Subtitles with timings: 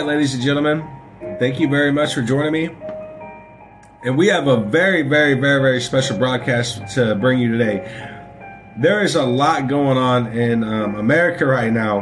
[0.00, 0.82] Right, ladies and gentlemen,
[1.38, 2.70] thank you very much for joining me.
[4.02, 8.16] And we have a very, very, very, very special broadcast to bring you today.
[8.78, 12.00] There is a lot going on in um, America right now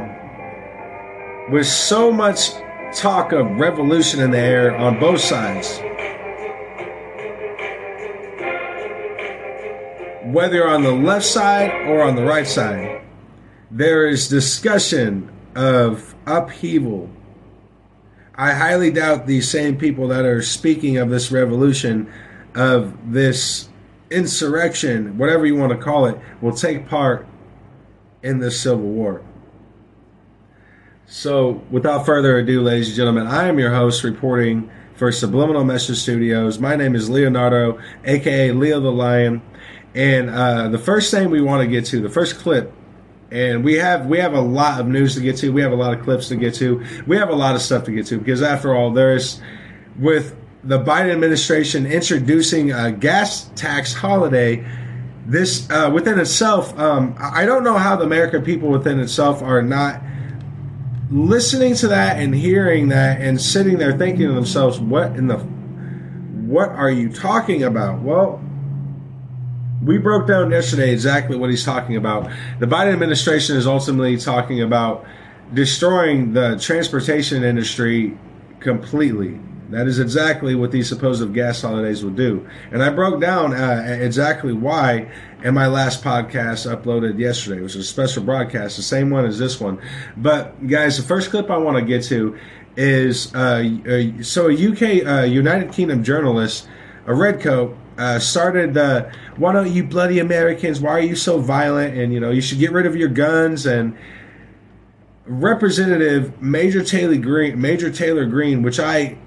[1.50, 2.52] with so much
[2.94, 5.80] talk of revolution in the air on both sides.
[10.32, 13.02] Whether on the left side or on the right side,
[13.72, 17.10] there is discussion of upheaval.
[18.38, 22.08] I highly doubt these same people that are speaking of this revolution,
[22.54, 23.68] of this
[24.12, 27.26] insurrection, whatever you want to call it, will take part
[28.22, 29.24] in this civil war.
[31.06, 35.98] So, without further ado, ladies and gentlemen, I am your host reporting for Subliminal Message
[35.98, 36.60] Studios.
[36.60, 39.42] My name is Leonardo, aka Leo the Lion.
[39.96, 42.72] And uh, the first thing we want to get to, the first clip,
[43.30, 45.52] and we have we have a lot of news to get to.
[45.52, 46.84] We have a lot of clips to get to.
[47.06, 49.40] We have a lot of stuff to get to because after all, there's
[49.98, 54.66] with the Biden administration introducing a gas tax holiday.
[55.26, 59.60] This uh, within itself, um, I don't know how the American people within itself are
[59.60, 60.02] not
[61.10, 65.36] listening to that and hearing that and sitting there thinking to themselves, "What in the
[65.36, 68.42] what are you talking about?" Well,
[69.82, 72.30] we broke down yesterday exactly what he's talking about.
[72.58, 75.04] The Biden administration is ultimately talking about
[75.54, 78.16] destroying the transportation industry
[78.60, 79.40] completely.
[79.70, 82.48] That is exactly what these supposed gas holidays will do.
[82.72, 85.10] And I broke down uh, exactly why
[85.44, 89.38] in my last podcast uploaded yesterday, which was a special broadcast, the same one as
[89.38, 89.80] this one.
[90.16, 92.38] But guys, the first clip I want to get to
[92.76, 96.66] is uh, uh, so a UK uh, United Kingdom journalist,
[97.06, 100.80] a redcoat, uh, started the why don't you bloody Americans?
[100.80, 101.98] Why are you so violent?
[101.98, 103.66] And you know you should get rid of your guns.
[103.66, 103.98] And
[105.26, 109.18] Representative Marjorie Taylor Greene, Marjorie Taylor Greene, which I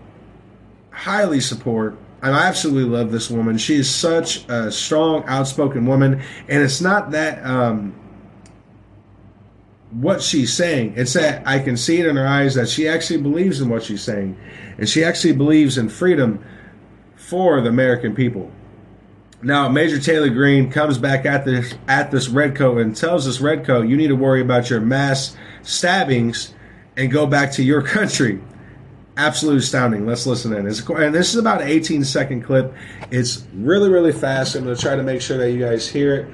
[0.92, 1.98] highly support.
[2.24, 3.58] I absolutely love this woman.
[3.58, 7.96] She is such a strong, outspoken woman, and it's not that um,
[9.92, 10.94] what she's saying.
[10.96, 13.84] It's that I can see it in her eyes that she actually believes in what
[13.84, 14.38] she's saying,
[14.78, 16.44] and she actually believes in freedom
[17.16, 18.52] for the American people.
[19.44, 23.88] Now, Marjorie Taylor Greene comes back at this at this redcoat and tells this redcoat,
[23.88, 26.54] "You need to worry about your mass stabbings
[26.96, 28.42] and go back to your country."
[29.18, 30.06] Absolutely astounding.
[30.06, 30.68] Let's listen in.
[30.68, 32.74] It's, and this is about an 18 second clip.
[33.12, 34.56] It's really, really fast.
[34.56, 36.28] I'm going to try to make sure that you guys hear it.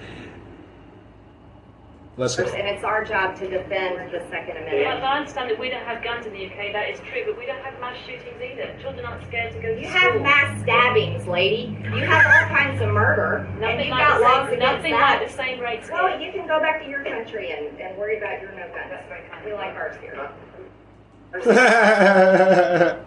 [2.18, 2.46] Let's go.
[2.46, 4.80] And it's our job to defend the Second Amendment.
[4.82, 6.74] Yeah, I understand that we don't have guns in the UK.
[6.74, 8.74] That is true, but we don't have mass shootings either.
[8.82, 10.00] Children aren't scared to go to You school.
[10.02, 11.78] have mass stabbings, lady.
[11.84, 14.76] You have all kinds of murder, and Nothing you've like got the laws same, against
[14.78, 15.20] nothing that.
[15.22, 16.26] like the same rates Well, here.
[16.26, 18.90] you can go back to your country and, and worry about your no guns.
[18.90, 19.46] That's very kind.
[19.46, 20.18] We like ours here.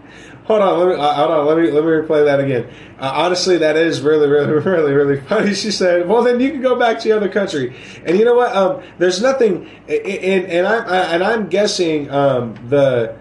[0.44, 1.46] hold on, let me uh, hold on.
[1.46, 2.68] Let me let me replay that again.
[2.98, 5.54] Uh, honestly, that is really, really, really, really funny.
[5.54, 8.34] She said, "Well, then you can go back to your other country." And you know
[8.34, 8.54] what?
[8.54, 13.16] Um, there's nothing, and and I'm and I'm guessing um, the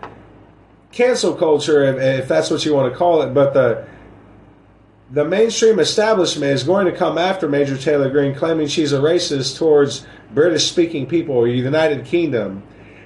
[0.92, 3.88] cancel culture, if, if that's what you want to call it, but the
[5.12, 9.58] the mainstream establishment is going to come after Marjorie Taylor Greene, claiming she's a racist
[9.58, 12.62] towards British-speaking people or United Kingdom.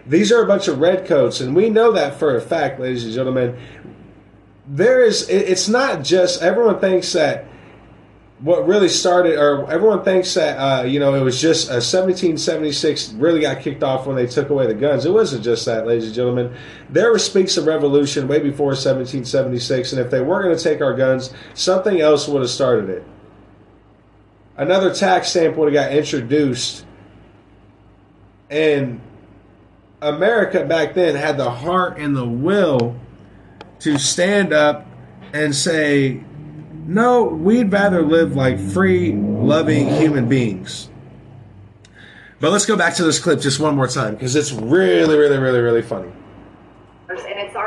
[0.06, 3.14] These are a bunch of redcoats, and we know that for a fact, ladies and
[3.14, 3.58] gentlemen.
[4.66, 7.46] There is, it's not just everyone thinks that
[8.40, 13.14] what really started, or everyone thinks that uh, you know it was just a 1776
[13.14, 15.06] really got kicked off when they took away the guns.
[15.06, 16.53] It wasn't just that, ladies and gentlemen.
[16.90, 20.81] There were speaks of revolution way before 1776, and if they weren't going to take
[20.81, 23.06] our guns, something else would have started it.
[24.58, 26.85] Another tax stamp would have got introduced,
[28.50, 29.00] and
[30.03, 32.96] America back then had the heart and the will
[33.79, 34.85] to stand up
[35.34, 36.23] and say,
[36.85, 40.90] no, we'd rather live like free, loving human beings.
[42.40, 45.38] But let's go back to this clip just one more time because it's really, really,
[45.38, 46.11] really, really funny.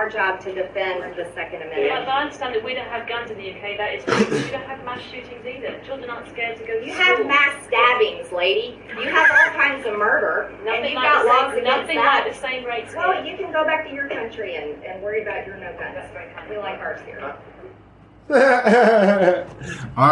[0.07, 2.09] And it's our job to defend the Second Yeah, Amendment.
[2.09, 3.77] I understand that we don't have guns in the UK.
[3.77, 5.81] That is true, but we don't have mass shootings either.
[5.85, 7.05] Children aren't scared to go to You school.
[7.05, 8.79] have mass stabbings, lady.
[8.89, 11.81] You have all kinds of murder, and Nothing you've like got the laws same, against
[11.83, 12.25] nothing that.
[12.25, 13.25] like the same rates Well, here.
[13.27, 15.95] you can go back to your country and, and worry about your no guns.
[15.99, 16.49] That's very kind.
[16.51, 17.19] We like ours here.
[17.19, 17.35] Uh,
[18.29, 18.37] All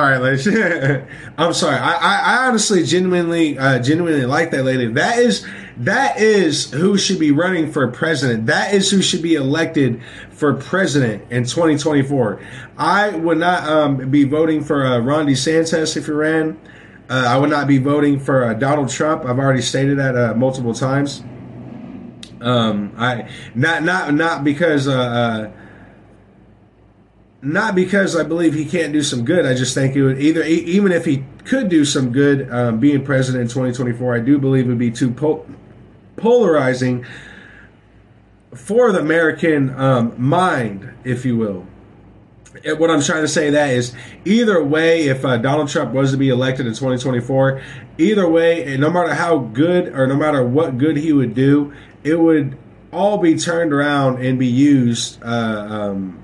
[0.00, 0.46] right, ladies.
[1.38, 1.76] I'm sorry.
[1.76, 4.86] I, I, I honestly, genuinely, uh, genuinely like that lady.
[4.86, 5.44] That is
[5.78, 8.46] that is who should be running for president.
[8.46, 10.00] That is who should be elected
[10.30, 12.40] for president in 2024.
[12.78, 16.56] I would not um, be voting for uh, Ron DeSantis if he ran.
[17.10, 19.24] Uh, I would not be voting for uh, Donald Trump.
[19.24, 21.24] I've already stated that uh, multiple times.
[22.40, 25.63] Um, I not not not because uh, uh,
[27.44, 29.44] not because I believe he can't do some good.
[29.44, 33.04] I just think it would either even if he could do some good, um, being
[33.04, 35.46] president in 2024, I do believe it would be too po-
[36.16, 37.04] polarizing
[38.54, 41.66] for the American um, mind, if you will.
[42.64, 43.94] And what I'm trying to say that is
[44.24, 47.60] either way, if uh, Donald Trump was to be elected in 2024,
[47.98, 51.74] either way, no matter how good or no matter what good he would do,
[52.04, 52.56] it would
[52.92, 56.23] all be turned around and be used uh, um,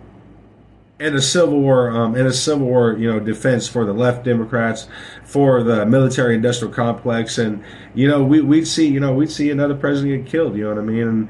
[1.01, 4.23] in a civil war, um, in a civil war, you know, defense for the left
[4.23, 4.87] Democrats,
[5.25, 7.65] for the military industrial complex, and
[7.95, 10.55] you know, we, we'd see, you know, we'd see another president get killed.
[10.57, 11.09] You know what I mean?
[11.09, 11.29] And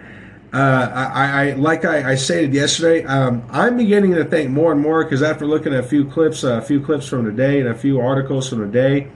[0.52, 4.80] uh, I, I, like I, I stated yesterday, um, I'm beginning to think more and
[4.80, 7.68] more because after looking at a few clips, uh, a few clips from today and
[7.68, 9.06] a few articles from today,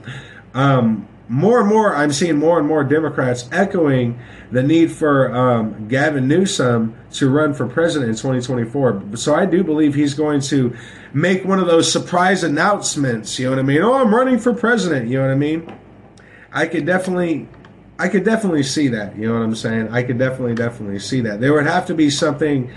[0.53, 4.19] um, more and more I'm seeing more and more Democrats echoing
[4.51, 9.17] the need for um, Gavin Newsom to run for president in 2024.
[9.17, 10.75] So I do believe he's going to
[11.13, 13.39] make one of those surprise announcements.
[13.39, 13.81] You know what I mean?
[13.81, 15.09] Oh, I'm running for president.
[15.09, 15.73] You know what I mean?
[16.51, 17.47] I could definitely
[17.97, 19.15] I could definitely see that.
[19.17, 19.89] You know what I'm saying?
[19.89, 21.39] I could definitely, definitely see that.
[21.39, 22.71] There would have to be something.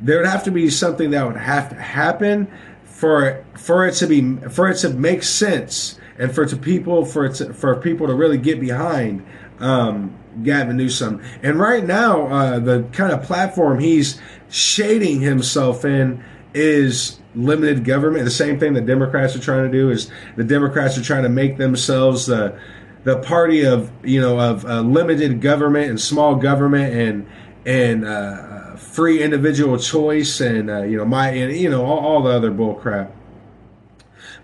[0.00, 2.48] There would have to be something that would have to happen
[2.84, 7.28] for for it to be for it to make sense and for to people for
[7.28, 9.24] to, for people to really get behind
[9.60, 11.22] um, Gavin Newsom.
[11.42, 16.22] And right now, uh, the kind of platform he's shading himself in
[16.54, 18.24] is limited government.
[18.24, 21.28] The same thing the Democrats are trying to do is the Democrats are trying to
[21.28, 22.58] make themselves the
[23.04, 27.26] the party of you know of uh, limited government and small government and
[27.64, 32.22] and uh, free individual choice and uh, you know my and you know all, all
[32.22, 33.15] the other bull crap.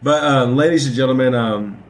[0.03, 1.83] But uh, ladies and gentlemen, um,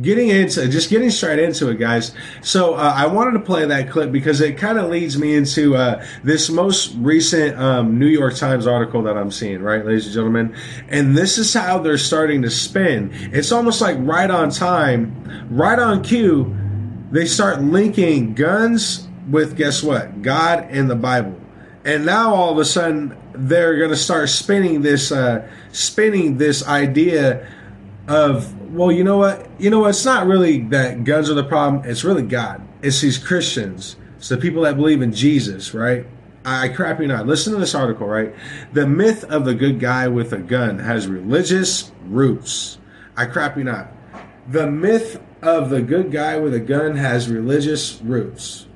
[0.00, 2.14] getting into just getting straight into it guys.
[2.40, 5.76] So uh, i wanted to play that clip because it kind of leads me into
[5.76, 10.14] uh, this most recent um, new york times article that i'm seeing right ladies and
[10.14, 10.56] gentlemen?
[10.88, 13.10] And this is how they're starting to spin.
[13.32, 16.56] It's almost like right on time right on cue
[17.10, 20.22] they start linking guns with guess what?
[20.22, 21.38] God and the bible
[21.84, 26.66] and now all of a sudden they're going to start spinning this uh, spinning this
[26.66, 27.46] idea
[28.08, 29.48] of well, you know what?
[29.58, 29.90] You know what?
[29.90, 31.88] It's not really that guns are the problem.
[31.88, 32.66] It's really God.
[32.82, 33.96] It's these Christians.
[34.16, 36.06] It's the people that believe in Jesus, right?
[36.44, 37.26] I crap you not.
[37.26, 38.34] Listen to this article, right?
[38.72, 42.78] The myth of the good guy with a gun has religious roots.
[43.16, 43.92] I crap you not.
[44.48, 48.66] The myth of the good guy with a gun has religious roots.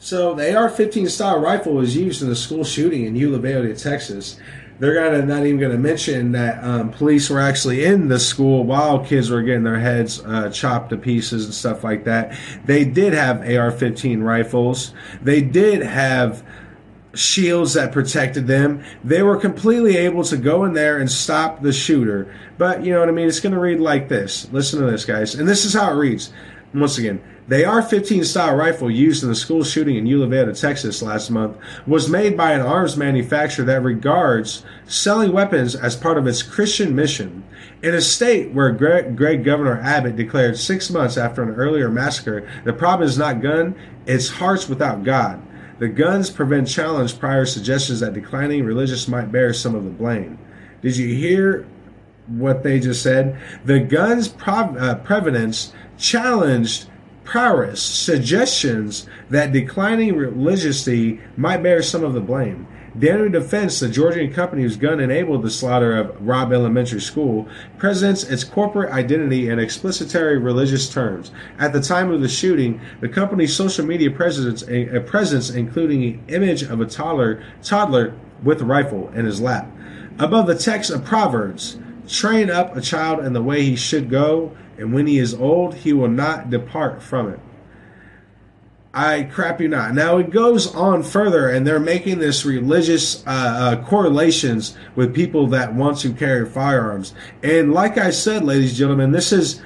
[0.00, 4.40] So the AR-15 style rifle was used in the school shooting in Uvalde, Texas
[4.80, 9.04] they're gonna not even gonna mention that um, police were actually in the school while
[9.04, 12.36] kids were getting their heads uh, chopped to pieces and stuff like that.
[12.64, 14.92] They did have AR-15 rifles.
[15.22, 16.42] They did have
[17.12, 18.82] shields that protected them.
[19.04, 22.34] They were completely able to go in there and stop the shooter.
[22.56, 23.28] But you know what I mean?
[23.28, 24.50] It's going to read like this.
[24.52, 25.34] Listen to this, guys.
[25.34, 26.32] And this is how it reads.
[26.72, 31.28] Once again, the AR-15 style rifle used in the school shooting in Uvalde, Texas last
[31.28, 36.44] month was made by an arms manufacturer that regards selling weapons as part of its
[36.44, 37.42] Christian mission.
[37.82, 42.48] In a state where Greg, Greg Governor Abbott declared six months after an earlier massacre,
[42.62, 43.74] the problem is not gun,
[44.06, 45.42] it's hearts without God.
[45.80, 50.38] The guns prevent challenge prior suggestions that declining religious might bear some of the blame.
[50.82, 51.66] Did you hear
[52.30, 53.38] what they just said?
[53.64, 56.86] The guns' prov- uh, prevalence challenged
[57.24, 62.66] prowess suggestions that declining religiously might bear some of the blame.
[62.98, 68.24] Daniel Defense, the Georgian company whose gun enabled the slaughter of Robb Elementary School, presents
[68.24, 71.30] its corporate identity in explicitary religious terms.
[71.58, 76.24] At the time of the shooting, the company's social media presence, a presence including an
[76.28, 79.70] image of a toddler, toddler with a rifle in his lap.
[80.18, 81.78] Above the text of Proverbs,
[82.10, 85.74] train up a child in the way he should go, and when he is old,
[85.74, 87.40] he will not depart from it.
[88.92, 89.94] I crap you not.
[89.94, 95.46] Now it goes on further, and they're making this religious uh, uh, correlations with people
[95.48, 97.14] that want to carry firearms.
[97.42, 99.62] And like I said, ladies and gentlemen, this is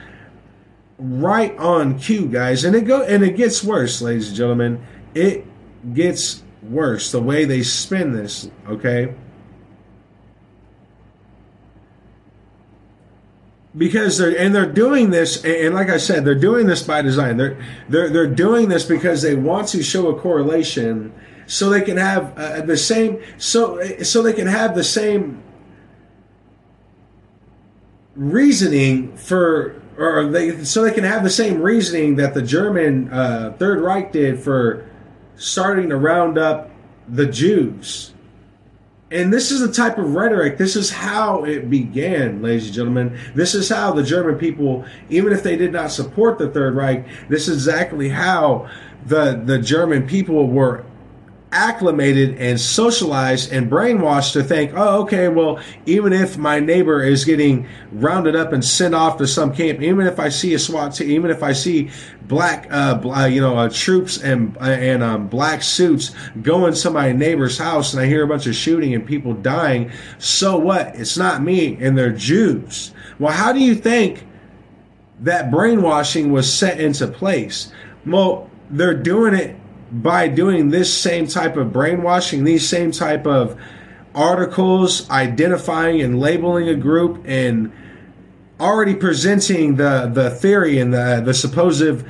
[0.99, 2.65] right on cue, guys.
[2.65, 4.87] And it go and it gets worse, ladies and gentlemen.
[5.15, 5.47] It
[5.95, 8.51] gets worse the way they spin this.
[8.69, 9.15] Okay.
[13.76, 17.37] Because they're and they're doing this and like i said they're doing this by design
[17.37, 21.12] they're they're, they're doing this because they want to show a correlation
[21.47, 25.43] so they can have uh, the same so so they can have the same
[28.14, 33.54] reasoning for or they so they can have the same reasoning that the German uh,
[33.59, 34.88] Third Reich did for
[35.37, 36.71] starting to round up
[37.09, 38.13] the Jews.
[39.14, 43.16] And this is the type of rhetoric, this is how it began, ladies and gentlemen.
[43.33, 47.06] This is how the German people, even if they did not support the Third Reich,
[47.28, 48.68] this is exactly how
[49.06, 50.85] the, the German people were
[51.54, 57.25] acclimated and socialized and brainwashed to think, oh, okay, well, even if my neighbor is
[57.25, 60.94] getting rounded up and sent off to some camp, even if I see a SWAT
[60.94, 61.90] team, even if I see
[62.23, 66.11] black, uh, uh you know, uh, troops and uh, and um, black suits
[66.42, 69.92] going to my neighbor's house, and I hear a bunch of shooting and people dying,
[70.18, 70.96] so what?
[70.96, 72.92] It's not me, and they're Jews.
[73.20, 74.26] Well, how do you think
[75.20, 77.73] that brainwashing was set into place?
[78.04, 79.56] Well, they're doing it
[79.91, 83.61] by doing this same type of brainwashing, these same type of
[84.14, 87.73] articles identifying and labeling a group and
[88.61, 92.05] already presenting the the theory and the the supposed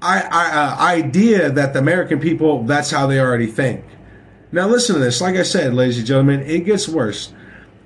[0.00, 3.84] I, I, uh, idea that the American people that's how they already think.
[4.52, 5.20] Now listen to this.
[5.20, 7.32] Like I said, ladies and gentlemen, it gets worse.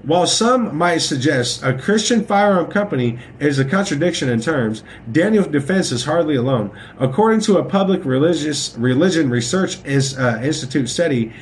[0.04, 5.92] While some might suggest a Christian firearm company is a contradiction in terms, Daniel Defense
[5.92, 6.72] is hardly alone.
[6.98, 11.32] According to a public religious religion research is, uh, institute study,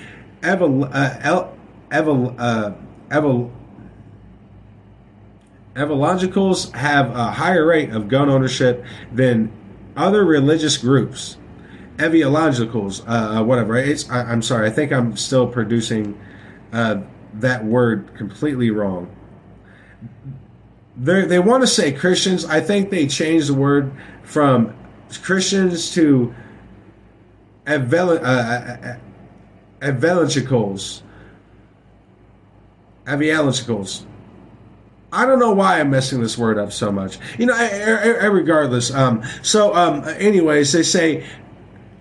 [0.42, 1.48] evol, uh,
[1.90, 2.72] evol, uh,
[3.08, 3.50] evol,
[6.72, 9.50] have a higher rate of gun ownership than
[9.96, 11.38] other religious groups.
[11.98, 13.76] Evangelicals, uh, uh, whatever.
[13.76, 14.66] It's I, am sorry.
[14.68, 16.18] I think I'm still producing.
[17.34, 19.14] That word completely wrong.
[20.96, 22.44] They they want to say Christians.
[22.44, 24.74] I think they changed the word from
[25.22, 26.34] Christians to
[27.66, 28.96] uh, uh, uh,
[29.82, 31.02] evangelicals.
[33.08, 34.06] Evangelicals.
[35.12, 37.18] I don't know why I'm messing this word up so much.
[37.38, 38.92] You know, regardless.
[38.92, 41.26] Um, so, um, anyways, they say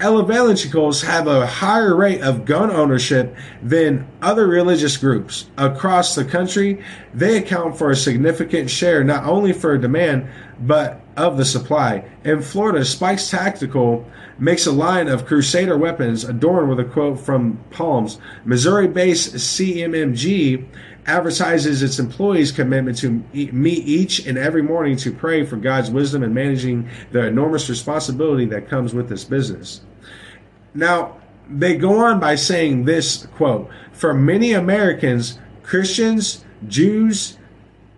[0.01, 6.81] evangelicals have a higher rate of gun ownership than other religious groups across the country.
[7.13, 10.29] They account for a significant share not only for demand
[10.61, 12.05] but of the supply.
[12.23, 17.59] In Florida, Spikes Tactical makes a line of Crusader weapons adorned with a quote from
[17.69, 18.19] Palms.
[18.45, 20.65] Missouri-based CMMG
[21.05, 26.23] advertises its employees' commitment to meet each and every morning to pray for God's wisdom
[26.23, 29.81] in managing the enormous responsibility that comes with this business.
[30.73, 31.17] Now,
[31.49, 37.37] they go on by saying this quote For many Americans, Christians, Jews,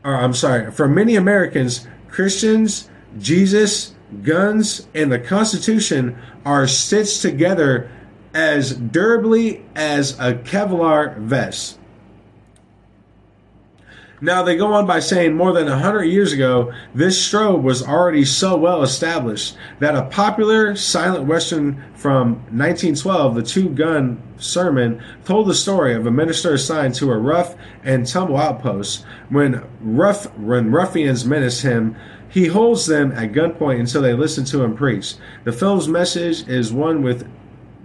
[0.03, 7.89] or I'm sorry, for many Americans, Christians, Jesus, guns, and the Constitution are stitched together
[8.33, 11.77] as durably as a Kevlar vest.
[14.23, 18.23] Now, they go on by saying more than 100 years ago, this strobe was already
[18.23, 25.47] so well established that a popular silent Western from 1912, the Two Gun Sermon, told
[25.47, 29.03] the story of a minister assigned to a rough and tumble outpost.
[29.29, 31.95] When, rough, when ruffians menace him,
[32.29, 35.15] he holds them at gunpoint until they listen to him preach.
[35.45, 37.27] The film's message is one with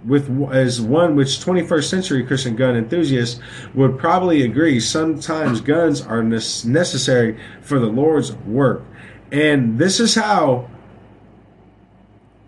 [0.05, 3.39] with as one which 21st century Christian gun enthusiasts
[3.73, 4.79] would probably agree.
[4.79, 8.83] Sometimes guns are necessary for the Lord's work,
[9.31, 10.69] and this is how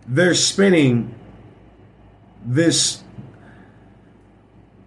[0.07, 1.13] they're spinning
[2.45, 3.03] this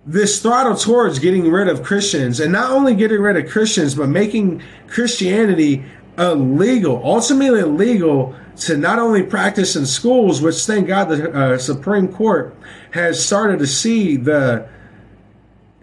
[0.04, 4.08] this throttle towards getting rid of Christians, and not only getting rid of Christians, but
[4.08, 5.84] making Christianity
[6.18, 12.08] illegal, ultimately illegal to not only practice in schools, which thank God the uh, Supreme
[12.08, 12.54] Court
[12.92, 14.68] has started to see the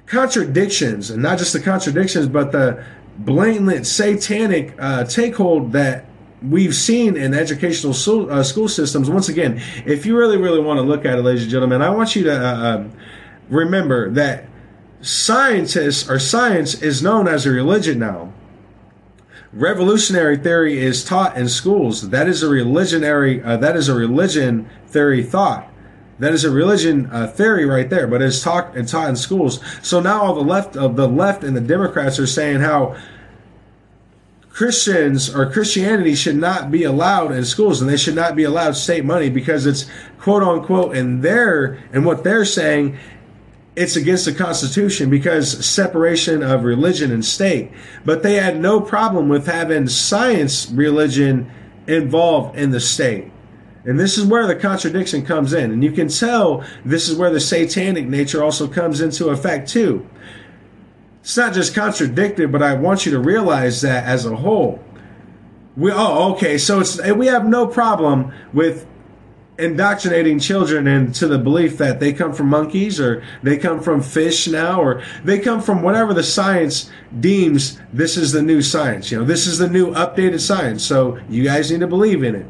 [0.05, 2.83] contradictions, and not just the contradictions, but the
[3.19, 6.05] blatant satanic uh, takehold that
[6.41, 9.09] we've seen in educational school, uh, school systems.
[9.09, 11.89] Once again, if you really, really want to look at it, ladies and gentlemen, I
[11.89, 12.91] want you to uh, um,
[13.49, 14.45] remember that
[15.01, 18.33] scientists or science is known as a religion now.
[19.51, 22.10] Revolutionary theory is taught in schools.
[22.10, 23.44] That is a religionary.
[23.44, 25.68] Uh, that is a religion theory thought.
[26.20, 29.60] That is a religion uh, theory right there, but it's taught and taught in schools.
[29.82, 32.98] So now all the left of the left and the Democrats are saying how
[34.50, 38.75] Christians or Christianity should not be allowed in schools and they should not be allowed
[38.75, 39.86] state money because it's
[40.20, 42.98] quote unquote in their and what they're saying
[43.75, 47.71] it's against the Constitution because separation of religion and state.
[48.03, 51.51] But they had no problem with having science religion
[51.88, 53.31] involved in the state.
[53.85, 55.71] And this is where the contradiction comes in.
[55.71, 60.07] And you can tell this is where the satanic nature also comes into effect too.
[61.21, 64.83] It's not just contradicted, but I want you to realize that as a whole.
[65.77, 68.85] We oh okay, so it's we have no problem with
[69.59, 74.47] indoctrinating children into the belief that they come from monkeys or they come from fish
[74.47, 76.89] now or they come from whatever the science
[77.19, 79.11] deems this is the new science.
[79.11, 80.83] You know, this is the new updated science.
[80.83, 82.45] So you guys need to believe in it.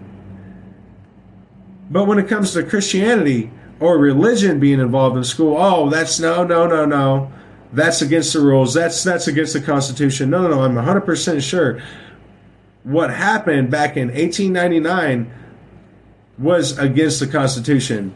[1.90, 6.44] But when it comes to Christianity or religion being involved in school, oh, that's no,
[6.44, 7.32] no, no, no.
[7.74, 8.74] That's against the rules.
[8.74, 10.30] That's that's against the Constitution.
[10.30, 10.62] No, no, no.
[10.62, 11.82] I'm 100% sure
[12.84, 15.32] what happened back in 1899
[16.40, 18.16] was against the Constitution.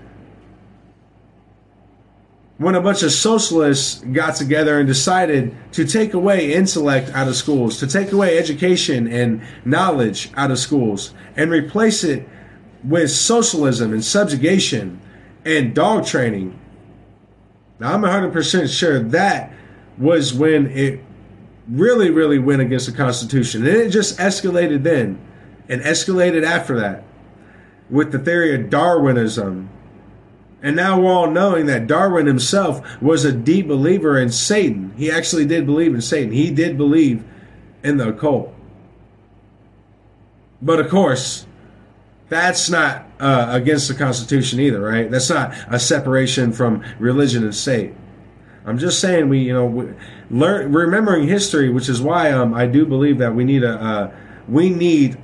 [2.58, 7.36] When a bunch of socialists got together and decided to take away intellect out of
[7.36, 12.28] schools, to take away education and knowledge out of schools, and replace it
[12.84, 15.02] with socialism and subjugation
[15.44, 16.58] and dog training.
[17.80, 19.52] Now, I'm 100% sure that
[19.98, 21.04] was when it
[21.68, 23.66] really, really went against the Constitution.
[23.66, 25.20] And it just escalated then
[25.68, 27.04] and escalated after that
[27.90, 29.70] with the theory of Darwinism.
[30.62, 34.94] And now we're all knowing that Darwin himself was a deep believer in Satan.
[34.96, 36.32] He actually did believe in Satan.
[36.32, 37.24] He did believe
[37.84, 38.54] in the occult.
[40.62, 41.46] But of course,
[42.30, 45.12] that's not uh, against the Constitution either, right?
[45.12, 47.94] That's not a separation from religion and state.
[48.66, 49.94] I'm just saying we, you know, we
[50.32, 54.16] learn remembering history, which is why um, I do believe that we need a uh,
[54.48, 55.18] we need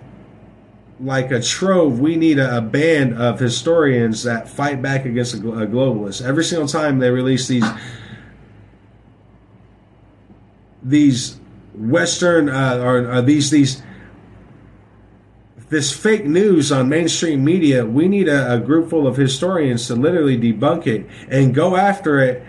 [1.02, 5.38] like a trove, we need a, a, band of historians that fight back against a,
[5.38, 6.26] a globalist.
[6.26, 7.66] Every single time they release these
[10.84, 11.40] these
[11.74, 13.82] Western uh, or uh, these these
[15.70, 19.96] this fake news on mainstream media, we need a, a group full of historians to
[19.96, 22.44] literally debunk it and go after it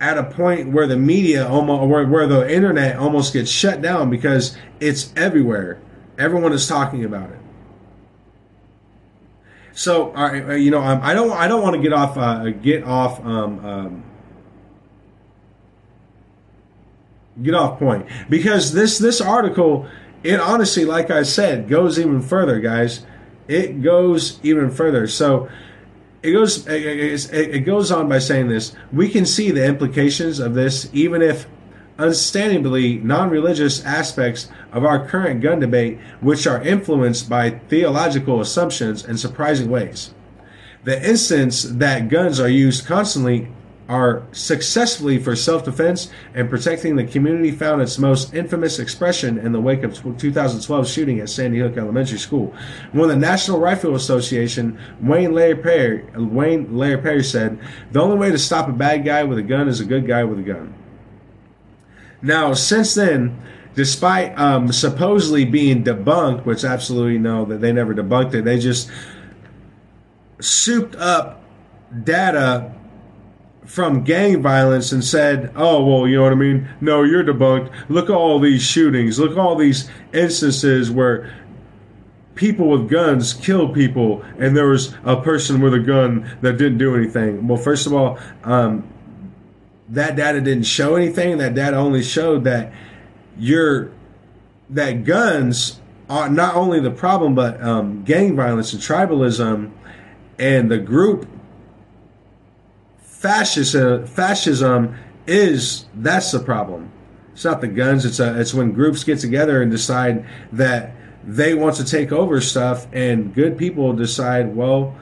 [0.00, 4.10] at a point where the media almost where, where the internet almost gets shut down
[4.10, 5.80] because it's everywhere.
[6.18, 7.38] Everyone is talking about it.
[9.76, 12.82] So, uh, you know, um, I don't, I don't want to get off, uh, get
[12.84, 14.04] off, um, um,
[17.42, 19.86] get off point because this, this article,
[20.22, 23.04] it honestly, like I said, goes even further, guys.
[23.48, 25.06] It goes even further.
[25.06, 25.50] So,
[26.22, 28.74] it goes, it, it goes on by saying this.
[28.94, 31.46] We can see the implications of this, even if
[31.98, 39.16] understandably non-religious aspects of our current gun debate, which are influenced by theological assumptions in
[39.16, 40.12] surprising ways.
[40.84, 43.48] The instance that guns are used constantly
[43.88, 49.60] are successfully for self-defense and protecting the community found its most infamous expression in the
[49.60, 52.52] wake of 2012 shooting at Sandy Hook Elementary School.
[52.92, 57.58] When the National Rifle Association, Wayne LaPierre, Wayne LaPierre said,
[57.92, 60.24] "The only way to stop a bad guy with a gun is a good guy
[60.24, 60.74] with a gun."
[62.26, 63.40] Now, since then,
[63.76, 68.90] despite um, supposedly being debunked, which absolutely no, that they never debunked it, they just
[70.40, 71.44] souped up
[72.02, 72.72] data
[73.64, 76.68] from gang violence and said, oh, well, you know what I mean?
[76.80, 77.72] No, you're debunked.
[77.88, 79.20] Look at all these shootings.
[79.20, 81.32] Look at all these instances where
[82.34, 86.78] people with guns kill people and there was a person with a gun that didn't
[86.78, 87.46] do anything.
[87.46, 88.92] Well, first of all, um,
[89.90, 91.38] that data didn't show anything.
[91.38, 92.72] That data only showed that
[93.38, 93.90] you're
[94.70, 99.70] that guns are not only the problem, but um, gang violence and tribalism
[100.38, 101.28] and the group
[102.98, 104.06] fascism.
[104.06, 104.96] Fascism
[105.26, 106.90] is that's the problem.
[107.32, 108.04] It's not the guns.
[108.04, 110.92] It's a, it's when groups get together and decide that
[111.24, 114.96] they want to take over stuff, and good people decide, well,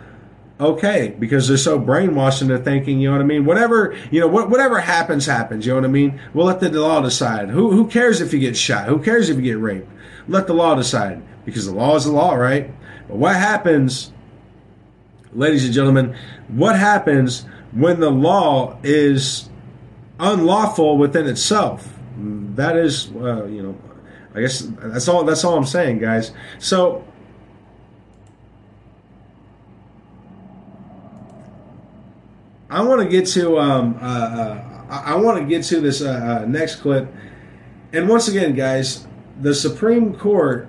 [0.61, 3.45] okay because they're so brainwashed into thinking, you know what I mean?
[3.45, 5.67] Whatever, you know, whatever happens, happens.
[5.67, 6.21] You know what I mean?
[6.33, 7.51] We'll let the law decide.
[7.51, 8.89] Who, who cares if you get shot?
[8.89, 9.89] Who cares if you get raped?
[10.29, 12.71] Let the law decide because the law is the law, right?
[13.09, 14.13] But what happens,
[15.33, 16.17] ladies and gentlemen,
[16.49, 19.49] what happens when the law is
[20.19, 21.91] unlawful within itself?
[22.17, 23.79] That is, uh, you know,
[24.35, 25.25] I guess that's all.
[25.25, 26.33] That's all I'm saying, guys.
[26.59, 27.05] So
[32.75, 36.41] I want to get to um, uh, uh, I want to get to this uh,
[36.43, 37.07] uh, next clip,
[37.93, 39.07] and once again, guys,
[39.41, 40.69] the Supreme Court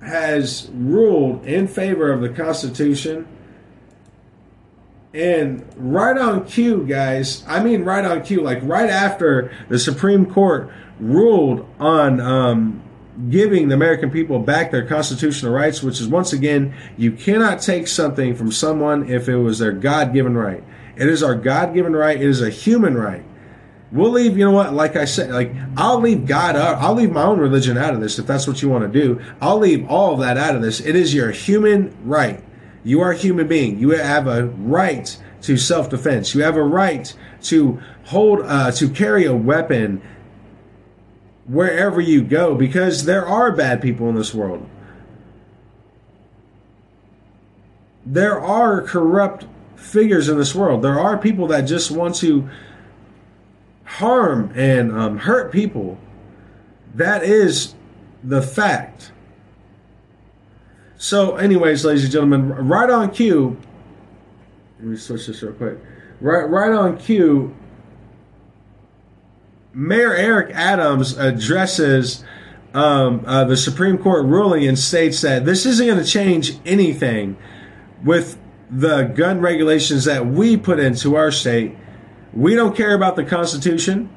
[0.00, 3.28] has ruled in favor of the Constitution.
[5.12, 10.24] And right on cue, guys, I mean right on cue, like right after the Supreme
[10.24, 12.82] Court ruled on um,
[13.28, 17.86] giving the American people back their constitutional rights, which is once again, you cannot take
[17.86, 20.64] something from someone if it was their God given right.
[20.96, 22.16] It is our God given right.
[22.16, 23.24] It is a human right.
[23.90, 26.76] We'll leave, you know what, like I said, like I'll leave God out.
[26.76, 29.20] I'll leave my own religion out of this if that's what you want to do.
[29.40, 30.80] I'll leave all of that out of this.
[30.80, 32.42] It is your human right.
[32.84, 33.78] You are a human being.
[33.78, 36.34] You have a right to self defense.
[36.34, 40.00] You have a right to hold, uh, to carry a weapon
[41.46, 44.66] wherever you go because there are bad people in this world.
[48.06, 49.46] There are corrupt
[49.82, 50.82] figures in this world.
[50.82, 52.48] There are people that just want to
[53.84, 55.98] harm and um, hurt people.
[56.94, 57.74] That is
[58.22, 59.12] the fact.
[60.96, 63.58] So, anyways, ladies and gentlemen, right on cue.
[64.78, 65.78] Let me switch this real quick.
[66.20, 67.54] Right, right on cue.
[69.74, 72.24] Mayor Eric Adams addresses
[72.74, 77.36] um, uh, the Supreme Court ruling and states that this isn't going to change anything
[78.04, 78.38] with
[78.72, 81.76] the gun regulations that we put into our state.
[82.32, 84.08] We don't care about the Constitution.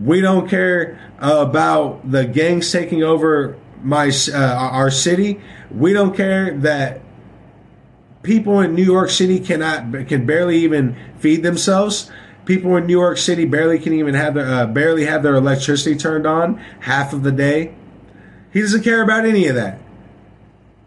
[0.00, 5.40] We don't care about the gangs taking over my uh, our city.
[5.70, 7.00] We don't care that
[8.22, 12.10] people in New York City cannot can barely even feed themselves.
[12.44, 15.96] People in New York City barely can even have their uh, barely have their electricity
[15.96, 17.74] turned on half of the day.
[18.52, 19.78] He doesn't care about any of that.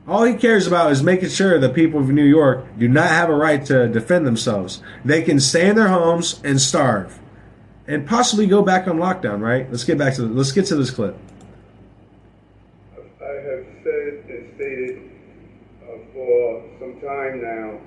[0.08, 3.30] All he cares about is making sure the people of New York do not have
[3.30, 4.82] a right to defend themselves.
[5.04, 7.20] They can stay in their homes and starve,
[7.88, 9.42] and possibly go back on lockdown.
[9.42, 9.70] Right?
[9.70, 11.18] Let's get back to the, let's get to this clip.
[12.96, 15.12] I have said and stated
[15.84, 17.80] uh, for some time now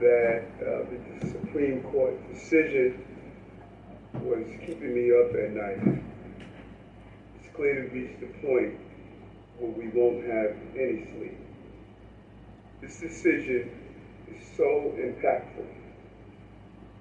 [0.00, 3.04] that uh, the Supreme Court decision
[4.22, 6.02] was keeping me up at night.
[7.38, 8.80] It's clearly reached the point
[9.60, 11.38] where we won't have any sleep.
[12.80, 13.70] This decision
[14.26, 15.68] is so impactful.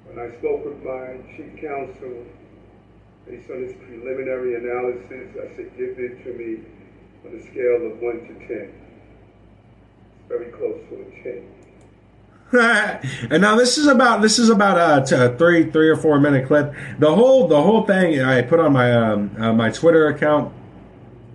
[0.05, 2.25] When I spoke with my chief counsel,
[3.25, 6.65] based on his preliminary analysis, I said, give it to me
[7.25, 8.73] on a scale of 1 to 10.
[10.17, 11.59] It's very close to a 10.
[13.29, 16.19] and now this is about this is about a, t- a three three or four
[16.19, 16.73] minute clip.
[16.97, 20.51] The whole the whole thing I put on my um, uh, my Twitter account.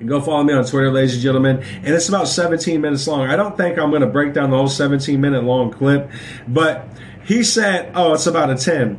[0.04, 1.62] Go follow me on Twitter, ladies and gentlemen.
[1.62, 3.30] And it's about 17 minutes long.
[3.30, 6.10] I don't think I'm going to break down the whole 17 minute long clip,
[6.48, 6.88] but
[7.24, 8.98] he said, "Oh, it's about a 10."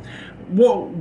[0.50, 0.92] Well,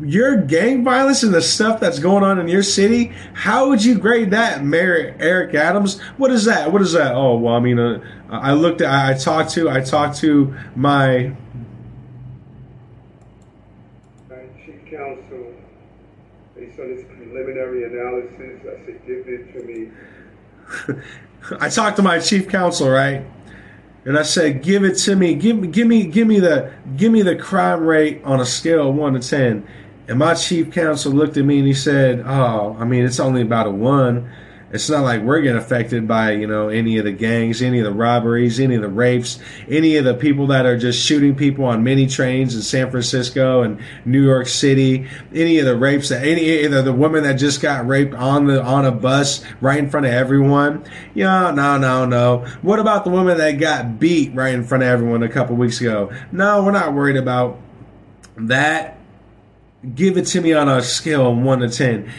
[0.00, 3.98] your gang violence and the stuff that's going on in your city, how would you
[3.98, 6.00] grade that, Mayor Eric Adams?
[6.16, 6.72] What is that?
[6.72, 7.14] What is that?
[7.14, 11.34] Oh, well, I mean, uh, I looked at, I talked to, I talked to My
[14.64, 15.52] chief counsel,
[16.54, 17.04] based on his
[17.68, 19.90] analysis, I said, give it to me.
[21.60, 23.24] I talked to my chief counsel, right?
[24.04, 25.34] And I said, "Give it to me.
[25.34, 28.88] Give me, give me, give me the, give me the crime rate on a scale
[28.88, 29.66] of one to ten.
[30.08, 33.42] And my chief counsel looked at me and he said, "Oh, I mean, it's only
[33.42, 34.30] about a one.
[34.72, 37.84] It's not like we're getting affected by you know any of the gangs, any of
[37.84, 41.66] the robberies, any of the rapes, any of the people that are just shooting people
[41.66, 46.24] on mini trains in San Francisco and New York City, any of the rapes that
[46.24, 49.90] any the, the woman that just got raped on the on a bus right in
[49.90, 50.84] front of everyone.
[51.14, 52.46] Yeah, no, no, no.
[52.62, 55.80] What about the woman that got beat right in front of everyone a couple weeks
[55.80, 56.10] ago?
[56.32, 57.58] No, we're not worried about
[58.36, 58.98] that.
[59.94, 62.10] Give it to me on a scale of one to ten.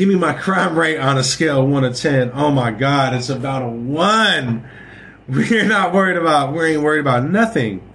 [0.00, 2.30] Give me my crime rate on a scale of one to ten.
[2.32, 4.66] Oh my God, it's about a one.
[5.28, 6.54] We're not worried about.
[6.54, 7.86] We ain't worried about nothing.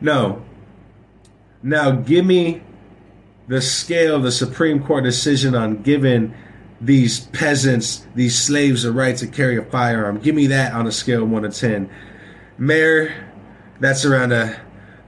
[0.00, 0.42] No.
[1.62, 2.62] Now give me
[3.46, 6.34] the scale of the Supreme Court decision on giving
[6.80, 10.18] these peasants, these slaves, the right to carry a firearm.
[10.18, 11.90] Give me that on a scale of one to ten.
[12.56, 13.12] Mayor,
[13.80, 14.58] that's around a.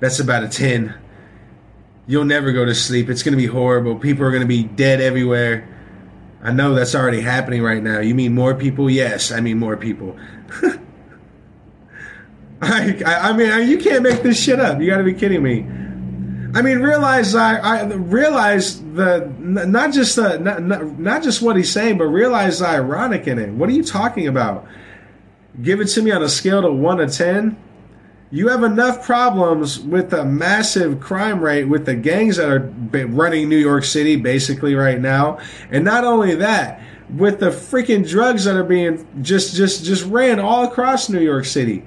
[0.00, 0.96] That's about a ten.
[2.06, 3.08] You'll never go to sleep.
[3.08, 3.98] It's to be horrible.
[3.98, 5.71] People are to be dead everywhere.
[6.42, 8.00] I know that's already happening right now.
[8.00, 8.90] You mean more people?
[8.90, 10.16] Yes, I mean more people.
[12.62, 14.80] I, I mean, you can't make this shit up.
[14.80, 15.66] You got to be kidding me.
[16.54, 20.62] I mean, realize I, I realize the not just the not,
[20.98, 23.50] not, just what he's saying, but realize the ironic in it.
[23.50, 24.66] What are you talking about?
[25.62, 27.56] Give it to me on a scale of one to ten.
[28.32, 32.60] You have enough problems with the massive crime rate with the gangs that are
[33.06, 35.38] running New York City basically right now,
[35.70, 36.80] and not only that,
[37.14, 41.44] with the freaking drugs that are being just just just ran all across New York
[41.44, 41.84] City.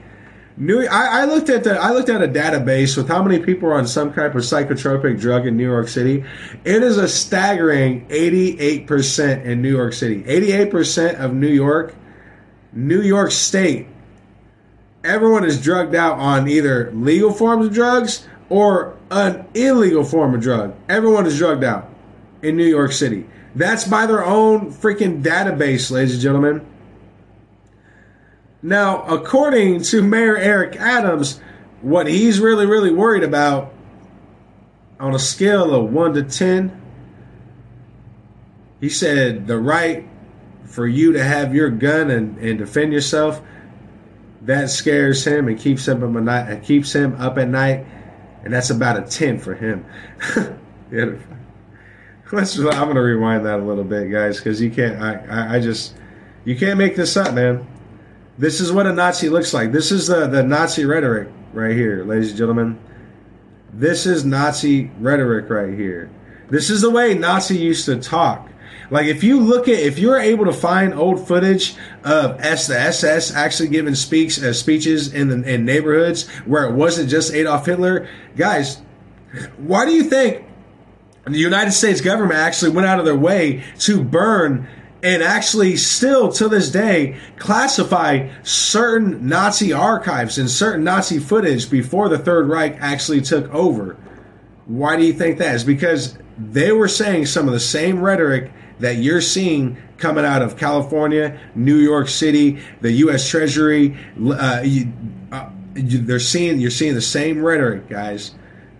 [0.58, 3.68] New, I, I, looked at the I looked at a database with how many people
[3.70, 6.24] are on some type of psychotropic drug in New York City.
[6.64, 10.24] It is a staggering 88% in New York City.
[10.24, 11.94] 88% of New York,
[12.72, 13.88] New York State,
[15.06, 20.42] everyone is drugged out on either legal forms of drugs or an illegal form of
[20.42, 20.76] drug.
[20.90, 21.90] Everyone is drugged out
[22.42, 23.26] in New York City.
[23.56, 26.66] That's by their own freaking database, ladies and gentlemen.
[28.62, 31.40] Now, according to Mayor Eric Adams,
[31.82, 33.74] what he's really, really worried about
[35.00, 36.82] on a scale of 1 to 10,
[38.82, 40.08] he said the right
[40.66, 43.42] for you to have your gun and, and defend yourself
[44.46, 45.48] that scares him.
[45.48, 47.86] And keeps him up at night and keeps him up at night
[48.46, 49.86] and that's about a 10 for him.
[52.32, 55.60] Let's, i'm to rewind that a little bit guys because you can't I, I, I
[55.60, 55.96] just
[56.44, 57.68] you can't make this up man.
[58.38, 59.72] This is what a nazi looks like.
[59.72, 62.80] This is the, the nazi rhetoric right here ladies and gentlemen.
[63.74, 66.10] This is nazi rhetoric right here.
[66.50, 68.50] This is the way nazi used to talk
[68.90, 72.80] like if you look at if you're able to find old footage of S the
[72.80, 77.66] SS actually giving speaks uh, speeches in the in neighborhoods where it wasn't just Adolf
[77.66, 78.82] Hitler, guys,
[79.58, 80.46] why do you think
[81.26, 84.68] the United States government actually went out of their way to burn
[85.02, 92.10] and actually still to this day classify certain Nazi archives and certain Nazi footage before
[92.10, 93.98] the Third Reich actually took over?
[94.66, 95.64] Why do you think that is?
[95.64, 100.58] Because they were saying some of the same rhetoric that you're seeing coming out of
[100.58, 103.28] California, New York City, the U.S.
[103.30, 103.98] Treasury.
[104.20, 104.92] Uh, you,
[105.32, 108.32] uh, they're seeing you're seeing the same rhetoric, guys.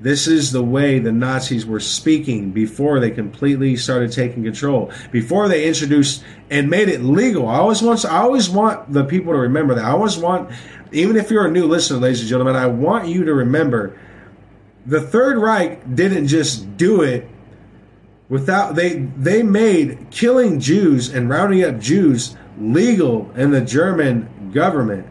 [0.02, 4.92] This is the way the Nazis were speaking before they completely started taking control.
[5.12, 7.48] Before they introduced and made it legal.
[7.48, 9.86] I always want I always want the people to remember that.
[9.86, 10.52] I always want
[10.92, 13.98] even if you're a new listener, ladies and gentlemen, I want you to remember
[14.86, 17.28] the Third Reich didn't just do it
[18.30, 25.08] without they they made killing Jews and rounding up Jews legal in the German government.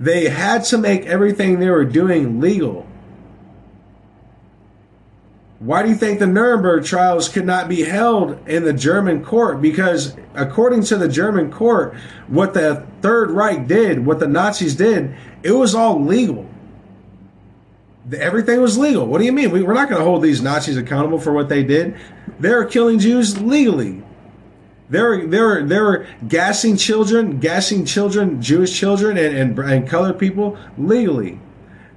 [0.00, 2.86] They had to make everything they were doing legal.
[5.58, 9.60] Why do you think the Nuremberg trials could not be held in the German court?
[9.60, 11.96] Because according to the German court,
[12.28, 16.47] what the Third Reich did, what the Nazis did, it was all legal.
[18.16, 19.06] Everything was legal.
[19.06, 19.50] What do you mean?
[19.50, 21.96] We, are not going to hold these Nazis accountable for what they did.
[22.38, 24.02] They're killing Jews legally.
[24.90, 31.40] They're they're they're gassing children, gassing children, Jewish children, and and, and colored people legally.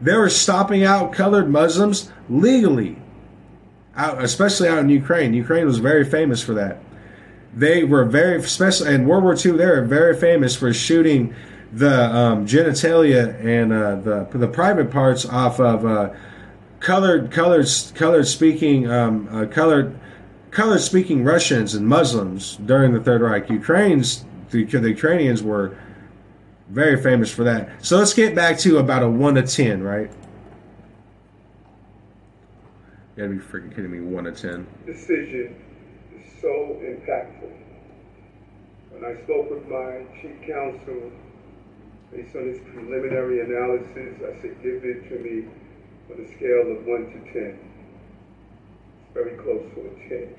[0.01, 2.97] They were stopping out colored Muslims legally,
[3.95, 5.33] out especially out in Ukraine.
[5.33, 6.79] Ukraine was very famous for that.
[7.55, 9.53] They were very especially in World War II.
[9.53, 11.33] They were very famous for shooting
[11.73, 16.09] the um, genitalia and uh, the the private parts off of uh,
[16.79, 19.97] colored colored colored speaking um, uh, colored
[20.51, 23.49] color speaking Russians and Muslims during the Third Reich.
[23.49, 25.77] Ukrainians, the, the Ukrainians were
[26.69, 27.83] very famous for that.
[27.83, 30.11] So let's get back to about a 1 to 10, right?
[33.15, 34.67] You gotta be freaking kidding me, 1 to 10.
[34.85, 35.55] Decision
[36.15, 37.51] is so impactful.
[38.89, 41.11] When I spoke with my chief counsel,
[42.11, 45.47] based on this preliminary analysis, I said, give it to me
[46.11, 47.59] on a scale of 1 to 10
[48.99, 50.35] It's very close to a 10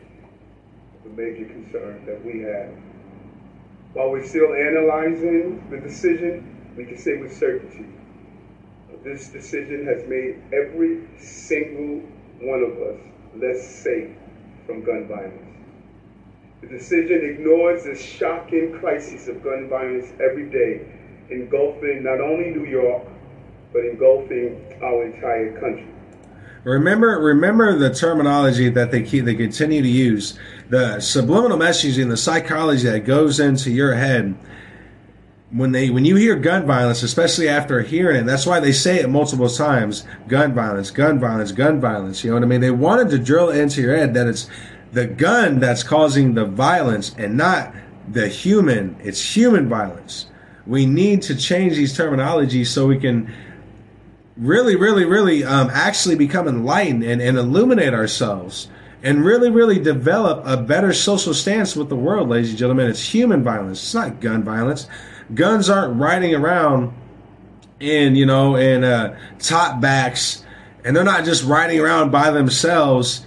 [1.04, 2.70] the major concern that we have.
[3.92, 7.86] While we're still analyzing the decision, we can say with certainty
[9.04, 12.02] this decision has made every single
[12.40, 13.00] one of us
[13.36, 14.10] less safe
[14.66, 15.38] from gun violence.
[16.60, 20.86] The decision ignores the shocking crisis of gun violence every day,
[21.30, 23.06] engulfing not only New York,
[23.72, 25.86] but engulfing our entire country.
[26.64, 32.16] Remember, remember the terminology that they keep, they continue to use, the subliminal messaging, the
[32.16, 34.36] psychology that goes into your head
[35.52, 38.26] when they when you hear gun violence, especially after hearing it.
[38.26, 42.24] That's why they say it multiple times: gun violence, gun violence, gun violence.
[42.24, 42.60] You know what I mean?
[42.60, 44.48] They wanted to drill into your head that it's
[44.92, 47.74] the gun that's causing the violence and not
[48.08, 48.96] the human.
[49.00, 50.26] It's human violence.
[50.66, 53.32] We need to change these terminologies so we can
[54.36, 58.68] really, really, really um, actually become enlightened and, and illuminate ourselves
[59.02, 62.88] and really, really develop a better social stance with the world, ladies and gentlemen.
[62.88, 63.82] It's human violence.
[63.82, 64.86] It's not gun violence.
[65.34, 66.92] Guns aren't riding around
[67.80, 70.44] in, you know, in uh, top backs,
[70.84, 73.26] and they're not just riding around by themselves,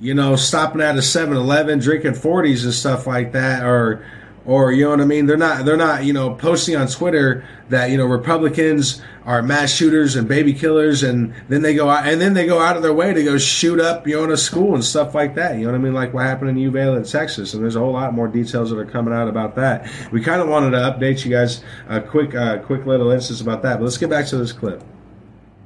[0.00, 4.06] you know, stopping at a 7-Eleven, drinking 40s and stuff like that, or
[4.48, 5.26] or you know what I mean.
[5.26, 9.70] They're not they're not you know posting on Twitter that you know Republicans are mass
[9.70, 12.82] shooters and baby killers, and then they go out and then they go out of
[12.82, 15.56] their way to go shoot up you know in a school and stuff like that.
[15.56, 15.92] You know what I mean?
[15.92, 18.86] Like what happened in Uvalde, Texas, and there's a whole lot more details that are
[18.86, 19.86] coming out about that.
[20.10, 23.60] We kind of wanted to update you guys a quick uh, quick little instance about
[23.62, 24.82] that, but let's get back to this clip.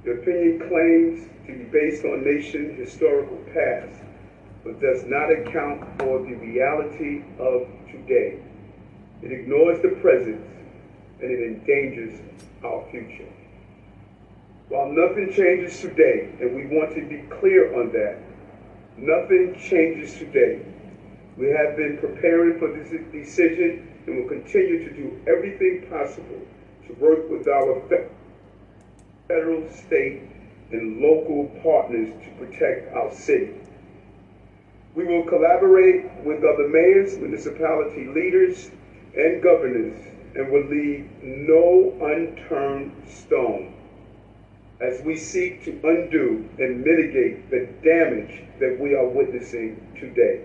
[0.02, 4.00] The opinion claims to be based on nation historical past
[4.64, 8.40] but does not account for the reality of today.
[9.22, 10.40] It ignores the present
[11.20, 12.20] and it endangers
[12.64, 13.28] our future.
[14.68, 18.18] While nothing changes today, and we want to be clear on that,
[18.96, 20.64] nothing changes today.
[21.36, 26.40] We have been preparing for this decision and will continue to do everything possible
[26.86, 27.80] to work with our
[29.28, 30.22] federal, state,
[30.72, 33.54] and local partners to protect our city.
[34.94, 38.70] We will collaborate with other mayors, municipality leaders,
[39.16, 43.74] and governors, and will leave no unturned stone
[44.80, 50.44] as we seek to undo and mitigate the damage that we are witnessing today.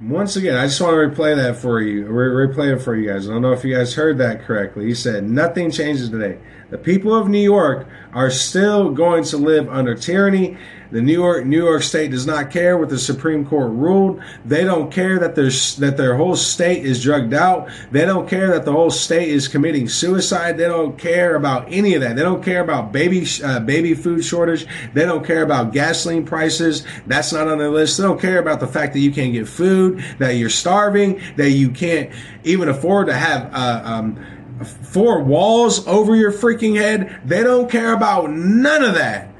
[0.00, 3.08] Once again, I just want to replay that for you, re- replay it for you
[3.08, 3.28] guys.
[3.28, 4.86] I don't know if you guys heard that correctly.
[4.86, 6.38] He said, Nothing changes today.
[6.72, 10.56] The people of New York are still going to live under tyranny
[10.92, 14.22] the New York New York State does not care what the Supreme Court ruled.
[14.44, 17.70] They don't care that their that their whole state is drugged out.
[17.90, 20.58] They don't care that the whole state is committing suicide.
[20.58, 22.16] They don't care about any of that.
[22.16, 24.66] They don't care about baby uh, baby food shortage.
[24.92, 26.84] They don't care about gasoline prices.
[27.06, 27.96] That's not on their list.
[27.96, 31.52] They don't care about the fact that you can't get food, that you're starving, that
[31.52, 32.10] you can't
[32.44, 33.50] even afford to have.
[33.54, 34.26] Uh, um,
[34.64, 37.20] four walls over your freaking head.
[37.24, 39.32] They don't care about none of that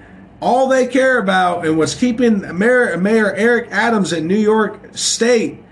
[0.42, 5.62] all they care about and what's keeping Mayor, Mayor Eric Adams in New York State,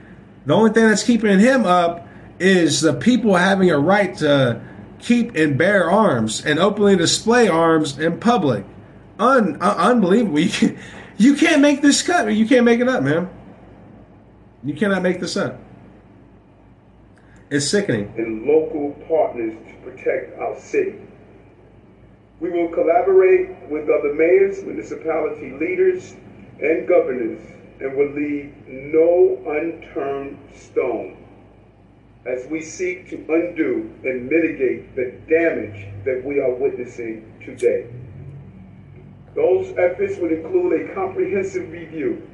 [0.46, 2.06] the only thing that's keeping him up
[2.38, 4.62] is the people having a right to
[5.00, 8.64] keep and bear arms and openly display arms in public.
[9.18, 10.38] Un, uh, unbelievable.
[10.38, 10.78] You, can,
[11.18, 12.32] you can't make this cut.
[12.32, 13.28] You can't make it up, man.
[14.64, 15.58] You cannot make this up.
[17.50, 18.14] It's sickening.
[18.16, 20.94] And local partners to protect our city.
[22.38, 26.14] We will collaborate with other mayors, municipality leaders,
[26.60, 27.42] and governors,
[27.80, 31.16] and will leave no unturned stone
[32.24, 37.90] as we seek to undo and mitigate the damage that we are witnessing today.
[39.34, 42.28] Those efforts would include a comprehensive review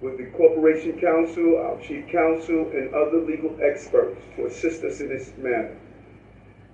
[0.00, 5.08] with the Corporation Counsel, our Chief Counsel, and other legal experts to assist us in
[5.08, 5.76] this matter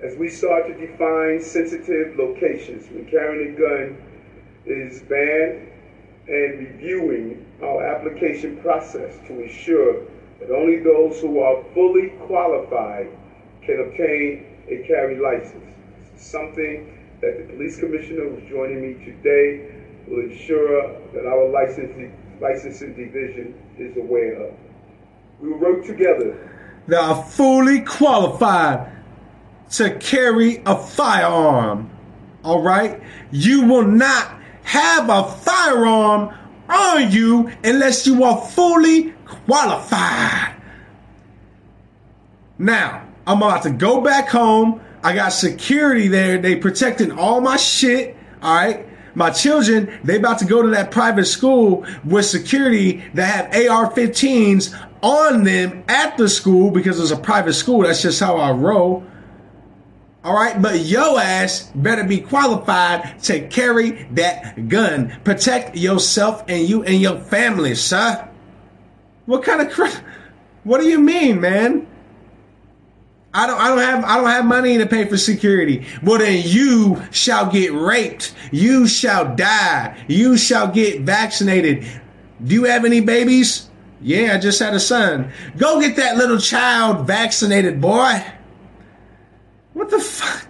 [0.03, 3.97] as we start to define sensitive locations when carrying a gun
[4.67, 5.69] is banned
[6.29, 10.05] and reviewing our application process to ensure
[10.41, 13.09] that only those who are fully qualified
[13.63, 15.65] can obtain a carry license.
[16.17, 19.73] Something that the police commissioner who's joining me today
[20.09, 24.55] will ensure that our licensing, licensing division is aware of.
[25.41, 26.53] We work together.
[26.87, 28.93] They are fully qualified
[29.73, 31.91] to carry a firearm.
[32.45, 33.03] All right?
[33.33, 36.35] You will not have a firearm
[36.69, 39.13] on you unless you are fully
[39.47, 40.55] qualified.
[42.59, 44.81] Now, I'm about to go back home.
[45.03, 46.39] I got security there.
[46.39, 48.17] They protecting all my shit.
[48.43, 48.86] All right.
[49.17, 54.79] My children, they about to go to that private school with security that have AR-15s
[55.03, 57.81] on them at the school because it's a private school.
[57.81, 59.05] That's just how I roll.
[60.23, 65.19] All right, but yo ass better be qualified to carry that gun.
[65.25, 68.29] Protect yourself and you and your family, sir.
[69.25, 69.95] What kind of crap?
[70.65, 71.87] What do you mean, man?
[73.37, 75.85] I don't I don't have I don't have money to pay for security.
[76.03, 78.35] Well then you shall get raped.
[78.51, 80.03] You shall die.
[80.09, 81.87] You shall get vaccinated.
[82.43, 83.69] Do you have any babies?
[84.01, 85.33] Yeah, I just had a son.
[85.59, 88.25] Go get that little child vaccinated, boy.
[89.75, 90.47] What the fuck?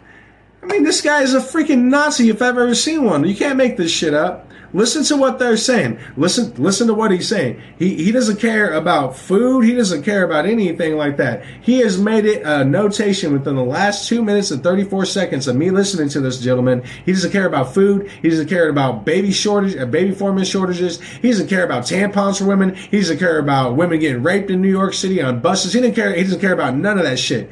[0.62, 3.24] I mean, this guy is a freaking Nazi if I've ever seen one.
[3.24, 4.48] You can't make this shit up.
[4.76, 5.98] Listen to what they're saying.
[6.18, 7.62] Listen, listen to what he's saying.
[7.78, 9.64] He he doesn't care about food.
[9.64, 11.42] He doesn't care about anything like that.
[11.62, 15.48] He has made it a notation within the last two minutes and thirty four seconds
[15.48, 16.82] of me listening to this gentleman.
[17.06, 18.10] He doesn't care about food.
[18.20, 21.00] He doesn't care about baby shortage, uh, baby formula shortages.
[21.00, 22.74] He doesn't care about tampons for women.
[22.74, 25.72] He doesn't care about women getting raped in New York City on buses.
[25.72, 26.14] He didn't care.
[26.14, 27.48] He doesn't care about none of that shit.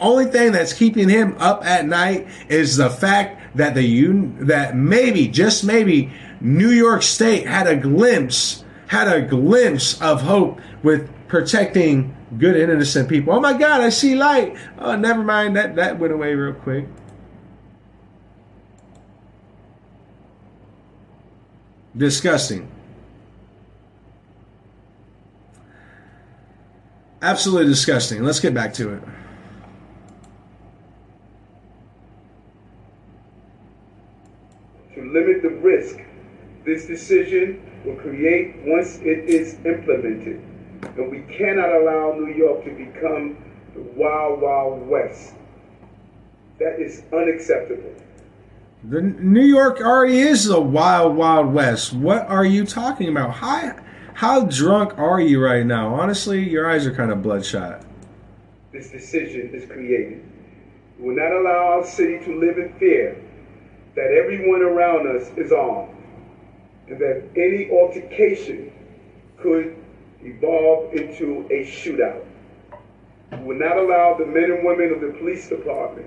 [0.00, 4.76] Only thing that's keeping him up at night is the fact that the un- that
[4.76, 11.10] maybe just maybe New York State had a glimpse had a glimpse of hope with
[11.28, 13.32] protecting good and innocent people.
[13.32, 14.56] Oh my God, I see light.
[14.78, 15.56] Oh, never mind.
[15.56, 16.86] That that went away real quick.
[21.96, 22.70] Disgusting.
[27.22, 28.22] Absolutely disgusting.
[28.22, 29.02] Let's get back to it.
[34.94, 36.05] To limit the risk
[36.66, 40.42] This decision will create once it is implemented.
[40.98, 43.36] And we cannot allow New York to become
[43.72, 45.34] the wild, wild west.
[46.58, 47.94] That is unacceptable.
[48.82, 51.92] The New York already is the wild, wild west.
[51.92, 53.30] What are you talking about?
[53.30, 53.76] How,
[54.14, 55.94] how drunk are you right now?
[55.94, 57.82] Honestly, your eyes are kind of bloodshot.
[58.72, 60.24] This decision is created.
[60.98, 63.22] We will not allow our city to live in fear
[63.94, 65.95] that everyone around us is armed
[66.88, 68.72] and that any altercation
[69.38, 69.76] could
[70.22, 72.24] evolve into a shootout.
[73.32, 76.06] We will not allow the men and women of the police department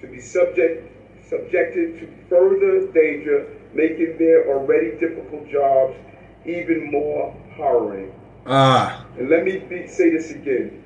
[0.00, 0.86] to be subject
[1.30, 5.94] subjected to further danger, making their already difficult jobs
[6.44, 8.12] even more harrowing.
[8.46, 10.82] Ah, And let me be, say this again.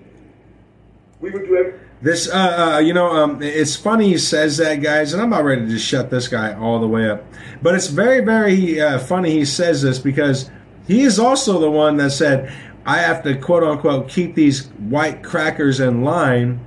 [1.20, 1.56] We would do
[2.02, 5.44] this, uh, uh, you know, um, it's funny he says that, guys, and I'm about
[5.44, 7.24] ready to just shut this guy all the way up.
[7.62, 10.50] But it's very, very uh, funny he says this because
[10.86, 12.52] he is also the one that said,
[12.84, 16.60] I have to quote unquote keep these white crackers in line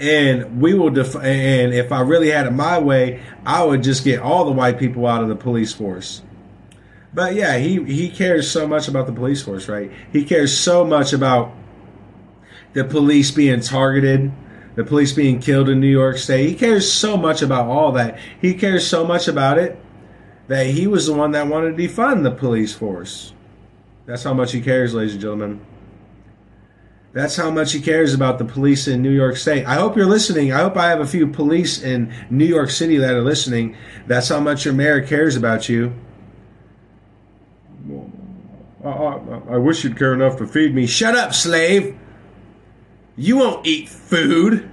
[0.00, 4.02] and we will def- and if I really had it my way, I would just
[4.02, 6.22] get all the white people out of the police force.
[7.12, 9.92] But yeah, he he cares so much about the police force, right?
[10.10, 11.52] He cares so much about
[12.72, 14.32] the police being targeted,
[14.76, 16.48] the police being killed in New York State.
[16.48, 18.18] He cares so much about all that.
[18.40, 19.78] He cares so much about it
[20.48, 23.32] that he was the one that wanted to defund the police force.
[24.06, 25.60] That's how much he cares, ladies and gentlemen.
[27.12, 29.66] That's how much he cares about the police in New York State.
[29.66, 30.52] I hope you're listening.
[30.52, 33.76] I hope I have a few police in New York City that are listening.
[34.06, 35.92] That's how much your mayor cares about you.
[38.84, 40.86] I, I, I wish you'd care enough to feed me.
[40.86, 41.98] Shut up, slave.
[43.20, 44.70] You won't eat food.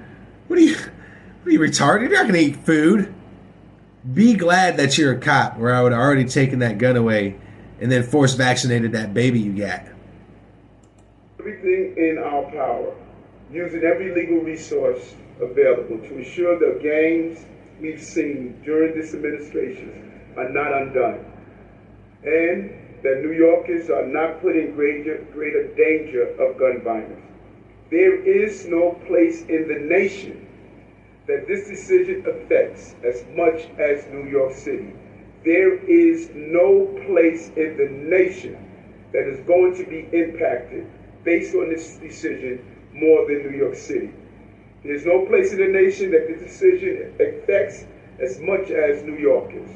[0.48, 0.78] What are you?
[0.78, 2.04] What are you retarded?
[2.04, 3.14] You're not gonna eat food.
[4.14, 7.36] Be glad that you're a cop, where I would have already taken that gun away
[7.82, 9.84] and then force vaccinated that baby you got.
[11.41, 12.95] everything in our power,
[13.52, 17.45] using every legal resource available to ensure the gains
[17.82, 21.26] we've seen during this administration are not undone,
[22.24, 22.72] and
[23.04, 27.27] that New Yorkers are not put in greater, greater danger of gun violence.
[27.90, 30.46] There is no place in the nation
[31.28, 34.94] that this decision affects as much as New York City.
[35.46, 38.58] There is no place in the nation
[39.14, 40.86] that is going to be impacted
[41.24, 42.60] based on this decision
[42.94, 44.12] more than New York City.
[44.84, 47.86] There's no place in the nation that this decision affects
[48.20, 49.70] as much as New Yorkers.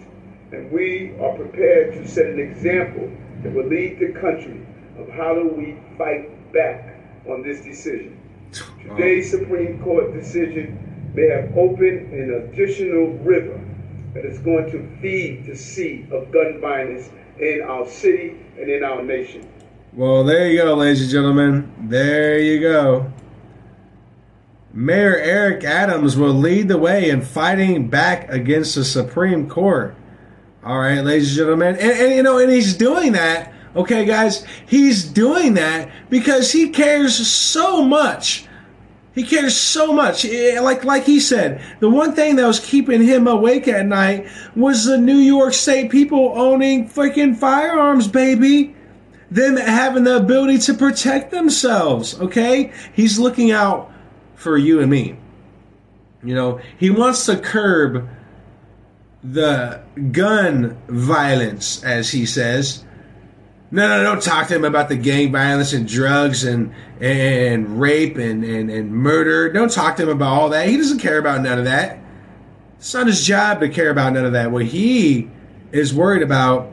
[0.51, 3.09] And we are prepared to set an example
[3.43, 4.65] that will lead the country
[4.97, 7.00] of how do we fight back
[7.31, 8.17] on this decision.
[8.83, 13.59] Today's Supreme Court decision may have opened an additional river
[14.13, 17.09] that is going to feed the sea of gun violence
[17.39, 19.47] in our city and in our nation.
[19.93, 21.73] Well, there you go, ladies and gentlemen.
[21.89, 23.11] There you go.
[24.73, 29.95] Mayor Eric Adams will lead the way in fighting back against the Supreme Court.
[30.63, 31.75] All right, ladies and gentlemen.
[31.75, 34.45] And, and you know, and he's doing that, okay, guys?
[34.67, 38.45] He's doing that because he cares so much.
[39.13, 40.25] He cares so much.
[40.25, 44.85] Like like he said, the one thing that was keeping him awake at night was
[44.85, 48.75] the New York State people owning freaking firearms, baby
[49.31, 52.71] them having the ability to protect themselves, okay?
[52.93, 53.91] He's looking out
[54.35, 55.17] for you and me.
[56.21, 58.07] You know, he wants to curb
[59.23, 62.83] the gun violence, as he says.
[63.73, 68.17] No, no, don't talk to him about the gang violence and drugs and and rape
[68.17, 69.51] and, and, and murder.
[69.51, 70.67] Don't talk to him about all that.
[70.67, 71.99] He doesn't care about none of that.
[72.77, 74.51] It's not his job to care about none of that.
[74.51, 75.29] What he
[75.71, 76.69] is worried about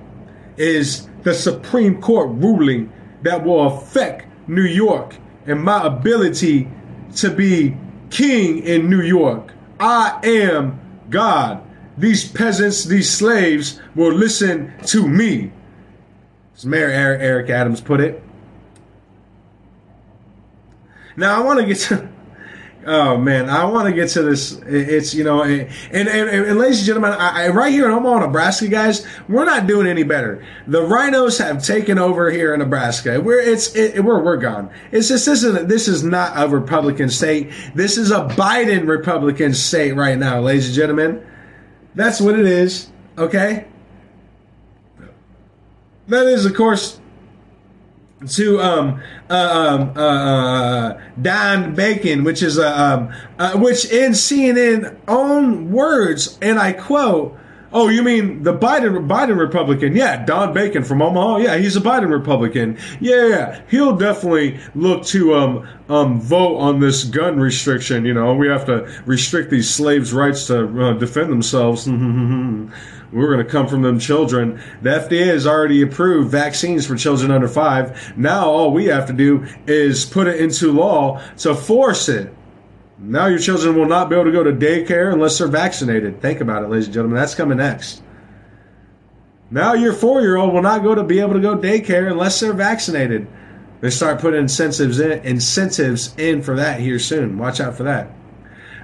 [0.57, 2.93] is the Supreme Court ruling
[3.23, 5.15] that will affect New York
[5.47, 6.69] and my ability
[7.17, 7.77] to be
[8.11, 9.53] king in New York.
[9.79, 10.81] I am
[11.11, 11.63] God.
[11.97, 15.53] These peasants, these slaves will listen to me.
[16.59, 18.21] As Mayor Eric, Adams put it.
[21.17, 22.09] Now I want to get to.
[22.85, 24.53] Oh man, I want to get to this.
[24.67, 27.93] It's you know, and and, and, and ladies and gentlemen, I, I, right here in
[27.93, 30.45] Omaha, Nebraska, guys, we're not doing any better.
[30.67, 33.21] The RINOs have taken over here in Nebraska.
[33.21, 34.71] We're it's it, we're we're gone.
[34.91, 37.53] It's just this isn't this is not a Republican state.
[37.75, 41.25] This is a Biden Republican state right now, ladies and gentlemen.
[41.95, 42.91] That's what it is.
[43.17, 43.67] Okay.
[46.09, 47.01] That is, of course,
[48.27, 54.13] to um, uh, um, uh, uh, Don Bacon, which is uh, um, uh, which in
[54.13, 57.39] CNN own words, and I quote,
[57.71, 59.95] Oh, you mean the Biden Biden Republican?
[59.95, 61.37] Yeah, Don Bacon from Omaha.
[61.39, 62.79] Yeah, he's a Biden Republican.
[62.99, 68.07] Yeah, yeah, he'll definitely look to um um vote on this gun restriction.
[68.07, 71.87] You know, we have to restrict these slaves' rights to uh, defend themselves.
[73.13, 74.61] We're going to come from them children.
[74.83, 78.17] The FDA has already approved vaccines for children under five.
[78.19, 82.35] Now all we have to do is put it into law to force it.
[82.99, 86.21] Now your children will not be able to go to daycare unless they're vaccinated.
[86.21, 87.17] Think about it, ladies and gentlemen.
[87.17, 88.03] That's coming next.
[89.51, 92.41] Now your four year old will not go to be able to go daycare unless
[92.41, 93.27] they're vaccinated.
[93.81, 97.39] They start putting incentives in incentives in for that here soon.
[97.39, 98.11] Watch out for that.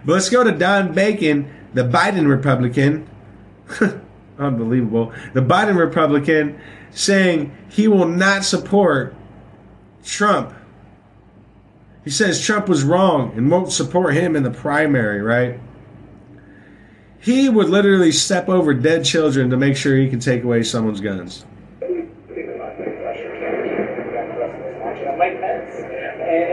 [0.04, 3.10] But let's go to Don Bacon, the Biden Republican.
[4.38, 5.12] Unbelievable.
[5.32, 6.60] The Biden Republican
[6.90, 9.14] saying he will not support
[10.04, 10.54] Trump
[12.04, 15.58] he says Trump was wrong and won't support him in the primary, right?
[17.18, 21.00] He would literally step over dead children to make sure he can take away someone's
[21.00, 21.46] guns.
[21.80, 22.10] And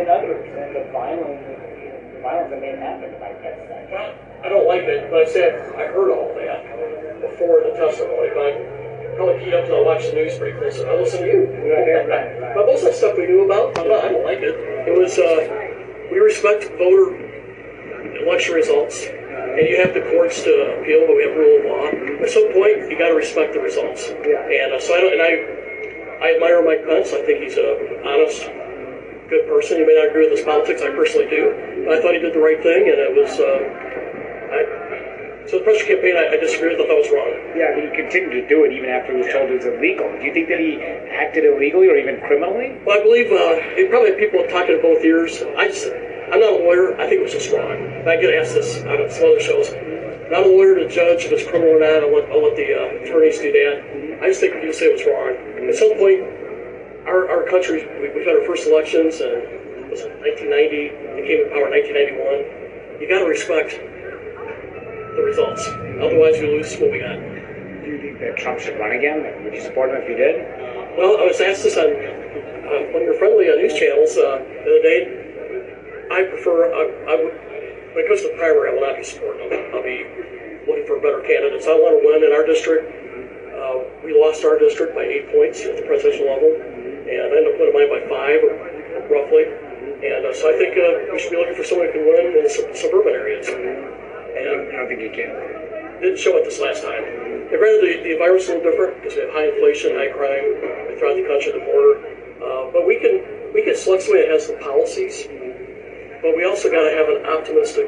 [0.08, 0.88] others and the
[2.22, 3.58] the violence that may happen to Mike Pence.
[3.90, 4.14] Well,
[4.46, 6.62] I don't like it, but I said I heard all that
[7.22, 10.78] before the testimony, but I probably keyed up to I watched the news pretty close
[10.80, 11.42] and I listened to you.
[12.56, 14.54] but most of that stuff we knew about, I don't, I don't like it.
[14.86, 15.50] It was, uh,
[16.14, 17.18] we respect voter
[18.22, 21.86] election results, and you have the courts to appeal, but we have rule of law.
[22.22, 24.10] At some point, you got to respect the results.
[24.10, 25.32] And uh, so I don't, and I,
[26.22, 27.14] I admire Mike Pence.
[27.14, 28.46] I think he's a honest,
[29.32, 29.80] good person.
[29.80, 30.84] You may not agree with his politics.
[30.84, 31.56] I personally do.
[31.88, 33.32] But I thought he did the right thing, and it was.
[33.40, 33.64] Uh,
[34.52, 34.60] I,
[35.48, 36.78] so the pressure campaign, I, I disagree with.
[36.78, 37.34] I thought that was wrong.
[37.58, 40.06] Yeah, he continued to do it even after he was told it was illegal.
[40.20, 40.78] Do you think that he
[41.10, 42.78] acted illegally or even criminally?
[42.86, 45.42] Well, I believe uh, it probably had people talking to both ears.
[45.58, 45.90] I just,
[46.30, 46.94] I'm not a lawyer.
[47.00, 47.74] I think it was just wrong.
[48.06, 49.74] I get asked this on some other shows.
[50.30, 52.06] Not a lawyer to judge if it's criminal or not.
[52.06, 54.24] I'll let, I'll let the uh, attorneys do that.
[54.24, 55.36] I just think you say it was wrong.
[55.68, 56.24] At some point,
[57.06, 61.20] our, our country, we, we've had our first elections, and it 1990.
[61.20, 63.02] They came in power in 1991.
[63.02, 65.68] You got to respect the results.
[66.00, 67.20] Otherwise, you lose what we got.
[67.20, 69.26] Do you think that Trump should run again?
[69.44, 70.48] Would you support him if he did?
[70.96, 74.40] Well, I was asked this on uh, one of your friendly uh, news channels uh,
[74.40, 75.02] the other day.
[76.12, 77.36] I prefer, I, I would,
[77.96, 79.76] when it comes to the primary, I will not be supporting him.
[79.76, 80.08] I'll be
[80.68, 81.68] looking for better candidates.
[81.68, 82.88] I want to win in our district.
[83.52, 86.52] Uh, we lost our district by eight points at the presidential level,
[87.08, 88.42] and I ended up winning mine by five,
[89.10, 89.46] roughly.
[90.02, 92.34] And uh, so I think uh, we should be looking for someone who can win
[92.34, 93.46] in the sub- suburban areas.
[93.48, 93.86] And
[94.38, 95.30] I don't think he can.
[96.02, 97.04] didn't show it this last time.
[97.06, 100.98] And granted, the, the environment's a little different because we have high inflation, high crime
[100.98, 102.02] throughout the country, the border.
[102.42, 103.22] Uh, but we can
[103.54, 105.30] we can select somebody that has the policies,
[106.26, 107.86] but we also got to have an optimistic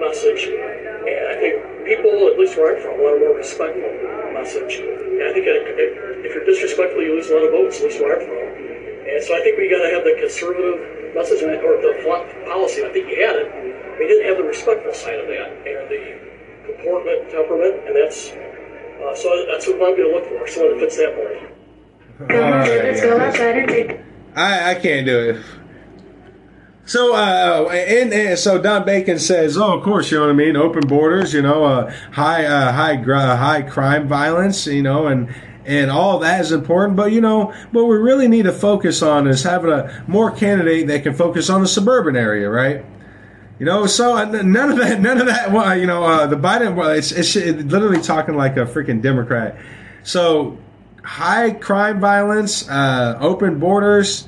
[0.00, 0.48] message.
[0.48, 3.92] And I think people, at least where I'm from, want a more respectful
[4.32, 4.80] message.
[5.18, 5.66] And I think if,
[6.22, 8.38] if you're disrespectful, you lose a lot of votes, at least where I'm from.
[8.38, 10.78] And so I think we got to have the conservative
[11.14, 11.92] message or the
[12.46, 12.86] policy.
[12.86, 13.50] I think you had it.
[13.98, 16.02] We didn't have the respectful side of that and the
[16.70, 20.46] comportment, temperament, and that's uh, so that's what I'm going to look for.
[20.46, 22.30] Someone that fits that mold.
[22.30, 23.00] Alright, guys.
[24.36, 25.36] I, I can't do it.
[26.88, 30.36] So, uh, and, and so Don Bacon says, "Oh, of course, you know what I
[30.36, 30.56] mean.
[30.56, 35.28] Open borders, you know, uh, high, uh, high, gr- high crime violence, you know, and
[35.66, 36.96] and all that is important.
[36.96, 40.86] But you know, what we really need to focus on is having a more candidate
[40.86, 42.86] that can focus on the suburban area, right?
[43.58, 45.52] You know, so uh, none of that, none of that.
[45.52, 49.58] Well, you know, uh, the Biden, well, it's, it's literally talking like a freaking Democrat.
[50.04, 50.56] So
[51.04, 54.26] high crime violence, uh, open borders,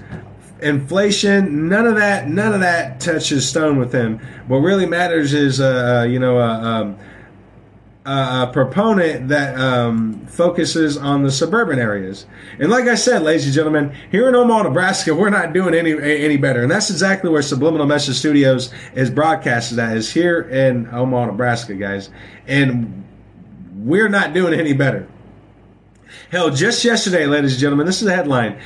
[0.63, 4.19] inflation, none of that, none of that touches stone with him.
[4.47, 6.99] What really matters is, uh, uh, you know, uh, um,
[8.07, 12.27] a proponent that um, focuses on the suburban areas.
[12.59, 15.93] And like I said, ladies and gentlemen, here in Omaha, Nebraska, we're not doing any
[15.93, 16.63] any better.
[16.63, 21.75] And that's exactly where Subliminal Message Studios is broadcasted at, is here in Omaha, Nebraska,
[21.75, 22.11] guys.
[22.47, 23.05] And
[23.75, 25.07] we're not doing any better.
[26.31, 28.61] Hell, just yesterday, ladies and gentlemen, this is the headline.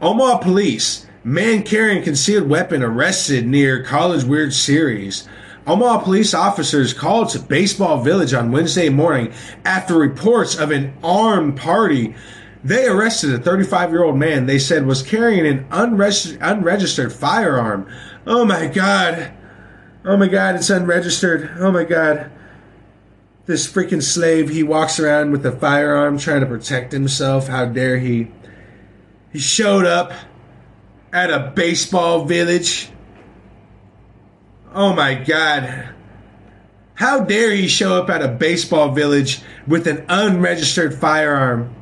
[0.00, 5.28] Omaha police, man carrying concealed weapon arrested near College World Series.
[5.66, 11.58] Omaha police officers called to Baseball Village on Wednesday morning after reports of an armed
[11.58, 12.14] party.
[12.64, 17.86] They arrested a 35 year old man they said was carrying an unregistered, unregistered firearm.
[18.26, 19.30] Oh my God.
[20.06, 21.50] Oh my God, it's unregistered.
[21.58, 22.30] Oh my God.
[23.44, 27.48] This freaking slave, he walks around with a firearm trying to protect himself.
[27.48, 28.28] How dare he?
[29.30, 30.12] He showed up
[31.12, 32.90] at a baseball village.
[34.74, 35.90] Oh my God.
[36.94, 41.74] How dare he show up at a baseball village with an unregistered firearm?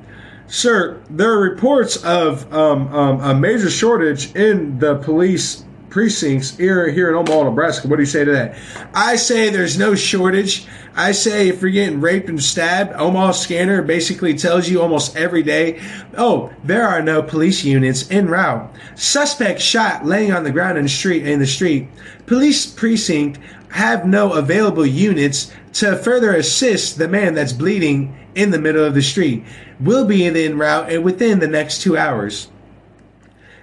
[0.47, 5.64] Sir, there are reports of um, um, a major shortage in the police
[5.97, 7.88] precincts here, here in Omaha, Nebraska.
[7.88, 8.55] What do you say to that?
[8.92, 10.66] I say there's no shortage.
[10.94, 15.42] I say if you're getting raped and stabbed, Omaha Scanner basically tells you almost every
[15.42, 15.80] day,
[16.14, 18.70] oh, there are no police units en route.
[18.94, 21.26] Suspect shot laying on the ground in the street.
[21.26, 21.88] In the street,
[22.26, 23.38] police precinct
[23.70, 28.92] have no available units to further assist the man that's bleeding in the middle of
[28.92, 29.47] the street.
[29.80, 32.49] Will be in route within the next two hours.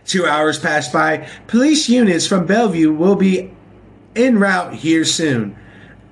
[0.05, 1.27] Two hours pass by.
[1.47, 3.51] Police units from Bellevue will be
[4.15, 5.55] en route here soon.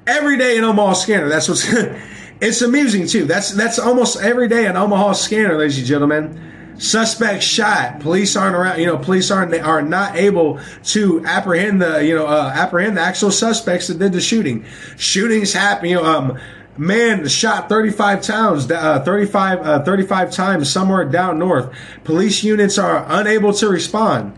[0.08, 1.30] Every day in Omaha Scanner.
[1.30, 1.68] That's what's.
[2.42, 3.26] it's amusing too.
[3.26, 6.48] That's that's almost every day in Omaha Scanner, ladies and gentlemen.
[6.78, 8.00] Suspect shot.
[8.00, 8.80] Police aren't around.
[8.80, 12.98] You know, police aren't they are not able to apprehend the you know uh, apprehend
[12.98, 14.66] the actual suspects that did the shooting.
[14.98, 15.90] Shootings happen.
[15.90, 16.40] You know, um,
[16.78, 21.74] man shot 35 times, uh, 35, uh, 35 times somewhere down north.
[22.04, 24.38] Police units are unable to respond.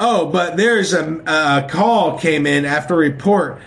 [0.00, 3.60] Oh, but there's a, a call came in after a report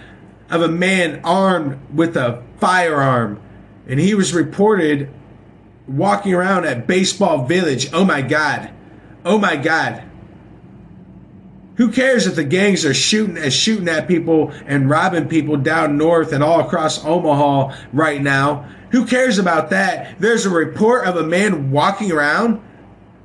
[0.49, 3.41] of a man armed with a firearm,
[3.87, 5.09] and he was reported
[5.87, 7.89] walking around at Baseball Village.
[7.93, 8.71] Oh my God.
[9.25, 10.03] Oh my God.
[11.81, 15.97] Who cares if the gangs are shooting uh, shooting at people and robbing people down
[15.97, 18.69] north and all across Omaha right now?
[18.91, 20.19] Who cares about that?
[20.19, 22.61] There's a report of a man walking around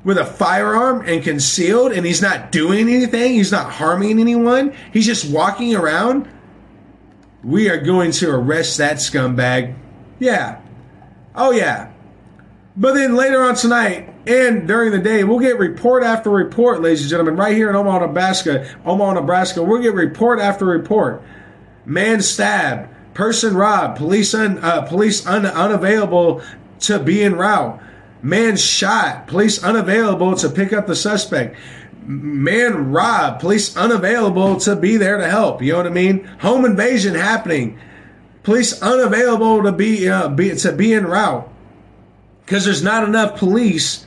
[0.05, 5.05] with a firearm and concealed and he's not doing anything, he's not harming anyone, he's
[5.05, 6.27] just walking around.
[7.45, 9.77] We are going to arrest that scumbag.
[10.19, 10.63] Yeah.
[11.35, 11.93] Oh yeah.
[12.75, 17.03] But then later on tonight and during the day, we'll get report after report, ladies
[17.03, 18.69] and gentlemen, right here in Omaha, Nebraska.
[18.85, 21.23] Omaha, Nebraska, we'll get report after report.
[21.85, 26.43] Man stabbed, person robbed, police un, uh, police un, unavailable
[26.81, 27.81] to be en route.
[28.21, 31.57] Man shot, police unavailable to pick up the suspect.
[32.05, 35.63] Man robbed, police unavailable to be there to help.
[35.63, 36.25] You know what I mean?
[36.41, 37.79] Home invasion happening,
[38.43, 41.49] police unavailable to be, uh, be to be en route
[42.45, 44.06] because there's not enough police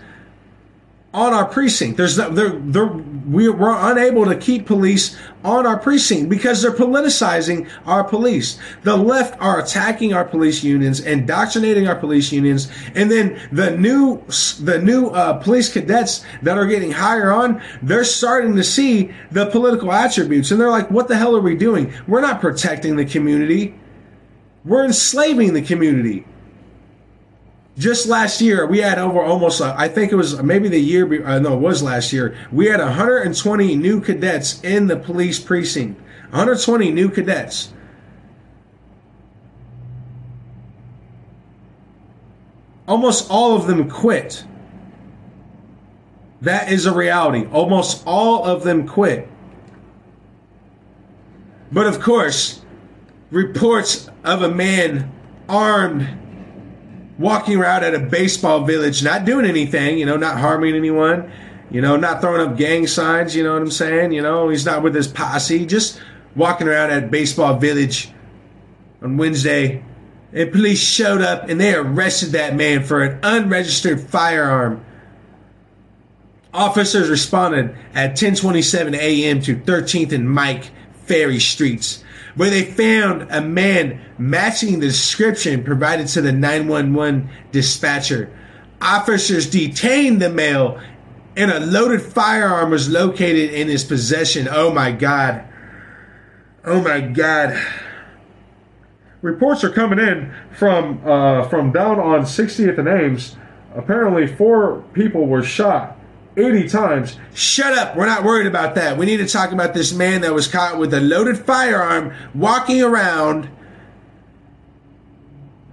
[1.13, 1.97] on our precinct.
[1.97, 7.67] There's they're, they're, we, we're unable to keep police on our precinct because they're politicizing
[7.85, 8.59] our police.
[8.83, 14.23] The left are attacking our police unions, indoctrinating our police unions, and then the new
[14.59, 19.47] the new uh, police cadets that are getting higher on, they're starting to see the
[19.47, 21.91] political attributes, and they're like, "What the hell are we doing?
[22.07, 23.73] We're not protecting the community.
[24.63, 26.25] We're enslaving the community."
[27.79, 31.25] Just last year we had over almost uh, i think it was maybe the year
[31.25, 35.99] uh, no it was last year we had 120 new cadets in the police precinct.
[36.31, 37.73] 120 new cadets.
[42.87, 44.45] Almost all of them quit.
[46.41, 47.47] That is a reality.
[47.51, 49.27] Almost all of them quit.
[51.71, 52.61] But of course
[53.31, 55.11] reports of a man
[55.47, 56.07] armed
[57.19, 61.31] walking around at a baseball village, not doing anything, you know, not harming anyone,
[61.69, 64.13] you know, not throwing up gang signs, you know what I'm saying?
[64.13, 66.01] You know, he's not with his posse, just
[66.35, 68.11] walking around at baseball village
[69.03, 69.83] on Wednesday.
[70.31, 74.85] And police showed up and they arrested that man for an unregistered firearm.
[76.53, 79.41] Officers responded at 10:27 a.m.
[79.41, 80.71] to 13th and Mike
[81.05, 82.03] Fahey Streets
[82.35, 88.31] where they found a man matching the description provided to the 911 dispatcher.
[88.81, 90.79] Officers detained the male
[91.35, 94.47] and a loaded firearm was located in his possession.
[94.49, 95.43] Oh my God.
[96.65, 97.61] Oh my God.
[99.21, 103.35] Reports are coming in from uh, from down on 60th and Ames.
[103.75, 105.98] Apparently, four people were shot
[106.37, 107.17] 80 times.
[107.33, 107.95] Shut up.
[107.95, 108.97] We're not worried about that.
[108.97, 112.81] We need to talk about this man that was caught with a loaded firearm walking
[112.81, 113.49] around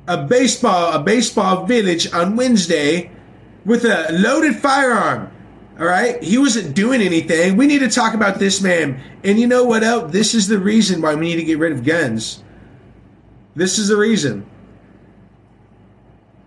[0.09, 3.11] a baseball a baseball village on Wednesday
[3.65, 5.31] with a loaded firearm.
[5.79, 6.23] All right?
[6.23, 7.57] He wasn't doing anything.
[7.57, 9.01] We need to talk about this man.
[9.25, 10.13] And you know what else?
[10.13, 12.43] This is the reason why we need to get rid of guns.
[13.55, 14.47] This is the reason.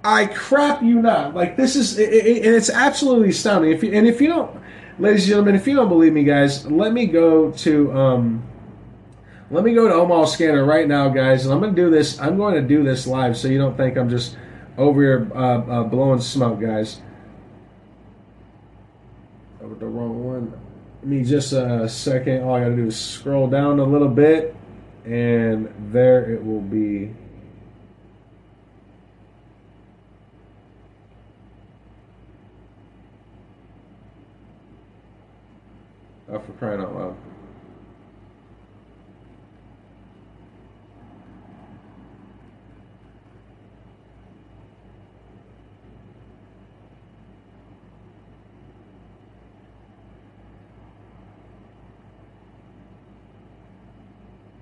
[0.04, 1.36] I crap you not.
[1.36, 3.72] Like this is, it, it, and it's absolutely astounding.
[3.72, 4.60] If you, and if you don't,
[4.98, 8.44] ladies and gentlemen, if you don't believe me, guys, let me go to, um,
[9.52, 12.20] let me go to Omaha Scanner right now, guys, and I'm going to do this.
[12.22, 14.38] I'm going to do this live, so you don't think I'm just
[14.78, 17.02] over here uh, uh, blowing smoke, guys.
[19.62, 20.54] Over the wrong one.
[21.02, 22.44] Give me just a second.
[22.44, 24.56] All I got to do is scroll down a little bit,
[25.04, 27.14] and there it will be.
[36.32, 37.16] Oh, for crying out loud.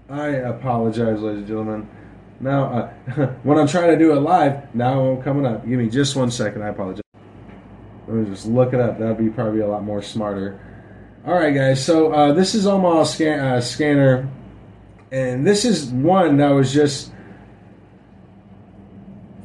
[0.10, 1.90] I apologize, ladies and gentlemen.
[2.40, 5.68] Now, uh, when I'm trying to do it live, now I'm coming up.
[5.68, 6.64] Give me just one second.
[6.64, 7.02] I apologize.
[8.08, 9.00] Let me just look it up.
[9.00, 10.62] That'd be probably a lot more smarter.
[11.28, 11.84] All right, guys.
[11.84, 14.30] So uh, this is Omaha scan, uh, Scanner,
[15.12, 17.12] and this is one that was just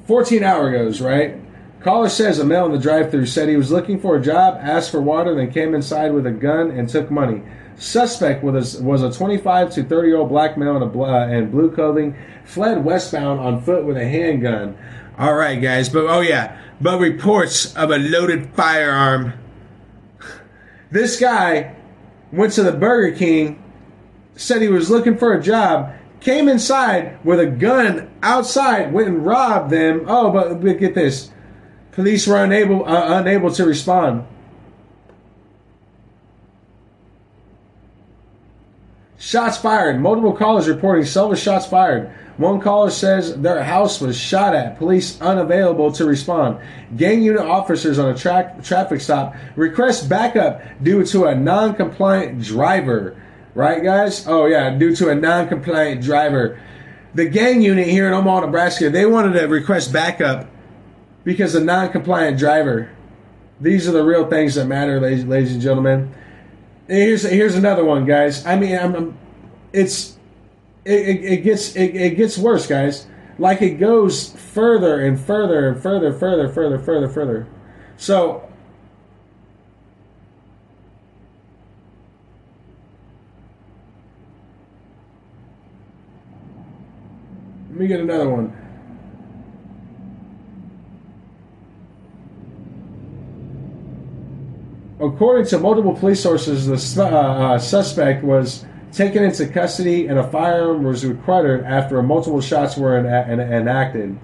[0.07, 1.41] 14 hour goes right.
[1.81, 4.93] Caller says a male in the drive-through said he was looking for a job, asked
[4.93, 7.43] for water, then came inside with a gun and took money.
[7.75, 11.27] Suspect was a, was a 25 to 30 year old black male in, a uh,
[11.27, 14.79] in blue clothing, fled westbound on foot with a handgun.
[15.19, 19.33] All right, guys, but oh yeah, but reports of a loaded firearm.
[20.93, 21.75] This guy
[22.31, 23.63] went to the Burger King,
[24.37, 29.25] said he was looking for a job, came inside with a gun outside, went and
[29.25, 30.05] robbed them.
[30.07, 31.31] Oh, but, get this,
[31.93, 34.27] police were unable uh, unable to respond.
[39.17, 39.99] Shots fired.
[39.99, 42.13] Multiple callers reporting several shots fired.
[42.43, 44.77] One caller says their house was shot at.
[44.77, 46.59] Police unavailable to respond.
[46.97, 53.17] Gang unit officers on a tra- traffic stop request backup due to a non-compliant driver.
[53.55, 54.27] Right, guys?
[54.27, 56.61] Oh yeah, due to a non-compliant driver.
[57.15, 60.51] The gang unit here in Omaha, Nebraska, they wanted to request backup
[61.23, 62.91] because a non-compliant driver.
[63.61, 66.13] These are the real things that matter, ladies, ladies and gentlemen.
[66.89, 68.45] And here's here's another one, guys.
[68.45, 69.19] I mean, I'm, I'm
[69.73, 70.19] it's
[70.85, 73.07] it, it, it gets it, it gets worse, guys.
[73.39, 77.47] Like it goes further and further and further, further, further, further, further.
[77.97, 78.49] So
[87.71, 88.59] let me get another one.
[95.01, 100.29] According to multiple police sources, the uh, uh, suspect was taken into custody and a
[100.31, 104.19] firearm was recovered after multiple shots were ena- en- enacted.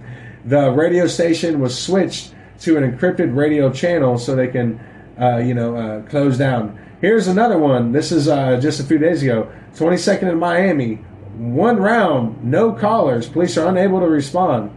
[0.44, 4.80] The radio station was switched to an encrypted radio channel so they can,
[5.20, 6.78] uh, you know, uh, close down.
[7.00, 7.92] Here's another one.
[7.92, 9.50] This is uh, just a few days ago.
[9.74, 10.96] 22nd in Miami.
[11.36, 13.28] One round, no callers.
[13.28, 14.74] Police are unable to respond.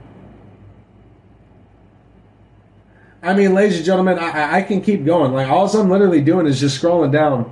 [3.24, 5.34] I mean, ladies and gentlemen, I- I can keep going.
[5.34, 7.52] Like, all I'm literally doing is just scrolling down.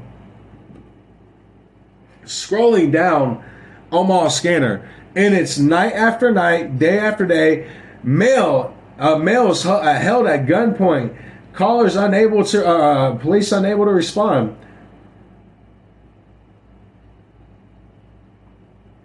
[2.29, 3.43] Scrolling down
[3.91, 4.87] Omaha Scanner.
[5.15, 7.67] And it's night after night, day after day.
[8.03, 11.17] Male, uh, male is uh, held at gunpoint.
[11.53, 14.55] Callers unable to, uh, police unable to respond.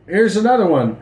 [0.07, 1.01] Here's another one.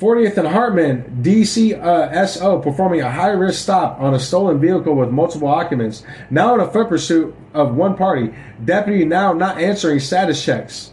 [0.00, 5.46] 40th and Hartman, DCSO performing a high risk stop on a stolen vehicle with multiple
[5.46, 6.02] occupants.
[6.28, 8.34] Now in a foot pursuit of one party.
[8.62, 10.90] Deputy now not answering status checks.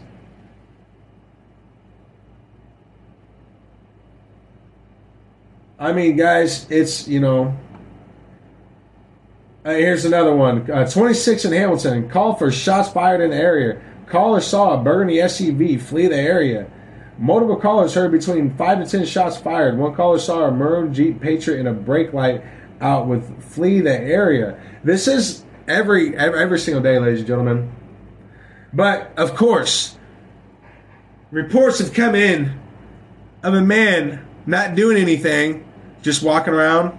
[5.78, 7.56] I mean, guys, it's, you know.
[9.64, 10.70] Uh, here's another one.
[10.70, 12.08] Uh, 26 in Hamilton.
[12.08, 13.80] Call for shots fired in the area.
[14.06, 16.70] Caller saw a burgundy SUV flee the area.
[17.18, 19.78] Multiple callers heard between five to ten shots fired.
[19.78, 22.44] One caller saw a maroon Jeep Patriot in a brake light
[22.80, 24.60] out with flee the area.
[24.82, 27.72] This is every every, every single day, ladies and gentlemen.
[28.72, 29.96] But of course,
[31.30, 32.60] reports have come in
[33.42, 35.64] of a man not doing anything,
[36.02, 36.98] just walking around.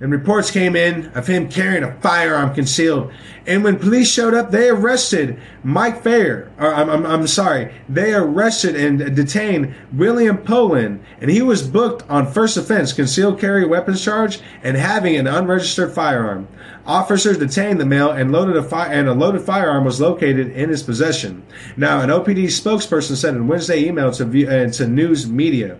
[0.00, 3.12] And reports came in of him carrying a firearm concealed.
[3.46, 6.50] And when police showed up, they arrested Mike Fair.
[6.58, 12.08] Or I'm, I'm, I'm sorry, they arrested and detained William Poland, and he was booked
[12.08, 16.48] on first offense, concealed carry weapons charge, and having an unregistered firearm.
[16.86, 20.70] Officers detained the male and loaded a fi- and a loaded firearm was located in
[20.70, 21.42] his possession.
[21.76, 25.78] Now, an OPD spokesperson said in Wednesday email to uh, to news media.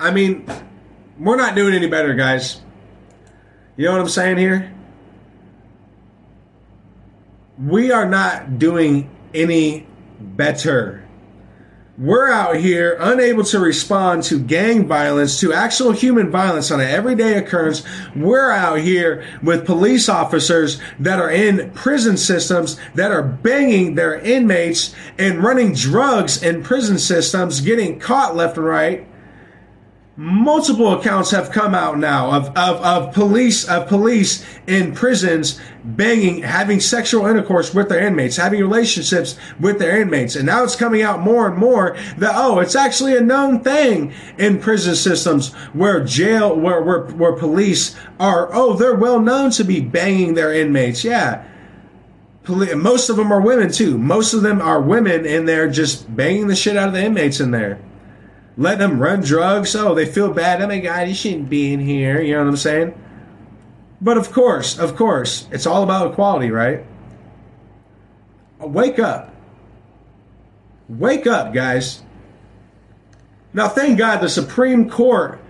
[0.00, 0.46] I mean,
[1.18, 2.60] we're not doing any better, guys.
[3.76, 4.72] You know what I'm saying here?
[7.58, 9.86] We are not doing any
[10.20, 11.04] better.
[11.98, 16.86] we're out here unable to respond to gang violence, to actual human violence on an
[16.86, 17.82] everyday occurrence.
[18.14, 24.14] We're out here with police officers that are in prison systems that are banging their
[24.20, 29.08] inmates and running drugs in prison systems, getting caught left and right
[30.20, 36.42] multiple accounts have come out now of, of, of police of police in prisons banging
[36.42, 40.34] having sexual intercourse with their inmates having relationships with their inmates.
[40.34, 44.12] And now it's coming out more and more that oh it's actually a known thing
[44.38, 49.62] in prison systems where jail where where, where police are oh they're well known to
[49.62, 51.04] be banging their inmates.
[51.04, 51.46] Yeah.
[52.48, 53.96] Most of them are women too.
[53.96, 57.38] Most of them are women and they're just banging the shit out of the inmates
[57.38, 57.78] in there
[58.58, 59.74] let them run drugs.
[59.76, 60.60] Oh, they feel bad.
[60.60, 62.20] Oh my God, he shouldn't be in here.
[62.20, 63.04] You know what I'm saying?
[64.00, 66.84] But of course, of course, it's all about equality, right?
[68.58, 69.32] Wake up.
[70.88, 72.02] Wake up, guys.
[73.54, 75.40] Now, thank God the Supreme Court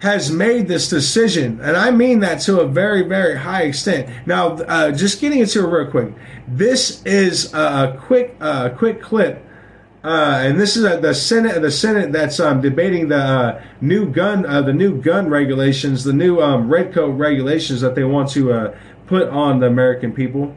[0.00, 4.26] has made this decision, and I mean that to a very, very high extent.
[4.26, 6.12] Now, uh, just getting into it real quick.
[6.48, 9.46] This is a quick, uh, quick clip
[10.04, 11.62] uh, and this is uh, the Senate.
[11.62, 16.12] The Senate that's um, debating the uh, new gun, uh, the new gun regulations, the
[16.12, 20.56] new um, red coat regulations that they want to uh, put on the American people.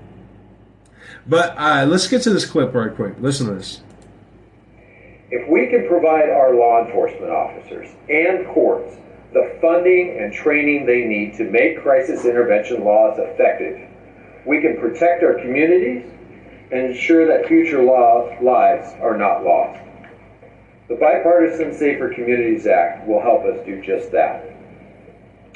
[1.27, 3.15] But uh, let's get to this clip right quick.
[3.19, 3.81] Listen to this.
[5.29, 8.95] If we can provide our law enforcement officers and courts
[9.33, 13.89] the funding and training they need to make crisis intervention laws effective,
[14.45, 16.09] we can protect our communities
[16.71, 19.79] and ensure that future lives are not lost.
[20.87, 24.45] The Bipartisan Safer Communities Act will help us do just that.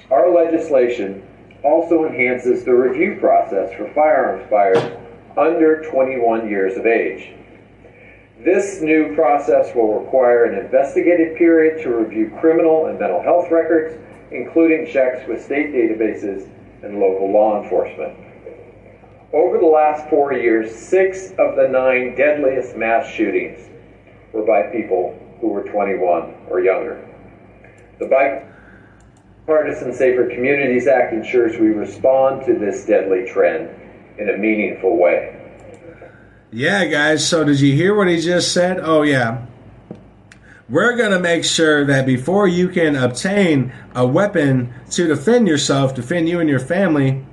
[0.10, 1.24] Our legislation
[1.64, 4.98] also enhances the review process for firearms buyers
[5.38, 7.34] under 21 years of age.
[8.40, 13.98] This new process will require an investigative period to review criminal and mental health records,
[14.32, 16.50] including checks with state databases
[16.82, 18.18] and local law enforcement.
[19.32, 23.70] Over the last four years, six of the nine deadliest mass shootings
[24.34, 27.08] were by people who were 21 or younger.
[28.00, 28.08] The
[29.46, 33.70] Bipartisan Safer Communities Act ensures we respond to this deadly trend
[34.18, 35.36] in a meaningful way.
[36.52, 37.28] Yeah, guys.
[37.28, 38.80] So, did you hear what he just said?
[38.82, 39.46] Oh, yeah.
[40.68, 45.94] We're going to make sure that before you can obtain a weapon to defend yourself,
[45.94, 47.26] defend you and your family,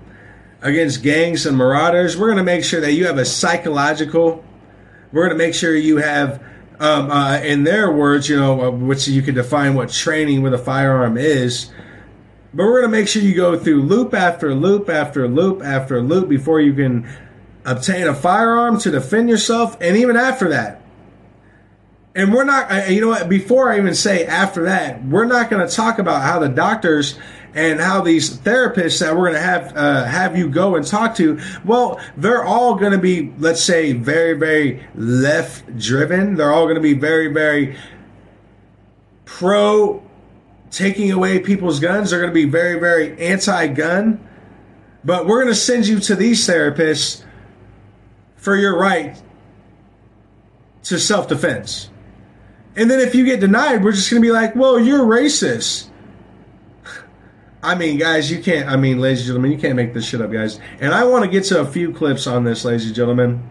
[0.66, 2.16] against gangs and marauders.
[2.16, 4.44] We're going to make sure that you have a psychological.
[5.12, 6.42] We're going to make sure you have,
[6.80, 10.52] um, uh, in their words, you know, uh, which you can define what training with
[10.52, 11.70] a firearm is.
[12.52, 16.02] But we're going to make sure you go through loop after loop after loop after
[16.02, 17.08] loop before you can
[17.64, 20.82] obtain a firearm to defend yourself, and even after that.
[22.14, 25.66] And we're not, you know what, before I even say after that, we're not going
[25.66, 27.18] to talk about how the doctors
[27.57, 31.14] and how these therapists that we're going to have uh, have you go and talk
[31.16, 36.34] to, well, they're all going to be, let's say, very, very left driven.
[36.34, 37.78] They're all going to be very, very
[39.24, 40.02] pro
[40.70, 42.11] taking away people's guns.
[42.11, 44.22] They're going to be very, very anti gun.
[45.02, 47.24] But we're going to send you to these therapists
[48.36, 49.20] for your right
[50.84, 51.88] to self defense.
[52.76, 55.88] And then if you get denied, we're just going to be like, well, you're racist.
[57.66, 58.68] I mean, guys, you can't.
[58.68, 60.60] I mean, ladies and gentlemen, you can't make this shit up, guys.
[60.80, 63.42] And I want to get to a few clips on this, ladies and gentlemen.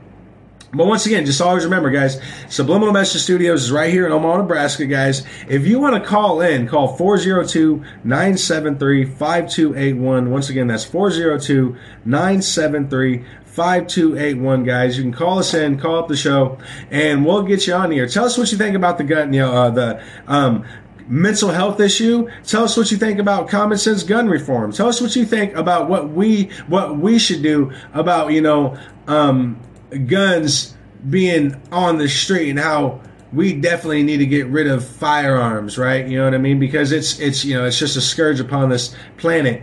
[0.74, 4.38] But once again, just always remember, guys, Subliminal Message Studios is right here in Omaha,
[4.38, 5.26] Nebraska, guys.
[5.50, 10.32] If you want to call in, call 402 973 5281.
[10.32, 16.18] Once again, that's 402 973 5281 guys you can call us in call up the
[16.18, 16.58] show
[16.92, 19.40] and we'll get you on here tell us what you think about the gun you
[19.40, 20.66] know uh, the um,
[21.08, 22.30] mental health issue.
[22.44, 24.72] Tell us what you think about common sense gun reform.
[24.72, 28.78] Tell us what you think about what we what we should do about you know
[29.08, 29.60] um,
[30.08, 30.76] guns
[31.10, 33.02] being on the street and how
[33.34, 36.08] we definitely need to get rid of firearms, right?
[36.08, 36.60] You know what I mean?
[36.60, 39.62] Because it's it's you know it's just a scourge upon this planet.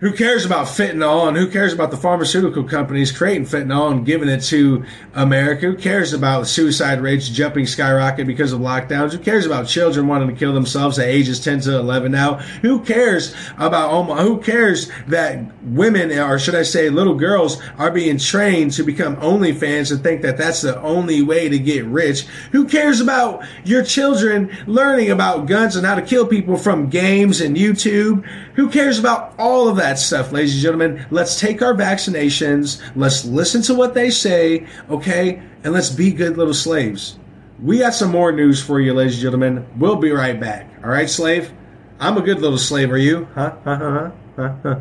[0.00, 4.28] Who cares about fentanyl and who cares about the pharmaceutical companies creating fentanyl and giving
[4.28, 5.66] it to America?
[5.66, 9.10] Who cares about suicide rates jumping skyrocket because of lockdowns?
[9.10, 12.34] Who cares about children wanting to kill themselves at ages 10 to 11 now?
[12.62, 18.18] Who cares about, who cares that women, or should I say little girls, are being
[18.18, 22.20] trained to become OnlyFans and think that that's the only way to get rich?
[22.52, 27.40] Who cares about your children learning about guns and how to kill people from games
[27.40, 28.24] and YouTube?
[28.58, 30.00] Who cares about all of that?
[30.00, 31.06] stuff, ladies and gentlemen.
[31.12, 32.82] Let's take our vaccinations.
[32.96, 35.40] Let's listen to what they say, okay?
[35.62, 37.20] And let's be good little slaves.
[37.62, 39.64] we got some more news for you, ladies and gentlemen.
[39.78, 40.68] We'll be right back.
[40.82, 41.52] All right, slave?
[42.00, 42.90] I'm a good little slave.
[42.90, 43.28] Are you?
[43.36, 43.54] Huh?
[43.62, 44.10] Huh?
[44.34, 44.54] Huh?
[44.64, 44.80] Huh?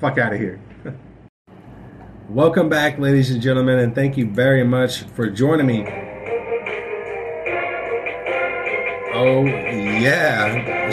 [0.00, 0.58] Fuck out of here.
[2.30, 5.84] Welcome back, ladies and gentlemen, and thank you very much for joining me.
[9.12, 10.90] Oh yeah,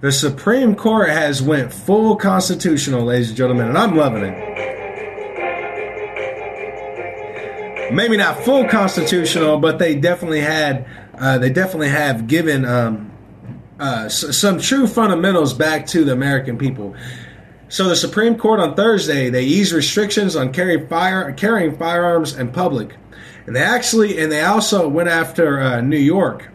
[0.00, 4.46] the Supreme Court has went full constitutional, ladies and gentlemen, and I'm loving it.
[7.92, 10.86] Maybe not full constitutional, but they definitely had,
[11.18, 13.10] uh, they definitely have given um,
[13.80, 16.94] uh, s- some true fundamentals back to the American people.
[17.68, 22.50] So the Supreme Court on Thursday they eased restrictions on carry fire carrying firearms in
[22.52, 22.96] public,
[23.46, 26.48] and they actually and they also went after uh, New York.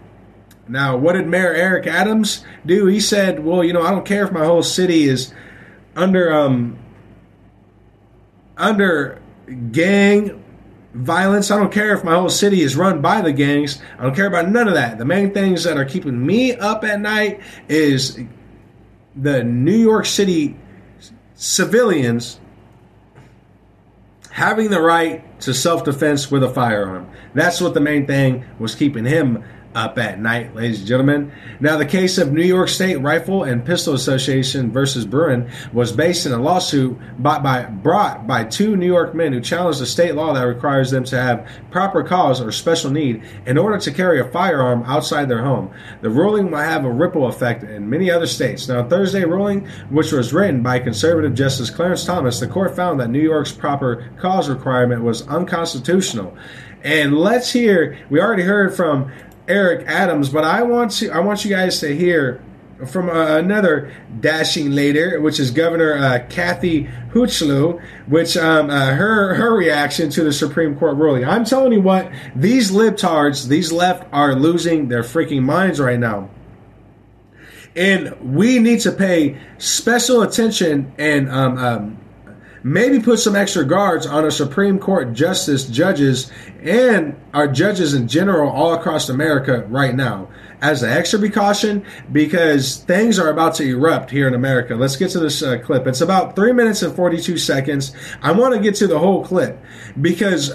[0.68, 2.88] Now, what did Mayor Eric Adams do?
[2.88, 5.34] He said, "Well, you know, I don't care if my whole city is
[5.96, 6.78] under um
[8.58, 9.22] under
[9.72, 10.44] gang
[10.94, 11.52] violence.
[11.52, 13.82] I don't care if my whole city is run by the gangs.
[14.00, 14.98] I don't care about none of that.
[14.98, 18.20] The main things that are keeping me up at night is
[19.16, 20.58] the New York City
[21.36, 22.40] civilians
[24.32, 27.10] having the right to self defense with a firearm.
[27.34, 29.44] That's what the main thing was keeping him
[29.76, 31.32] up at night, ladies and gentlemen.
[31.60, 36.26] Now, the case of New York State Rifle and Pistol Association versus Bruen was based
[36.26, 40.16] in a lawsuit by, by, brought by two New York men who challenged a state
[40.16, 44.20] law that requires them to have proper cause or special need in order to carry
[44.20, 45.72] a firearm outside their home.
[46.02, 48.68] The ruling might have a ripple effect in many other states.
[48.70, 53.10] Now, Thursday ruling, which was written by conservative Justice Clarence Thomas, the court found that
[53.10, 56.38] New York's proper cause requirement was unconstitutional.
[56.86, 59.12] And let's hear, we already heard from
[59.48, 62.42] Eric Adams, but I want to I want you guys to hear
[62.86, 69.36] from uh, another dashing leader, which is Governor uh, Kathy Hochul, which um, uh, her
[69.36, 71.26] her reaction to the Supreme Court ruling.
[71.26, 76.30] I'm telling you what, these libtards, these left, are losing their freaking minds right now.
[77.76, 81.98] And we need to pay special attention and um, um,
[82.66, 86.32] maybe put some extra guards on our Supreme Court justice judges
[86.64, 90.28] and our judges in general all across America right now
[90.62, 94.74] as an extra precaution because things are about to erupt here in America.
[94.74, 95.86] Let's get to this uh, clip.
[95.86, 97.96] It's about three minutes and 42 seconds.
[98.24, 99.64] I want to get to the whole clip
[100.02, 100.50] because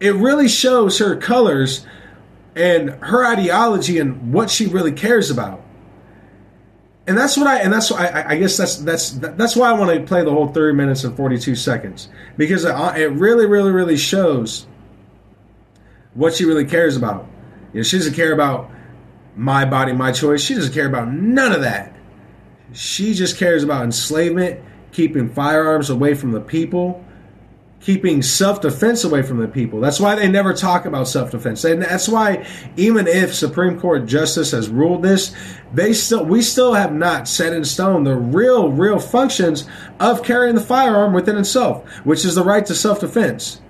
[0.00, 1.84] it really shows her colors
[2.56, 5.62] and her ideology and what she really cares about
[7.08, 9.72] and that's what I and that's why I, I, guess that's that's that's why I
[9.72, 13.10] want to play the whole thirty minutes and forty two seconds because it, uh, it,
[13.12, 14.66] really really really shows
[16.12, 17.26] what she really cares about.
[17.72, 18.70] You know, she doesn't care about
[19.36, 20.42] my body, my choice.
[20.42, 21.94] She doesn't care about none of that.
[22.74, 24.60] She just cares about enslavement,
[24.92, 27.02] keeping firearms away from the people,
[27.80, 29.80] keeping self defense away from the people.
[29.80, 31.64] That's why they never talk about self defense.
[31.64, 35.34] And That's why even if Supreme Court justice has ruled this,
[35.72, 39.68] they still we still have not set in stone the real real functions
[40.00, 43.60] of carrying the firearm within itself, which is the right to self defense.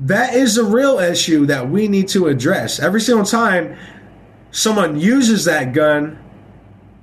[0.00, 2.80] That is the real issue that we need to address.
[2.80, 3.76] Every single time
[4.50, 6.18] someone uses that gun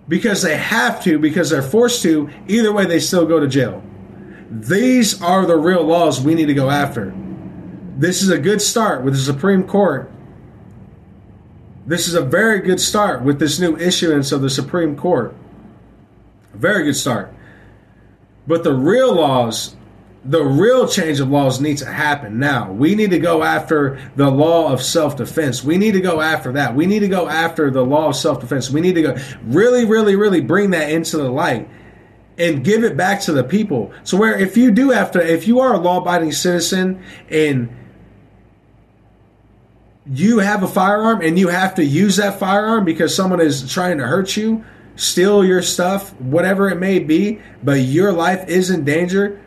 [0.07, 3.83] because they have to, because they're forced to, either way they still go to jail.
[4.49, 7.13] These are the real laws we need to go after.
[7.97, 10.11] This is a good start with the Supreme Court.
[11.85, 15.35] This is a very good start with this new issuance of the Supreme Court.
[16.53, 17.33] A very good start.
[18.47, 19.75] But the real laws,
[20.25, 22.71] the real change of laws needs to happen now.
[22.71, 25.63] We need to go after the law of self defense.
[25.63, 26.75] We need to go after that.
[26.75, 28.71] We need to go after the law of self defense.
[28.71, 31.69] We need to go really, really, really bring that into the light
[32.39, 33.91] and give it back to the people.
[34.03, 37.69] So where if you do have to, if you are a law-abiding citizen and
[40.11, 43.97] you have a firearm and you have to use that firearm because someone is trying
[43.99, 44.63] to hurt you,
[44.95, 49.39] steal your stuff, whatever it may be, but your life is in danger,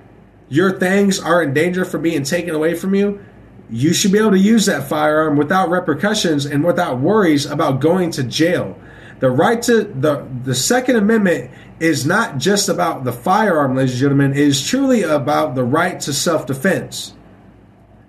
[0.48, 3.24] your things are in danger for being taken away from you,
[3.70, 8.10] you should be able to use that firearm without repercussions and without worries about going
[8.10, 8.78] to jail.
[9.20, 11.50] The right to the the Second Amendment
[11.82, 14.30] is not just about the firearm, ladies and gentlemen.
[14.30, 17.12] It is truly about the right to self defense.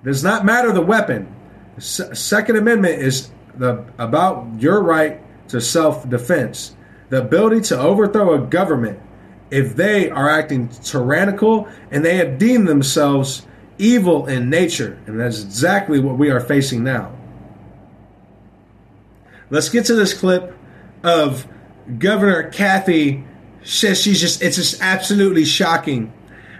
[0.03, 1.34] Does not matter the weapon.
[1.76, 6.76] The Second Amendment is the about your right to self defense,
[7.09, 8.99] the ability to overthrow a government
[9.49, 13.47] if they are acting tyrannical and they have deemed themselves
[13.80, 17.11] evil in nature, and that's exactly what we are facing now.
[19.49, 20.55] Let's get to this clip
[21.03, 21.47] of
[21.97, 23.24] Governor Kathy
[23.64, 26.11] she's just it's just absolutely shocking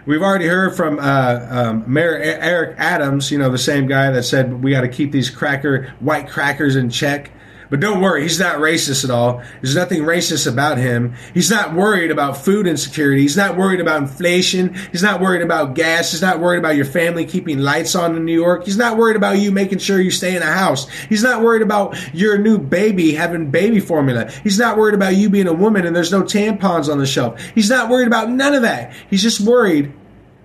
[0.06, 4.24] We've already heard from uh, um, Mayor Eric Adams, you know, the same guy that
[4.24, 7.30] said we got to keep these cracker white crackers in check.
[7.70, 9.42] But don't worry, he's not racist at all.
[9.60, 11.14] There's nothing racist about him.
[11.32, 13.22] He's not worried about food insecurity.
[13.22, 14.74] He's not worried about inflation.
[14.92, 16.12] He's not worried about gas.
[16.12, 18.64] He's not worried about your family keeping lights on in New York.
[18.64, 20.88] He's not worried about you making sure you stay in a house.
[21.08, 24.30] He's not worried about your new baby having baby formula.
[24.42, 27.40] He's not worried about you being a woman and there's no tampons on the shelf.
[27.54, 28.94] He's not worried about none of that.
[29.08, 29.92] He's just worried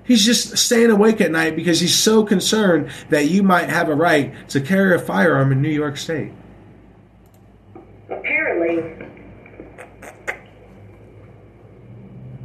[0.09, 3.93] He's just staying awake at night because he's so concerned that you might have a
[3.93, 6.32] right to carry a firearm in New York State.
[8.10, 8.84] Apparently,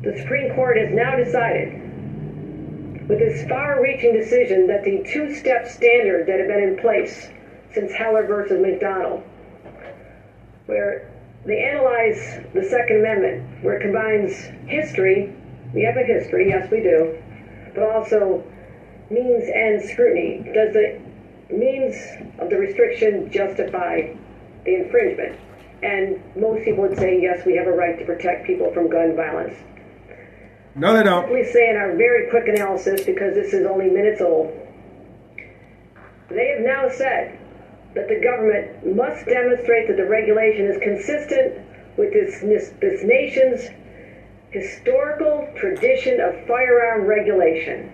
[0.03, 1.81] the Supreme Court has now decided,
[3.09, 7.31] with this far reaching decision, that the two step standard that had been in place
[7.73, 9.23] since Heller versus McDonald,
[10.67, 11.11] where
[11.47, 15.33] they analyze the Second Amendment, where it combines history,
[15.73, 17.19] we have a history, yes, we do,
[17.75, 18.45] but also
[19.11, 20.51] means and scrutiny.
[20.55, 21.01] Does the
[21.51, 21.97] means
[22.39, 24.13] of the restriction justify
[24.65, 25.39] the infringement?
[25.85, 29.15] And most people would say, yes, we have a right to protect people from gun
[29.15, 29.55] violence.
[30.75, 31.25] No, they don't.
[31.25, 34.49] Simply say in our very quick analysis, because this is only minutes old,
[36.31, 37.39] they have now said
[37.95, 41.61] that the government must demonstrate that the regulation is consistent
[41.99, 42.41] with this,
[42.81, 43.69] this nation's
[44.51, 47.93] historical tradition of firearm regulation.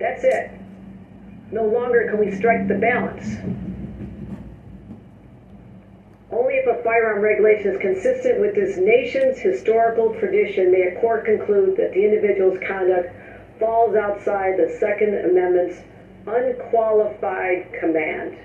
[0.00, 0.50] That's it.
[1.52, 3.67] No longer can we strike the balance.
[6.30, 11.24] Only if a firearm regulation is consistent with this nation's historical tradition may a court
[11.24, 13.08] conclude that the individual's conduct
[13.58, 15.80] falls outside the Second Amendment's
[16.26, 18.36] unqualified command.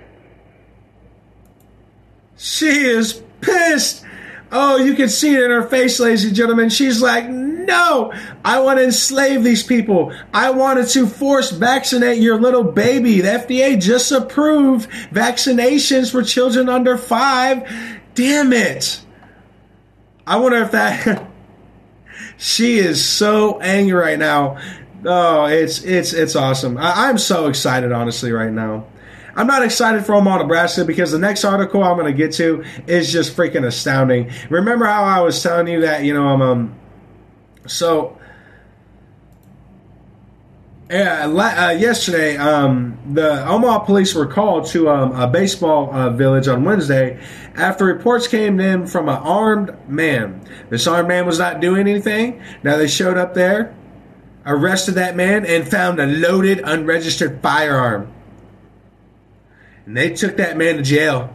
[2.36, 4.04] She is pissed.
[4.52, 6.68] Oh, you can see it in her face, ladies and gentlemen.
[6.68, 8.12] She's like, no,
[8.44, 10.12] I want to enslave these people.
[10.32, 13.20] I wanted to force vaccinate your little baby.
[13.20, 17.68] The FDA just approved vaccinations for children under five.
[18.14, 19.00] Damn it.
[20.26, 21.28] I wonder if that.
[22.36, 24.58] she is so angry right now.
[25.04, 26.78] Oh, it's it's it's awesome.
[26.78, 28.86] I, I'm so excited, honestly, right now.
[29.36, 32.64] I'm not excited for Omaha, Nebraska because the next article I'm going to get to
[32.86, 34.30] is just freaking astounding.
[34.48, 36.74] Remember how I was telling you that, you know, I'm, um,
[37.66, 38.18] so,
[40.90, 46.46] yeah, uh, yesterday, um, the Omaha police were called to um, a baseball uh, village
[46.46, 47.18] on Wednesday
[47.56, 50.46] after reports came in from an armed man.
[50.70, 52.42] This armed man was not doing anything.
[52.62, 53.74] Now they showed up there,
[54.46, 58.12] arrested that man, and found a loaded, unregistered firearm.
[59.86, 61.34] And they took that man to jail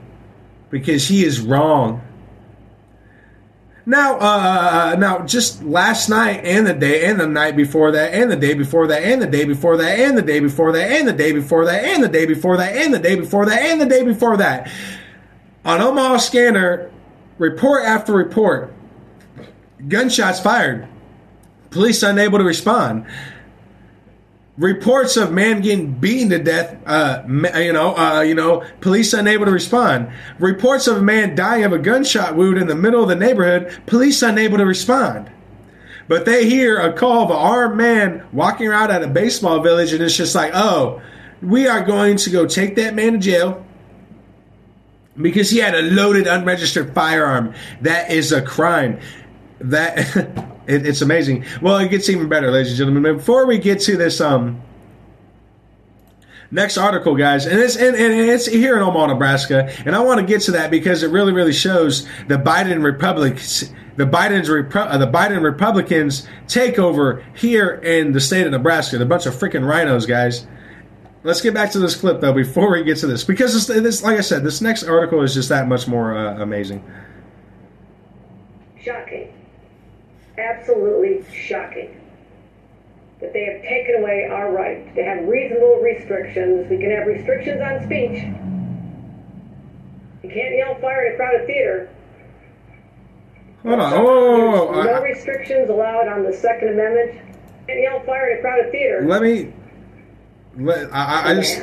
[0.70, 2.02] because he is wrong.
[3.86, 8.30] Now, uh, now, just last night and the day and the night before that and
[8.30, 11.08] the day before that and the day before that and the day before that and
[11.08, 13.82] the day before that and the day before that and the day before that and
[13.82, 14.72] the day before that,
[15.66, 16.92] on Omaha Scanner,
[17.40, 18.72] report after report,
[19.88, 20.88] gunshots fired,
[21.72, 23.08] police unable to respond
[24.60, 26.78] reports of man getting beaten to death.
[26.86, 30.12] Uh, you know, uh, you know, police unable to respond.
[30.38, 33.82] Reports of a man dying of a gunshot wound in the middle of the neighborhood.
[33.88, 35.32] Police unable to respond.
[36.08, 39.94] But they hear a call of an armed man walking around at a baseball village,
[39.94, 41.02] and it's just like, oh,
[41.42, 43.66] we are going to go take that man to jail
[45.16, 47.54] because he had a loaded, unregistered firearm.
[47.82, 49.00] That is a crime.
[49.60, 50.56] That.
[50.70, 51.46] It, it's amazing.
[51.64, 53.18] Well, it gets even better, ladies and gentlemen.
[53.18, 54.62] Before we get to this, um,
[56.52, 60.20] next article, guys, and it's and, and it's here in Omaha, Nebraska, and I want
[60.20, 64.98] to get to that because it really, really shows the Biden Republics, the Biden's uh,
[65.00, 68.98] the Biden Republicans takeover here in the state of Nebraska.
[68.98, 70.46] They're a bunch of freaking RINOs, guys.
[71.24, 74.04] Let's get back to this clip though before we get to this because this, this
[74.04, 76.84] like I said, this next article is just that much more uh, amazing.
[78.80, 79.34] Shocking
[80.40, 82.00] absolutely shocking
[83.22, 86.70] that they have taken away our right to have reasonable restrictions.
[86.70, 88.24] We can have restrictions on speech.
[90.24, 91.90] You can't yell fire in a crowded theater.
[93.64, 93.94] Hold on.
[93.94, 97.16] Oh, no I, restrictions allowed on the Second Amendment.
[97.16, 99.06] You can't yell fire in a crowded theater.
[99.06, 99.54] Let me.
[100.58, 101.62] Let, I, I just.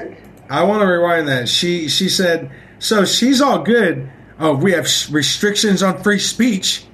[0.48, 1.48] I want to rewind that.
[1.48, 3.04] She she said so.
[3.04, 4.10] She's all good.
[4.38, 6.84] Oh, we have restrictions on free speech.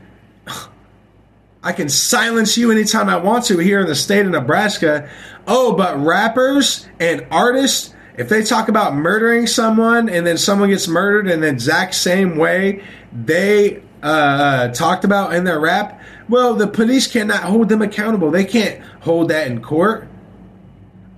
[1.62, 5.08] I can silence you anytime I want to here in the state of Nebraska.
[5.46, 10.88] Oh, but rappers and artists, if they talk about murdering someone and then someone gets
[10.88, 12.82] murdered in the exact same way,
[13.12, 18.32] they uh, uh, talked about in their rap, well, the police cannot hold them accountable.
[18.32, 20.08] They can't hold that in court.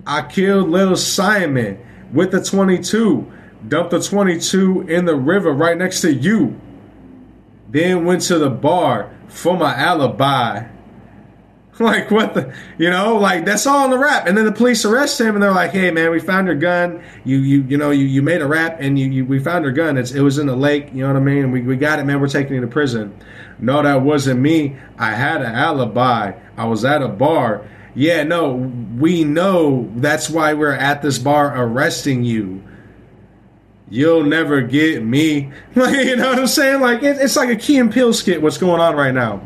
[0.06, 1.78] I killed little Simon
[2.12, 3.32] with the 22,
[3.66, 6.60] dumped the 22 in the river right next to you.
[7.70, 10.68] Then went to the bar for my alibi.
[11.80, 14.28] Like what the, you know, like that's all in the rap.
[14.28, 17.02] And then the police arrest him, and they're like, "Hey, man, we found your gun.
[17.24, 19.72] You, you, you know, you, you made a rap, and you, you, we found your
[19.72, 19.98] gun.
[19.98, 20.90] It's, it was in the lake.
[20.94, 21.50] You know what I mean?
[21.50, 22.20] We, we got it, man.
[22.20, 23.18] We're taking you to prison."
[23.58, 24.76] No, that wasn't me.
[24.98, 26.34] I had an alibi.
[26.56, 27.66] I was at a bar.
[27.96, 32.62] Yeah, no, we know that's why we're at this bar arresting you.
[33.88, 35.52] You'll never get me.
[35.74, 36.80] Like, you know what I'm saying?
[36.80, 38.40] Like it, it's like a Key and Peele skit.
[38.40, 39.42] What's going on right now?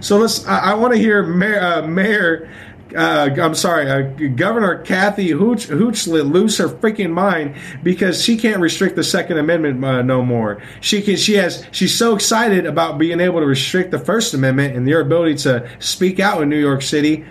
[0.00, 0.46] So let's.
[0.46, 1.60] I, I want to hear Mayor.
[1.60, 2.48] Uh, Mayor
[2.94, 8.96] uh, I'm sorry, uh, Governor Kathy Hooch, lose her freaking mind because she can't restrict
[8.96, 10.62] the Second Amendment uh, no more.
[10.80, 11.16] She can.
[11.16, 11.66] She has.
[11.72, 15.68] She's so excited about being able to restrict the First Amendment and your ability to
[15.78, 17.24] speak out in New York City.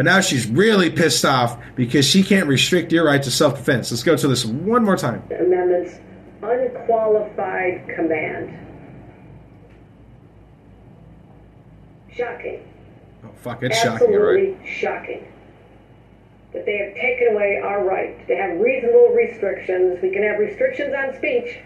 [0.00, 3.90] But now she's really pissed off because she can't restrict your right to self defense.
[3.90, 5.22] Let's go to this one more time.
[5.30, 6.00] Amendment's
[6.40, 8.48] unqualified command.
[12.10, 12.66] Shocking.
[13.26, 14.66] Oh, fuck, it's shocking, Absolutely right?
[14.66, 15.28] shocking.
[16.54, 19.98] That they have taken away our right to have reasonable restrictions.
[20.02, 21.58] We can have restrictions on speech.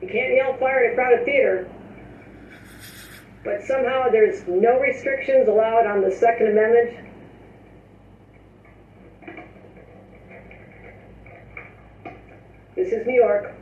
[0.00, 1.68] You can't yell fire in a crowded theater.
[3.46, 6.98] But somehow there's no restrictions allowed on the Second Amendment.
[12.74, 13.54] This is New York.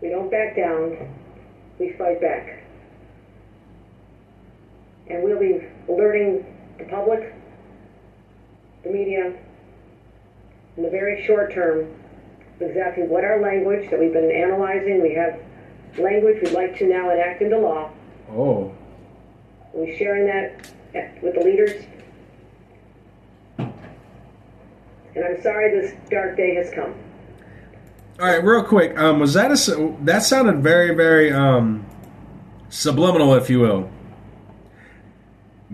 [0.00, 1.12] We don't back down.
[1.80, 2.62] We fight back.
[5.08, 6.46] And we'll be alerting
[6.78, 7.34] the public,
[8.84, 9.34] the media,
[10.76, 11.92] in the very short term,
[12.60, 15.40] exactly what our language that we've been analyzing, we have
[15.98, 17.90] language we'd like to now enact into law.
[18.32, 18.72] Oh,
[19.72, 21.84] We're sharing that with the leaders.
[23.58, 26.94] And I'm sorry this dark day has come.
[28.20, 28.42] all right.
[28.42, 31.84] Real quick, um, was that a that sounded very very um,
[32.68, 33.90] subliminal, if you will.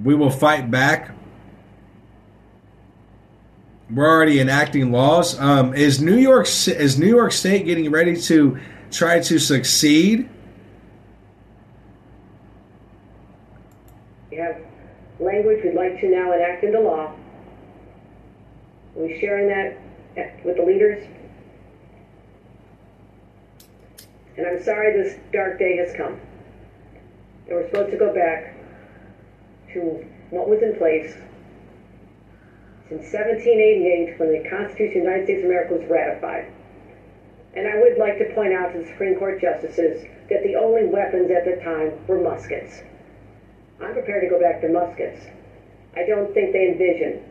[0.03, 1.11] We will fight back.
[3.91, 5.39] We're already enacting laws.
[5.39, 8.59] Um, is New York is New York State getting ready to
[8.91, 10.31] try to succeed?
[14.37, 14.61] We have
[15.19, 17.11] language we'd like to now enact into law.
[18.95, 19.79] We're sharing that
[20.45, 21.09] with the leaders.
[24.37, 26.21] And I'm sorry this dark day has come.
[27.47, 28.55] And we're supposed to go back
[29.73, 31.15] to what was in place
[32.91, 36.53] since 1788 when the Constitution of the United States of America was ratified.
[37.55, 40.85] And I would like to point out to the Supreme Court justices that the only
[40.85, 42.83] weapons at the time were muskets.
[43.81, 45.27] I'm prepared to go back to muskets.
[45.97, 47.23] I don't think they envision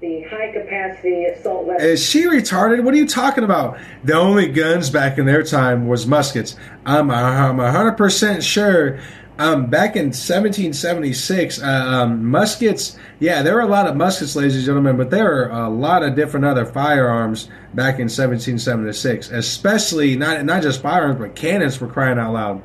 [0.00, 1.84] the high capacity assault weapons.
[1.84, 2.82] Is she retarded?
[2.82, 3.78] What are you talking about?
[4.04, 6.56] The only guns back in their time was muskets.
[6.84, 9.00] I'm I'm hundred percent sure.
[9.38, 12.98] Um, back in 1776, uh, um, muskets.
[13.18, 16.02] Yeah, there were a lot of muskets, ladies and gentlemen, but there were a lot
[16.02, 19.30] of different other firearms back in 1776.
[19.30, 22.62] Especially not not just firearms, but cannons for crying out loud.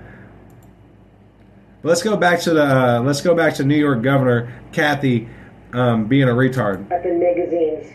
[1.84, 5.30] Let's go back to the uh, let's go back to New York Governor Kathy
[5.74, 6.90] um, being a retard.
[6.90, 7.86] weapon magazines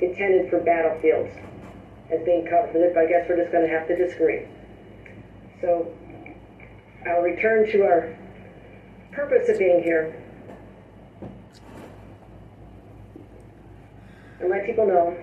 [0.00, 1.34] intended for battlefields
[2.12, 2.96] as being covered.
[2.96, 4.46] I guess we're just going to have to disagree.
[5.60, 5.92] So
[7.04, 8.16] I'll return to our
[9.10, 10.22] purpose of being here
[14.38, 15.16] and let people know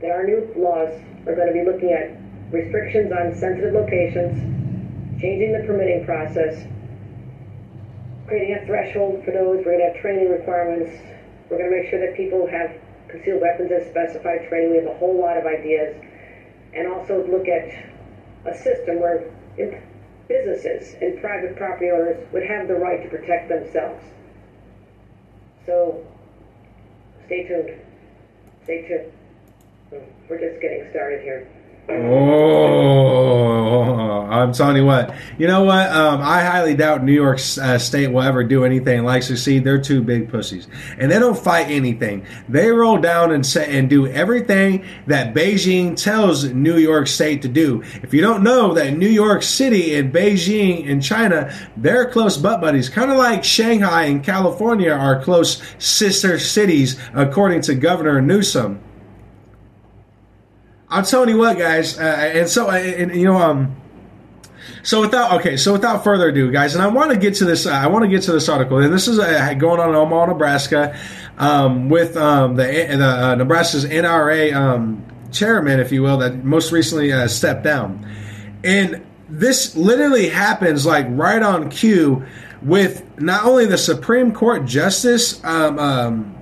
[0.00, 0.88] that our new laws
[1.26, 2.16] are going to be looking at
[2.50, 6.66] restrictions on sensitive locations, changing the permitting process,
[8.26, 9.58] creating a threshold for those.
[9.64, 10.90] We're going to have training requirements.
[11.48, 12.70] We're going to make sure that people have
[13.08, 14.70] concealed weapons as specified training.
[14.70, 15.94] We have a whole lot of ideas.
[16.74, 17.68] And also look at
[18.46, 19.30] a system where
[20.28, 24.02] businesses and private property owners would have the right to protect themselves.
[25.66, 26.04] So
[27.26, 27.78] stay tuned.
[28.64, 29.12] Stay tuned.
[30.28, 31.46] We're just getting started here.
[31.86, 31.94] Oh,
[34.30, 35.14] I'm telling you what.
[35.36, 35.90] You know what?
[35.90, 39.64] Um, I highly doubt New York uh, State will ever do anything like succeed.
[39.64, 40.66] They're two big pussies,
[40.98, 42.24] and they don't fight anything.
[42.48, 47.48] They roll down and say and do everything that Beijing tells New York State to
[47.48, 47.82] do.
[48.02, 52.62] If you don't know that New York City and Beijing and China, they're close butt
[52.62, 58.80] buddies, kind of like Shanghai and California are close sister cities, according to Governor Newsom.
[60.94, 63.76] I'm telling you what, guys, uh, and so uh, and, you know, um,
[64.84, 67.66] So without okay, so without further ado, guys, and I want to get to this.
[67.66, 69.94] Uh, I want to get to this article, and this is uh, going on in
[69.94, 70.98] Omaha, Nebraska,
[71.38, 76.70] um, with um, the, the uh, Nebraska's NRA um, chairman, if you will, that most
[76.70, 78.06] recently uh, stepped down,
[78.62, 82.24] and this literally happens like right on cue
[82.60, 86.36] with not only the Supreme Court justice um, um,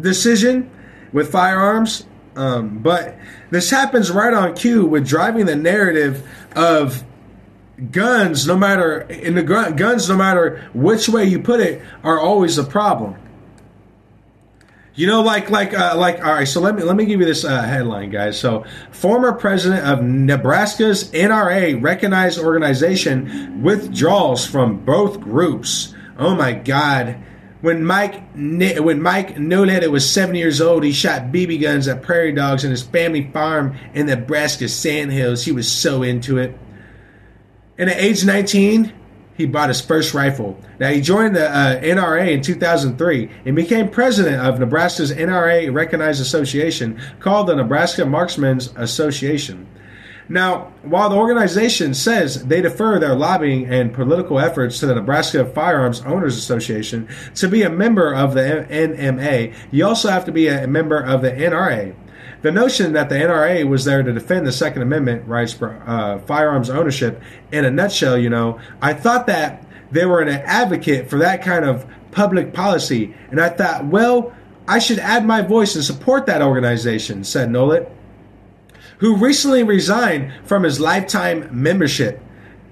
[0.00, 0.70] decision
[1.12, 2.06] with firearms,
[2.36, 3.16] um, but
[3.50, 6.26] this happens right on cue with driving the narrative
[6.56, 7.04] of
[7.90, 12.18] guns, no matter in the gun, guns, no matter which way you put it, are
[12.18, 13.16] always a problem.
[14.94, 16.44] You know, like like uh, like all right.
[16.46, 18.38] So let me let me give you this uh, headline, guys.
[18.38, 25.94] So, former president of Nebraska's NRA recognized organization withdraws from both groups.
[26.18, 27.16] Oh my God!
[27.62, 32.32] When Mike when Mike Nolet was seven years old, he shot BB guns at prairie
[32.32, 35.44] dogs on his family farm in Nebraska Sandhills.
[35.44, 36.58] He was so into it.
[37.78, 38.92] And at age 19,
[39.34, 40.58] he bought his first rifle.
[40.78, 46.20] Now, he joined the uh, NRA in 2003 and became president of Nebraska's NRA Recognized
[46.20, 49.66] Association called the Nebraska Marksmen's Association.
[50.32, 55.44] Now, while the organization says they defer their lobbying and political efforts to the Nebraska
[55.44, 60.48] Firearms Owners Association to be a member of the NMA, you also have to be
[60.48, 61.94] a member of the NRA.
[62.40, 66.18] The notion that the NRA was there to defend the Second Amendment rights for uh,
[66.20, 67.20] firearms ownership,
[67.52, 71.66] in a nutshell, you know, I thought that they were an advocate for that kind
[71.66, 74.34] of public policy, and I thought, well,
[74.66, 77.90] I should add my voice and support that organization, said Nolet,
[79.02, 82.22] who recently resigned from his lifetime membership.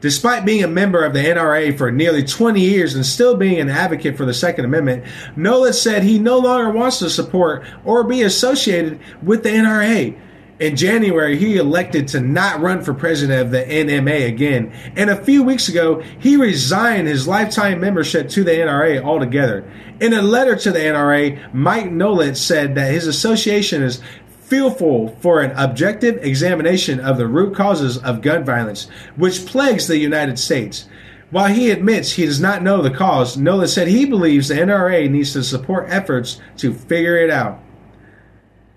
[0.01, 3.69] Despite being a member of the NRA for nearly 20 years and still being an
[3.69, 5.05] advocate for the Second Amendment,
[5.37, 10.17] Nolet said he no longer wants to support or be associated with the NRA.
[10.61, 14.73] In January, he elected to not run for president of the NMA again.
[14.95, 19.65] And a few weeks ago, he resigned his lifetime membership to the NRA altogether.
[20.01, 24.03] In a letter to the NRA, Mike Nolet said that his association is
[24.51, 29.97] fearful for an objective examination of the root causes of gun violence, which plagues the
[29.97, 30.89] United States.
[31.31, 35.09] While he admits he does not know the cause, Nolet said he believes the NRA
[35.09, 37.61] needs to support efforts to figure it out.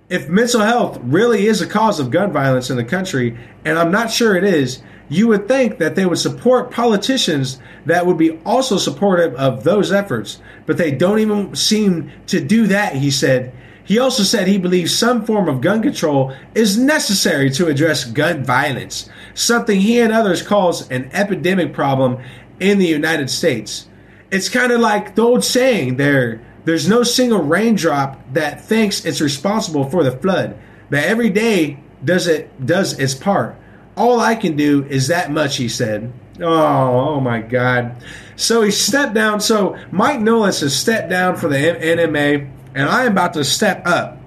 [0.08, 3.36] If mental health really is a cause of gun violence in the country,
[3.66, 8.06] and I'm not sure it is, you would think that they would support politicians that
[8.06, 12.96] would be also supportive of those efforts, but they don't even seem to do that,
[12.96, 13.54] he said.
[13.84, 18.44] He also said he believes some form of gun control is necessary to address gun
[18.44, 22.24] violence, something he and others calls an epidemic problem
[22.60, 23.88] in the United States.
[24.32, 29.22] It's kind of like the old saying there there's no single raindrop that thinks it's
[29.22, 30.58] responsible for the flood.
[30.90, 33.58] That every day does it does its part.
[33.96, 36.12] All I can do is that much, he said.
[36.40, 37.98] Oh, oh my God.
[38.36, 39.40] So he stepped down.
[39.40, 43.86] So Mike Nolet has stepped down for the NMA and I am about to step
[43.86, 44.18] up.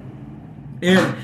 [0.82, 1.16] And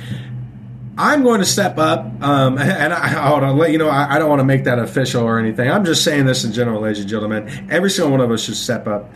[0.97, 4.29] I'm going to step up, um, and I, hold let you know, I, I don't
[4.29, 5.71] want to make that official or anything.
[5.71, 7.69] I'm just saying this in general, ladies and gentlemen.
[7.71, 9.13] Every single one of us should step up.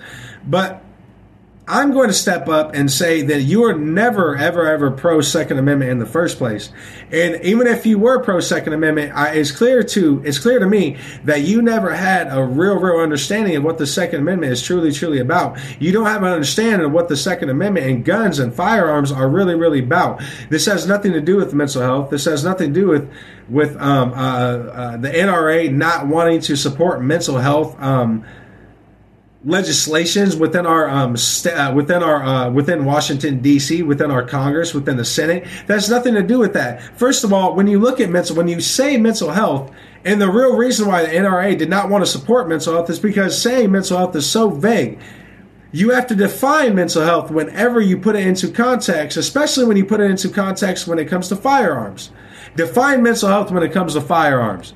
[0.47, 0.83] But
[1.69, 5.59] I'm going to step up and say that you are never, ever, ever pro Second
[5.59, 6.71] Amendment in the first place.
[7.11, 10.67] And even if you were pro Second Amendment, I, it's clear to it's clear to
[10.67, 14.63] me that you never had a real, real understanding of what the Second Amendment is
[14.63, 15.59] truly, truly about.
[15.81, 19.29] You don't have an understanding of what the Second Amendment and guns and firearms are
[19.29, 20.23] really, really about.
[20.49, 22.11] This has nothing to do with mental health.
[22.11, 23.13] This has nothing to do with
[23.49, 27.81] with um, uh, uh, the NRA not wanting to support mental health.
[27.83, 28.25] Um,
[29.47, 33.83] legislations within our um, st- uh, within our uh, within Washington D.C.
[33.83, 35.47] within our Congress within the Senate.
[35.67, 36.83] That's nothing to do with that.
[36.99, 39.73] First of all, when you look at mental, when you say mental health,
[40.05, 42.99] and the real reason why the NRA did not want to support mental health is
[42.99, 45.01] because saying mental health is so vague.
[45.73, 49.85] You have to define mental health whenever you put it into context, especially when you
[49.85, 52.11] put it into context when it comes to firearms.
[52.57, 54.75] Define mental health when it comes to firearms.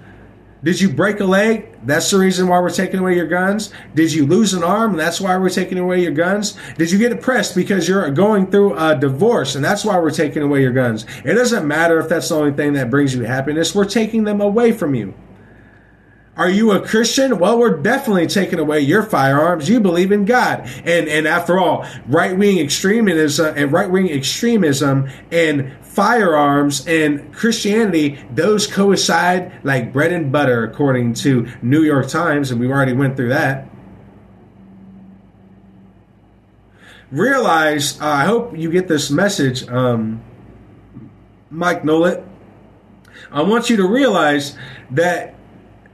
[0.63, 1.69] Did you break a leg?
[1.87, 3.73] That's the reason why we're taking away your guns.
[3.95, 4.97] Did you lose an arm?
[4.97, 6.57] That's why we're taking away your guns.
[6.77, 10.43] Did you get depressed because you're going through a divorce and that's why we're taking
[10.43, 11.07] away your guns?
[11.25, 13.75] It doesn't matter if that's the only thing that brings you happiness.
[13.75, 15.15] We're taking them away from you.
[16.37, 17.39] Are you a Christian?
[17.39, 19.69] Well, we're definitely taking away your firearms.
[19.69, 25.11] You believe in God, and and after all, right wing extremism and right wing extremism
[25.31, 32.51] and firearms and Christianity, those coincide like bread and butter, according to New York Times,
[32.51, 33.69] and we already went through that.
[37.11, 40.23] Realize, uh, I hope you get this message, um,
[41.51, 42.27] Mike Nolet.
[43.31, 44.57] I want you to realize
[44.93, 45.35] that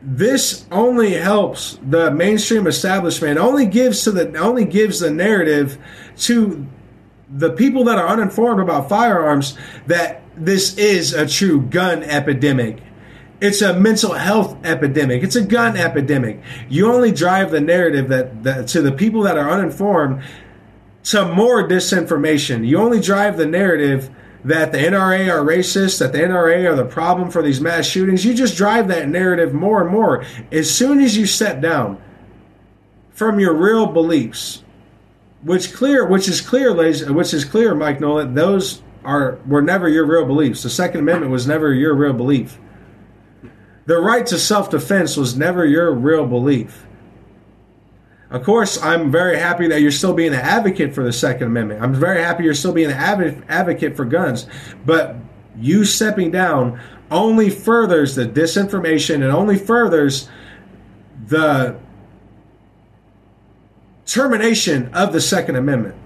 [0.00, 3.40] this only helps the mainstream establishment.
[3.40, 5.78] Only gives to the only gives the narrative
[6.18, 6.64] to
[7.28, 12.82] the people that are uninformed about firearms that this is a true gun epidemic.
[13.40, 15.22] It's a mental health epidemic.
[15.22, 16.40] It's a gun epidemic.
[16.68, 20.22] You only drive the narrative that, that to the people that are uninformed
[21.04, 22.66] to more disinformation.
[22.66, 24.10] You only drive the narrative
[24.44, 28.24] that the NRA are racist, that the NRA are the problem for these mass shootings.
[28.24, 30.24] You just drive that narrative more and more.
[30.52, 32.00] As soon as you step down
[33.10, 34.62] from your real beliefs,
[35.42, 39.62] which clear, which is clear, ladies, uh, which is clear, Mike Nolan, those are were
[39.62, 40.62] never your real beliefs.
[40.62, 42.58] The Second Amendment was never your real belief.
[43.86, 46.86] The right to self defense was never your real belief.
[48.30, 51.80] Of course, I'm very happy that you're still being an advocate for the Second Amendment.
[51.80, 54.48] I'm very happy you're still being an adv- advocate for guns.
[54.84, 55.16] But
[55.56, 56.80] you stepping down
[57.10, 60.28] only furthers the disinformation and only furthers
[61.28, 61.76] the
[64.06, 65.96] termination of the Second Amendment.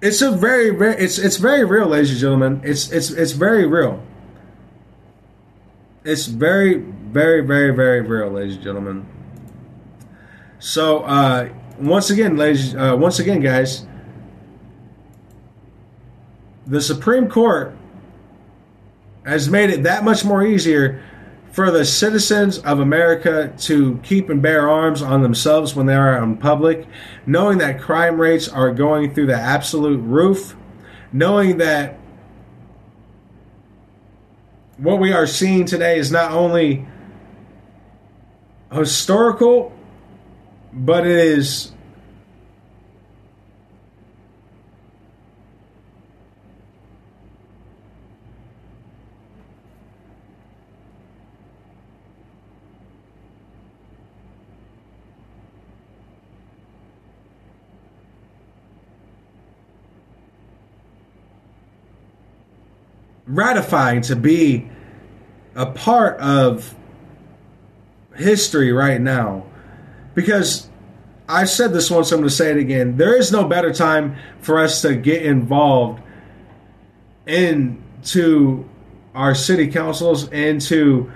[0.00, 2.60] It's a very, very it's it's very real, ladies and gentlemen.
[2.64, 4.02] It's it's it's very real.
[6.04, 9.06] It's very, very, very, very real, ladies and gentlemen.
[10.60, 11.48] So uh,
[11.80, 13.86] once again, ladies, uh, once again, guys,
[16.66, 17.76] the Supreme Court
[19.24, 21.02] has made it that much more easier
[21.56, 26.22] for the citizens of America to keep and bear arms on themselves when they are
[26.22, 26.86] in public,
[27.24, 30.54] knowing that crime rates are going through the absolute roof,
[31.12, 31.98] knowing that
[34.76, 36.86] what we are seeing today is not only
[38.70, 39.72] historical,
[40.74, 41.72] but it is
[63.26, 64.68] ratifying to be
[65.54, 66.74] a part of
[68.14, 69.46] history right now.
[70.14, 70.68] Because
[71.28, 72.96] I said this once, I'm going to say it again.
[72.96, 76.02] There is no better time for us to get involved
[77.26, 78.68] into
[79.14, 81.10] our city councils, into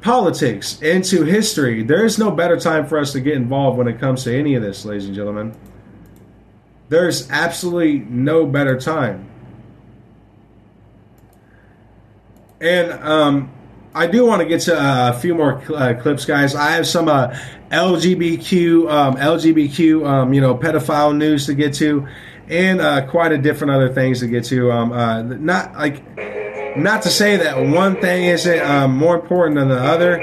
[0.00, 1.82] politics, into history.
[1.84, 4.54] There is no better time for us to get involved when it comes to any
[4.54, 5.54] of this, ladies and gentlemen.
[6.88, 9.31] There's absolutely no better time.
[12.62, 13.50] And um,
[13.92, 16.54] I do want to get to uh, a few more uh, clips, guys.
[16.54, 17.36] I have some uh,
[17.72, 22.06] LGBTQ, um, LGBTQ, um, you know, pedophile news to get to,
[22.48, 24.70] and uh, quite a different other things to get to.
[24.70, 29.68] Um, uh, not like, not to say that one thing isn't um, more important than
[29.68, 30.20] the other,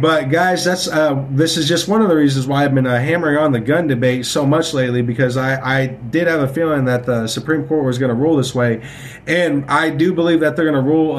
[0.00, 3.36] but guys, that's uh, this is just one of the reasons why I've been hammering
[3.38, 7.06] on the gun debate so much lately because I, I did have a feeling that
[7.06, 8.82] the Supreme Court was going to rule this way,
[9.26, 11.16] and I do believe that they're going to rule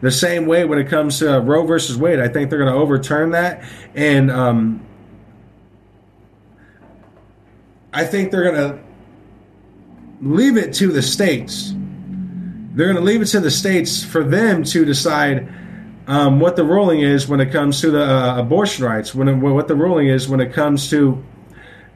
[0.00, 2.20] the same way when it comes to Roe versus Wade.
[2.20, 3.64] I think they're going to overturn that
[3.94, 4.30] and.
[4.30, 4.86] Um,
[7.92, 8.78] I think they're going to
[10.20, 11.74] leave it to the states.
[12.72, 15.52] They're going to leave it to the states for them to decide
[16.10, 19.14] um, what the ruling is when it comes to the uh, abortion rights.
[19.14, 21.24] When what the ruling is when it comes to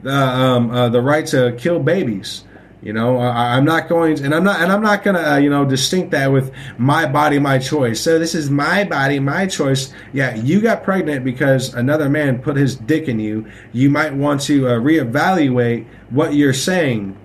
[0.03, 2.45] the um, uh, the right to kill babies.
[2.81, 5.49] You know, I, am not going, and I'm not, and I'm not to, uh, you
[5.49, 7.99] know, distinct that with my body, my choice.
[7.99, 9.91] So this is my body, my choice.
[10.13, 13.47] Yeah, you got pregnant because another man put his dick in you.
[13.73, 17.17] You might want to uh, reevaluate what you're saying.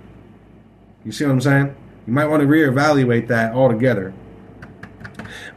[1.05, 1.77] You see what I'm saying?
[2.07, 4.15] You might want to reevaluate that altogether.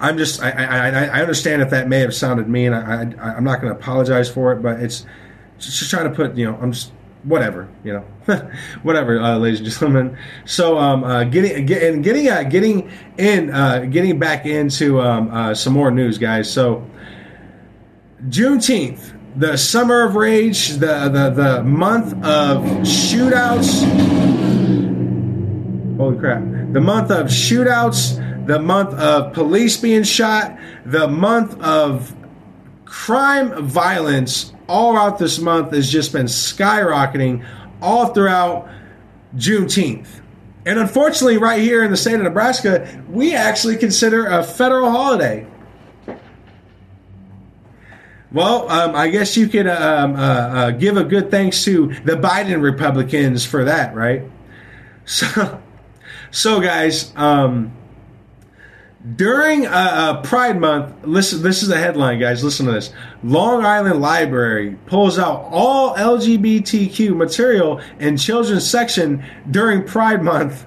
[0.04, 2.74] I'm just, I, I, I understand if that may have sounded mean.
[2.74, 5.06] I, I I'm not going to apologize for it, but it's
[5.60, 6.92] just trying to put, you know, I'm just
[7.24, 8.52] whatever, you know,
[8.84, 10.18] whatever, uh, ladies and gentlemen.
[10.44, 15.54] So, um, uh, getting, getting, getting, uh, getting in, uh, getting back into um, uh,
[15.54, 16.52] some more news, guys.
[16.52, 16.86] So,
[18.28, 23.84] Juneteenth, the summer of rage, the the the month of shootouts.
[25.98, 26.44] Holy crap!
[26.74, 32.16] The month of shootouts, the month of police being shot, the month of
[32.86, 37.46] crime violence all out this month has just been skyrocketing
[37.82, 38.70] all throughout
[39.36, 40.08] Juneteenth.
[40.66, 45.46] And unfortunately, right here in the state of Nebraska, we actually consider a federal holiday.
[48.32, 52.14] Well, um, I guess you could um, uh, uh, give a good thanks to the
[52.14, 54.24] Biden Republicans for that, right?
[55.06, 55.62] So,
[56.32, 57.74] so guys, um,
[59.04, 61.44] During uh, uh, Pride Month, listen.
[61.44, 62.42] This is the headline, guys.
[62.42, 62.94] Listen to this.
[63.22, 69.22] Long Island Library pulls out all LGBTQ material in children's section
[69.52, 70.66] during Pride Month.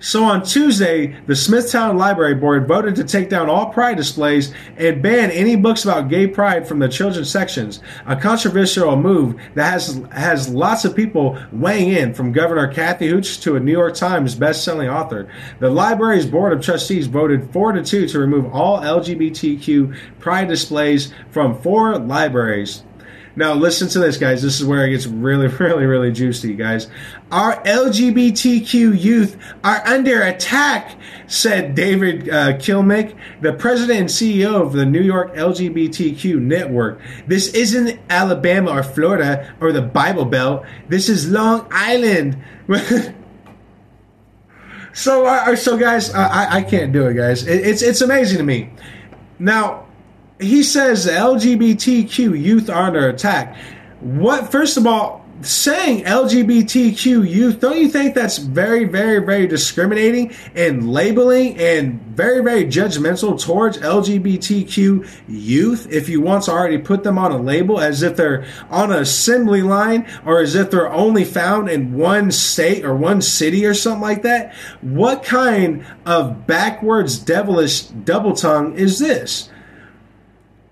[0.00, 5.02] So on Tuesday, the Smithtown Library Board voted to take down all pride displays and
[5.02, 7.80] ban any books about gay pride from the children's sections.
[8.06, 13.40] A controversial move that has has lots of people weighing in, from Governor Kathy Hooch
[13.40, 15.28] to a New York Times best-selling author.
[15.58, 21.12] The library's board of trustees voted four to two to remove all LGBTQ pride displays
[21.30, 22.84] from four libraries.
[23.38, 24.42] Now, listen to this, guys.
[24.42, 26.88] This is where it gets really, really, really juicy, guys.
[27.30, 30.96] Our LGBTQ youth are under attack,
[31.28, 37.00] said David uh, Kilmnick, the president and CEO of the New York LGBTQ network.
[37.28, 40.66] This isn't Alabama or Florida or the Bible Belt.
[40.88, 42.42] This is Long Island.
[44.92, 47.46] so, uh, so guys, I, I can't do it, guys.
[47.46, 48.70] It, it's it's amazing to me.
[49.38, 49.86] Now,
[50.40, 53.56] he says LGBTQ youth are under attack.
[54.00, 54.50] What?
[54.52, 60.92] First of all, saying LGBTQ youth, don't you think that's very, very, very discriminating and
[60.92, 65.86] labeling and very, very judgmental towards LGBTQ youth?
[65.90, 69.62] If you once already put them on a label as if they're on an assembly
[69.62, 74.02] line or as if they're only found in one state or one city or something
[74.02, 79.50] like that, what kind of backwards devilish double tongue is this?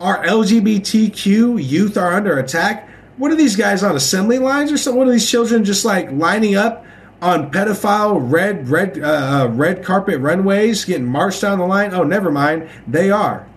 [0.01, 4.99] Our LGBTQ youth are under attack what are these guys on assembly lines or something?
[4.99, 6.85] What are these children just like lining up
[7.23, 11.95] on pedophile red red uh, uh, red carpet runways, getting marched down the line?
[11.95, 13.49] Oh, never mind, they are.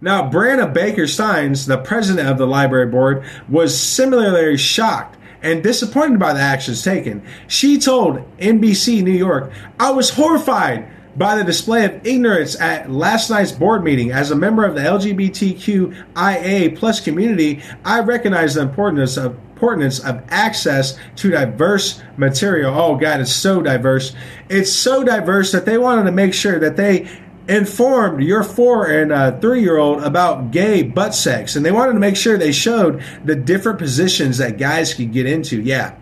[0.00, 6.18] Now, Brianna Baker Steins, the president of the library board, was similarly shocked and disappointed
[6.18, 7.24] by the actions taken.
[7.48, 13.30] She told NBC New York, I was horrified by the display of ignorance at last
[13.30, 14.12] night's board meeting.
[14.12, 20.20] As a member of the LGBTQIA plus community, I recognize the importance of importance of
[20.28, 22.74] access to diverse material.
[22.74, 24.12] Oh God, it's so diverse.
[24.48, 27.08] It's so diverse that they wanted to make sure that they
[27.48, 31.92] informed your four and uh, three year old about gay butt sex, and they wanted
[31.92, 35.60] to make sure they showed the different positions that guys could get into.
[35.60, 35.94] Yeah,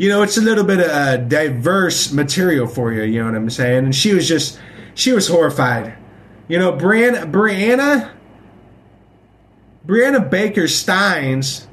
[0.00, 3.02] you know, it's a little bit of uh, diverse material for you.
[3.02, 3.84] You know what I'm saying?
[3.84, 4.58] And she was just,
[4.94, 5.94] she was horrified.
[6.48, 8.10] You know, Brianna, Brianna,
[9.86, 11.68] Brianna Baker Steins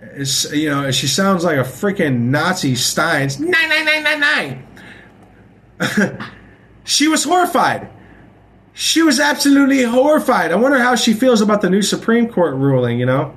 [0.00, 3.40] is, you know, she sounds like a freaking Nazi Steins.
[3.40, 4.64] Nine, nine, nine, nine,
[5.80, 6.28] nine.
[6.84, 7.90] she was horrified.
[8.72, 10.52] She was absolutely horrified.
[10.52, 13.34] I wonder how she feels about the new Supreme Court ruling, you know?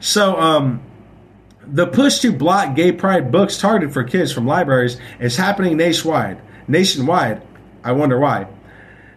[0.00, 0.82] So, um,
[1.66, 6.40] the push to block gay pride books targeted for kids from libraries is happening nationwide.
[6.68, 7.42] Nationwide.
[7.82, 8.46] I wonder why.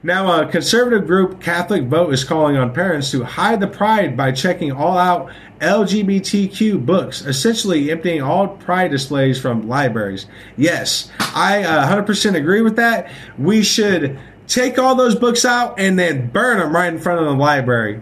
[0.03, 4.32] Now, a conservative group, Catholic Vote, is calling on parents to hide the pride by
[4.32, 10.28] checking all out LGBTQ books, essentially emptying all pride displays from libraries.
[10.56, 13.11] Yes, I uh, 100% agree with that.
[13.38, 17.26] We should take all those books out and then burn them right in front of
[17.26, 18.02] the library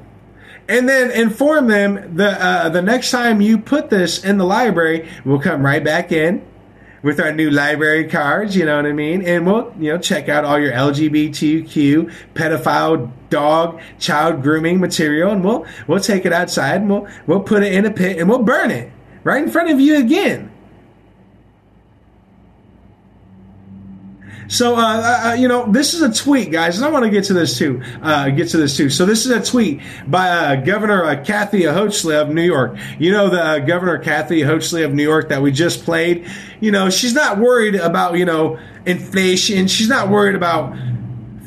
[0.67, 5.09] and then inform them the uh, the next time you put this in the library,
[5.23, 6.45] we'll come right back in
[7.03, 8.55] with our new library cards.
[8.55, 9.21] You know what I mean?
[9.21, 15.43] And we'll you know check out all your LGBTQ, pedophile, dog, child grooming material, and
[15.43, 18.43] we'll we'll take it outside and we'll we'll put it in a pit and we'll
[18.43, 18.91] burn it
[19.23, 20.51] right in front of you again.
[24.47, 27.11] So, uh, uh, uh, you know, this is a tweet, guys, and I want to
[27.11, 27.81] get to this too.
[28.01, 28.89] Uh, get to this too.
[28.89, 32.77] So, this is a tweet by uh, Governor uh, Kathy Hochuli of New York.
[32.99, 36.29] You know, the Governor Kathy Hochuli of New York that we just played.
[36.59, 39.67] You know, she's not worried about you know inflation.
[39.67, 40.75] She's not worried about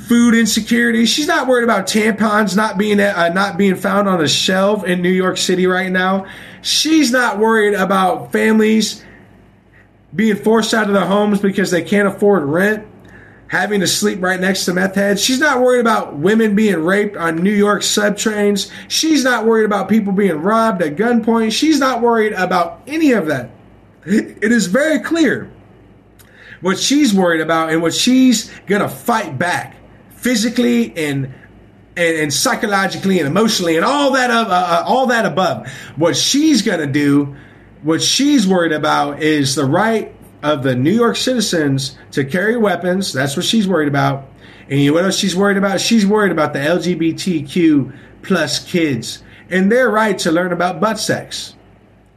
[0.09, 1.07] food insecurity.
[1.07, 5.11] She's not worried about tampons not being not being found on a shelf in New
[5.11, 6.27] York City right now.
[6.63, 9.05] She's not worried about families
[10.15, 12.87] being forced out of their homes because they can't afford rent,
[13.49, 15.23] having to sleep right next to meth heads.
[15.23, 18.71] She's not worried about women being raped on New York subtrains.
[18.89, 21.53] She's not worried about people being robbed at gunpoint.
[21.53, 23.51] She's not worried about any of that.
[24.07, 25.51] It is very clear
[26.61, 29.77] what she's worried about and what she's going to fight back
[30.11, 31.35] physically and
[31.97, 35.69] and, and, psychologically and emotionally and all that uh, uh, all that above.
[35.97, 37.37] What she's to do
[37.83, 43.13] what she's worried about is the right of the New York citizens to carry weapons.
[43.13, 44.27] That's what she's worried about.
[44.69, 45.81] And you know what else she's worried about?
[45.81, 51.55] She's worried about the LGBTQ plus kids and their right to learn about butt sex.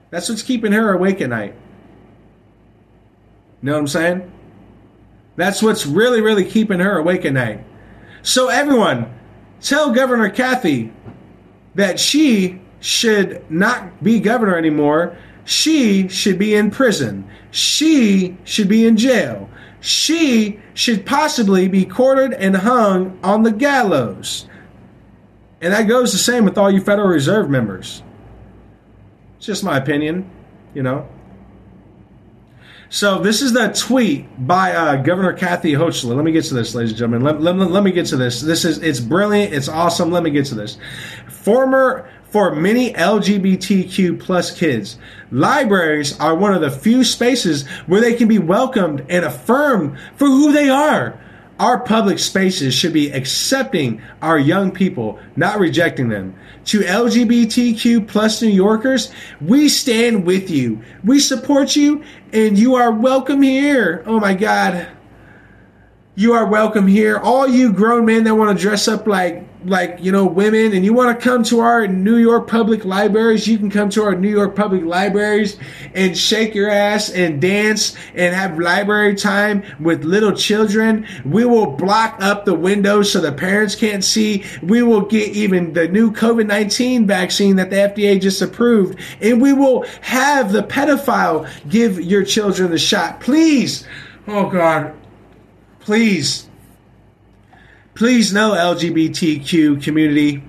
[0.09, 1.55] That's what's keeping her awake at night.
[3.61, 4.31] Know what I'm saying?
[5.35, 7.63] That's what's really, really keeping her awake at night.
[8.21, 9.17] So, everyone,
[9.61, 10.91] tell Governor Kathy
[11.75, 15.15] that she should not be governor anymore.
[15.45, 17.29] She should be in prison.
[17.51, 19.49] She should be in jail.
[19.79, 24.47] She should possibly be quartered and hung on the gallows.
[25.59, 28.03] And that goes the same with all you Federal Reserve members.
[29.37, 30.29] It's just my opinion,
[30.73, 31.07] you know.
[32.89, 36.13] So this is the tweet by uh, Governor Kathy Hochul.
[36.13, 37.23] Let me get to this, ladies and gentlemen.
[37.23, 38.41] Let, let, let me get to this.
[38.41, 39.53] This is it's brilliant.
[39.53, 40.11] It's awesome.
[40.11, 40.77] Let me get to this.
[41.29, 44.97] Former for many LGBTQ plus kids,
[45.31, 50.25] libraries are one of the few spaces where they can be welcomed and affirmed for
[50.25, 51.19] who they are.
[51.59, 56.33] Our public spaces should be accepting our young people, not rejecting them.
[56.65, 60.81] To LGBTQ plus New Yorkers, we stand with you.
[61.03, 62.01] We support you
[62.31, 64.03] and you are welcome here.
[64.07, 64.87] Oh my God.
[66.15, 67.17] You are welcome here.
[67.19, 70.83] All you grown men that want to dress up like like you know women and
[70.83, 74.13] you want to come to our New York public libraries, you can come to our
[74.13, 75.57] New York public libraries
[75.93, 81.07] and shake your ass and dance and have library time with little children.
[81.23, 84.43] We will block up the windows so the parents can't see.
[84.61, 89.53] We will get even the new COVID-19 vaccine that the FDA just approved and we
[89.53, 93.21] will have the pedophile give your children the shot.
[93.21, 93.87] Please.
[94.27, 94.93] Oh God.
[95.81, 96.47] Please
[97.93, 100.43] please know LGBTQ community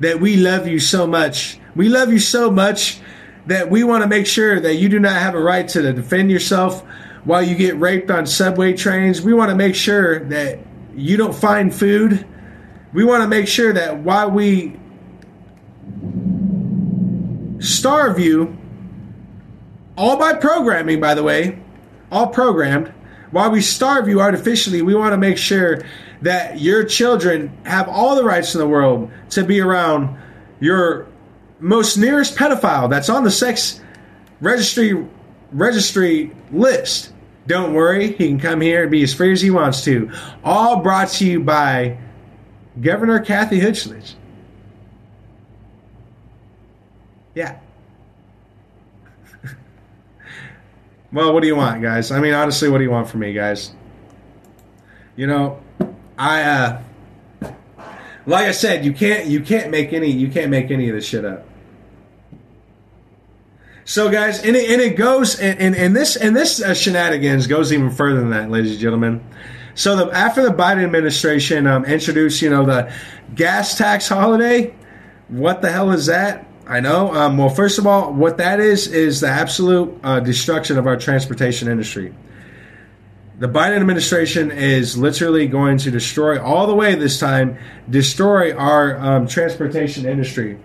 [0.00, 1.58] that we love you so much.
[1.74, 3.00] We love you so much
[3.46, 6.30] that we want to make sure that you do not have a right to defend
[6.30, 6.84] yourself
[7.24, 9.22] while you get raped on subway trains.
[9.22, 10.58] We want to make sure that
[10.94, 12.26] you don't find food.
[12.92, 14.78] We want to make sure that while we
[17.58, 18.58] starve you,
[19.96, 21.58] all by programming, by the way,
[22.10, 22.92] all programmed,
[23.32, 25.82] while we starve you artificially, we want to make sure
[26.20, 30.16] that your children have all the rights in the world to be around
[30.60, 31.08] your
[31.58, 33.80] most nearest pedophile that's on the sex
[34.40, 35.06] registry
[35.50, 37.12] registry list.
[37.46, 40.10] Don't worry, he can come here and be as free as he wants to.
[40.44, 41.98] All brought to you by
[42.80, 44.14] Governor Kathy Hochul.
[47.34, 47.58] Yeah.
[51.12, 52.10] Well, what do you want, guys?
[52.10, 53.72] I mean, honestly, what do you want from me, guys?
[55.16, 55.60] You know,
[56.18, 56.82] I uh
[58.26, 61.06] like I said, you can't you can't make any you can't make any of this
[61.06, 61.46] shit up.
[63.84, 67.46] So guys, and it, and it goes and, and, and this and this uh, shenanigans
[67.46, 69.24] goes even further than that, ladies and gentlemen.
[69.74, 72.92] So the, after the Biden administration um, introduced, you know, the
[73.34, 74.74] gas tax holiday,
[75.28, 76.46] what the hell is that?
[76.72, 77.14] I know.
[77.14, 80.96] Um, well, first of all, what that is is the absolute uh, destruction of our
[80.96, 82.14] transportation industry
[83.42, 87.58] the Biden administration is literally going to destroy all the way this time,
[87.90, 90.60] destroy our um, transportation industry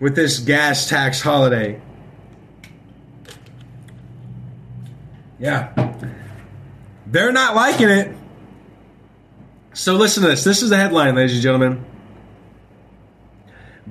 [0.00, 1.78] with this gas tax holiday.
[5.38, 5.92] Yeah.
[7.06, 8.16] They're not liking it.
[9.74, 10.44] So listen to this.
[10.44, 11.84] This is the headline, ladies and gentlemen.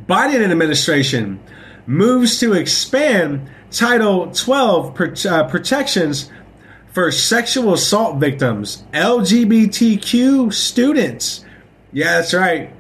[0.07, 1.40] Biden administration
[1.88, 6.30] moves to expand Title 12 uh, protections
[6.94, 11.44] for sexual assault victims, LGBTQ students.
[11.91, 12.72] Yeah, that's right.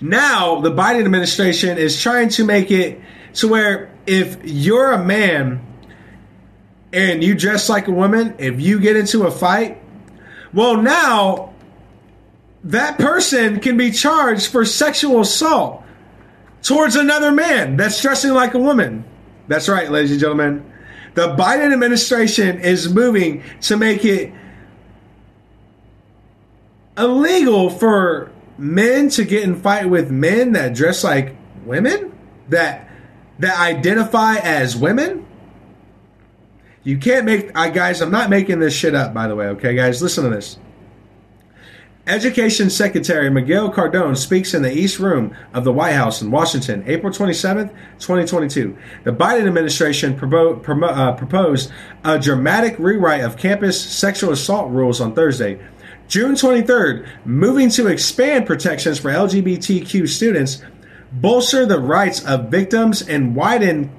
[0.00, 3.00] Now, the Biden administration is trying to make it
[3.34, 5.64] to where if you're a man
[6.92, 9.80] and you dress like a woman, if you get into a fight,
[10.52, 11.54] well, now
[12.64, 15.83] that person can be charged for sexual assault
[16.64, 19.04] towards another man that's dressing like a woman.
[19.46, 20.72] That's right, ladies and gentlemen.
[21.14, 24.32] The Biden administration is moving to make it
[26.98, 32.16] illegal for men to get in fight with men that dress like women
[32.48, 32.88] that
[33.38, 35.26] that identify as women.
[36.82, 39.74] You can't make I guys, I'm not making this shit up by the way, okay
[39.74, 40.02] guys?
[40.02, 40.58] Listen to this.
[42.06, 46.84] Education Secretary Miguel Cardona speaks in the East Room of the White House in Washington,
[46.86, 48.76] April 27, 2022.
[49.04, 51.72] The Biden administration promo- uh, proposed
[52.04, 55.58] a dramatic rewrite of campus sexual assault rules on Thursday.
[56.06, 60.62] June 23rd, moving to expand protections for LGBTQ students,
[61.10, 63.90] bolster the rights of victims, and widen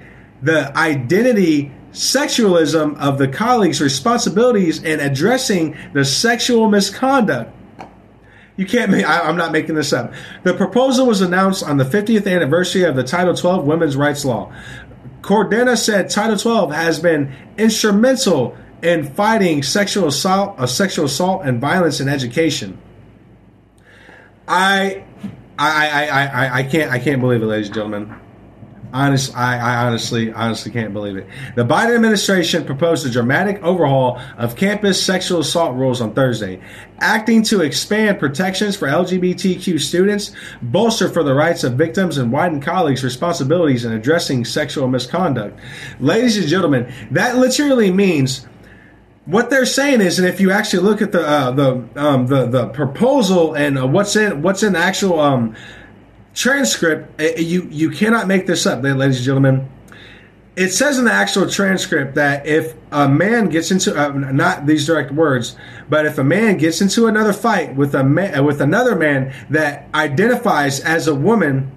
[0.44, 7.55] the identity sexualism of the colleagues' responsibilities in addressing the sexual misconduct
[8.57, 10.14] you can't make, I, am not making this up.
[10.44, 14.53] The proposal was announced on the 50th anniversary of the Title 12 women's rights law.
[15.22, 21.60] Cardona said Title 12 has been instrumental in fighting sexual assault, uh, sexual assault and
[21.60, 22.77] violence in education.
[24.48, 25.03] I,
[25.57, 28.15] I, I, I, I can't, I can't believe it, ladies and gentlemen.
[28.96, 31.28] Honest, I, I honestly, honestly can't believe it.
[31.58, 36.62] The Biden administration proposed a dramatic overhaul of campus sexual assault rules on Thursday,
[37.00, 40.32] acting to expand protections for LGBTQ students,
[40.62, 45.60] bolster for the rights of victims, and widen colleagues' responsibilities in addressing sexual misconduct.
[46.00, 48.48] Ladies and gentlemen, that literally means
[49.26, 52.46] what they're saying is, and if you actually look at the uh, the um, the
[52.46, 55.54] the proposal and uh, what's in what's in actual um,
[56.36, 59.70] transcript, uh, you you cannot make this up, ladies and gentlemen.
[60.56, 64.86] It says in the actual transcript that if a man gets into uh, not these
[64.86, 65.57] direct words,
[65.90, 69.34] but if a man gets into another fight with a man, uh, with another man
[69.49, 71.72] that identifies as a woman,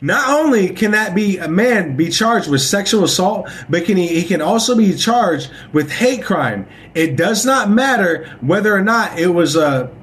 [0.00, 4.08] not only can that be a man be charged with sexual assault, but can he,
[4.08, 6.66] he can also be charged with hate crime.
[6.94, 9.94] It does not matter whether or not it was a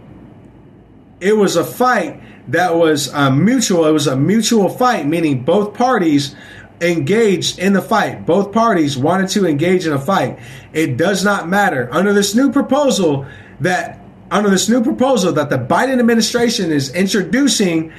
[1.19, 3.85] it was a fight that was uh, mutual.
[3.85, 6.35] It was a mutual fight, meaning both parties
[6.81, 8.25] engaged in the fight.
[8.25, 10.39] Both parties wanted to engage in a fight.
[10.73, 11.89] It does not matter.
[11.91, 13.25] Under this new proposal
[13.61, 13.99] that
[14.31, 17.93] under this new proposal that the Biden administration is introducing,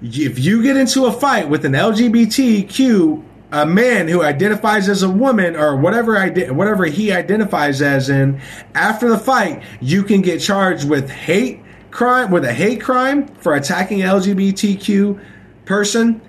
[0.00, 5.08] if you get into a fight with an LGBTQ a man who identifies as a
[5.08, 6.20] woman or whatever
[6.52, 8.40] whatever he identifies as in
[8.74, 11.62] after the fight you can get charged with hate
[11.96, 15.20] crime with a hate crime for attacking LGBTQ
[15.64, 16.20] person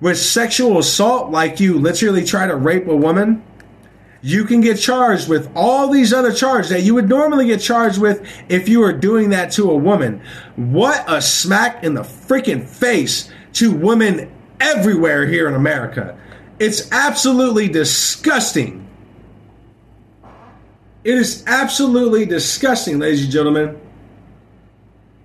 [0.00, 3.42] with sexual assault like you literally try to rape a woman
[4.22, 7.98] you can get charged with all these other charges that you would normally get charged
[7.98, 10.20] with if you were doing that to a woman.
[10.56, 16.18] What a smack in the freaking face to women everywhere here in America.
[16.58, 18.86] It's absolutely disgusting.
[21.02, 23.80] It is absolutely disgusting ladies and gentlemen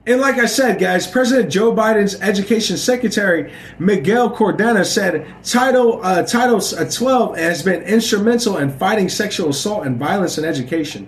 [0.07, 6.21] and like I said, guys, President Joe Biden's Education Secretary Miguel Cardona said Title uh,
[6.23, 11.07] Title uh, 12 has been instrumental in fighting sexual assault and violence in education.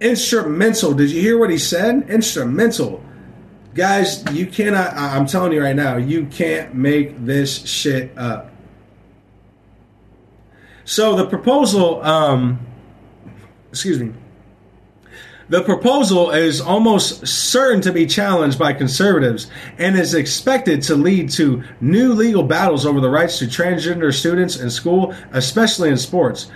[0.00, 0.94] Instrumental.
[0.94, 2.08] Did you hear what he said?
[2.08, 3.02] Instrumental.
[3.74, 4.94] Guys, you cannot.
[4.94, 8.52] I'm telling you right now, you can't make this shit up.
[10.84, 12.64] So the proposal, um,
[13.72, 14.12] excuse me
[15.50, 21.28] the proposal is almost certain to be challenged by conservatives and is expected to lead
[21.28, 26.48] to new legal battles over the rights to transgender students in school, especially in sports.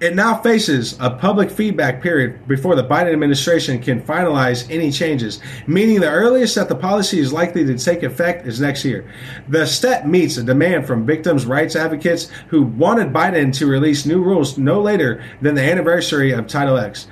[0.00, 5.40] It now faces a public feedback period before the Biden administration can finalize any changes,
[5.66, 9.12] meaning the earliest that the policy is likely to take effect is next year.
[9.48, 14.22] The step meets a demand from victims' rights advocates who wanted Biden to release new
[14.22, 17.08] rules no later than the anniversary of Title X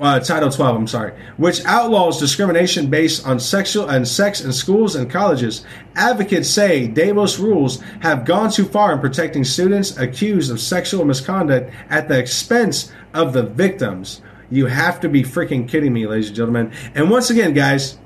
[0.00, 4.96] uh, Title 12, I'm sorry, which outlaws discrimination based on sexual and sex in schools
[4.96, 5.64] and colleges.
[5.94, 11.72] Advocates say DeVos rules have gone too far in protecting students accused of sexual misconduct
[11.90, 14.20] at the expense of the victims.
[14.50, 16.72] You have to be freaking kidding me, ladies and gentlemen.
[16.94, 17.98] And once again, guys,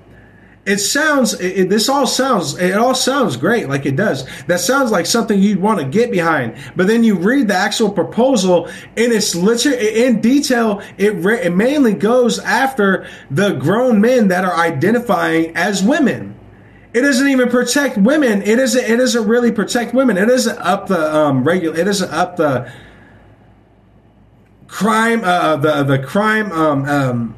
[0.68, 4.28] it sounds it, this all sounds it all sounds great like it does.
[4.46, 6.56] That sounds like something you'd want to get behind.
[6.76, 11.54] But then you read the actual proposal and it's literally in detail it, re, it
[11.54, 16.38] mainly goes after the grown men that are identifying as women.
[16.92, 18.42] It doesn't even protect women.
[18.42, 20.18] It isn't it doesn't really protect women.
[20.18, 22.70] It doesn't up the um regular it doesn't up the
[24.66, 27.37] crime uh the the crime um um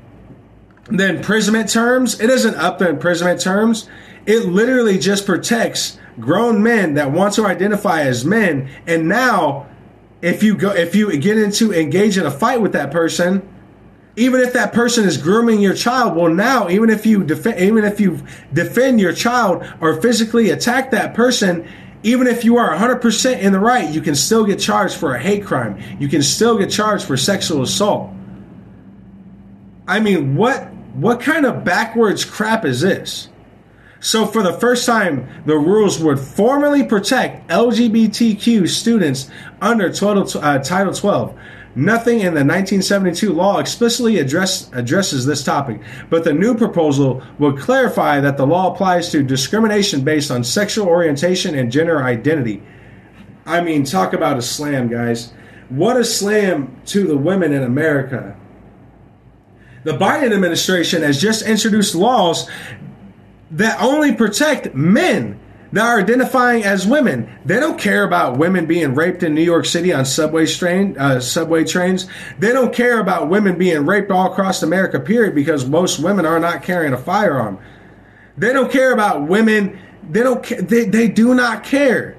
[0.91, 3.89] the imprisonment terms, it doesn't up the imprisonment terms.
[4.27, 8.69] It literally just protects grown men that want to identify as men.
[8.87, 9.69] And now,
[10.21, 13.49] if you go, if you get into engage in a fight with that person,
[14.17, 17.85] even if that person is grooming your child, well, now even if you defend, even
[17.85, 18.23] if you
[18.53, 21.67] defend your child or physically attack that person,
[22.03, 25.19] even if you are 100% in the right, you can still get charged for a
[25.19, 25.83] hate crime.
[25.99, 28.11] You can still get charged for sexual assault.
[29.87, 33.29] I mean, what what kind of backwards crap is this?
[34.03, 39.31] So, for the first time, the rules would formally protect LGBTQ students
[39.61, 41.39] under 12, uh, Title 12.
[41.77, 47.59] Nothing in the 1972 law explicitly address, addresses this topic, but the new proposal would
[47.59, 52.63] clarify that the law applies to discrimination based on sexual orientation and gender identity.
[53.47, 55.33] I mean, talk about a slam, guys.
[55.69, 58.37] What a slam to the women in America
[59.85, 62.49] the Biden administration has just introduced laws
[63.53, 65.39] that only protect men.
[65.73, 67.31] that are identifying as women.
[67.45, 71.21] They don't care about women being raped in New York City on subway train, uh,
[71.21, 72.09] subway trains.
[72.41, 76.41] They don't care about women being raped all across America, period, because most women are
[76.41, 77.61] not carrying a firearm.
[78.37, 79.79] They don't care about women.
[80.11, 80.45] They don't.
[80.45, 82.17] ca- They, they do not care.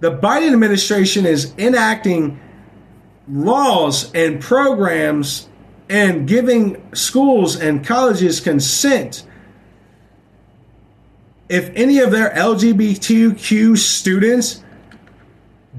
[0.00, 2.40] The Biden administration is enacting
[3.30, 5.47] laws and programs
[5.88, 9.24] and giving schools and colleges consent
[11.48, 14.62] if any of their LGBTQ students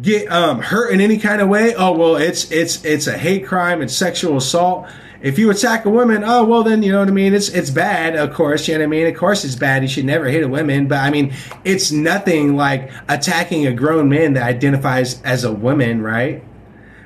[0.02, 3.45] get um, hurt in any kind of way, oh well, it's it's it's a hate
[3.45, 4.88] crime, it's sexual assault.
[5.22, 7.34] If you attack a woman, oh well, then you know what I mean.
[7.34, 8.68] It's it's bad, of course.
[8.68, 9.07] You know what I mean.
[9.07, 9.81] Of course, it's bad.
[9.84, 11.34] You should never hit a woman, but I mean,
[11.64, 16.44] it's nothing like attacking a grown man that identifies as a woman, right?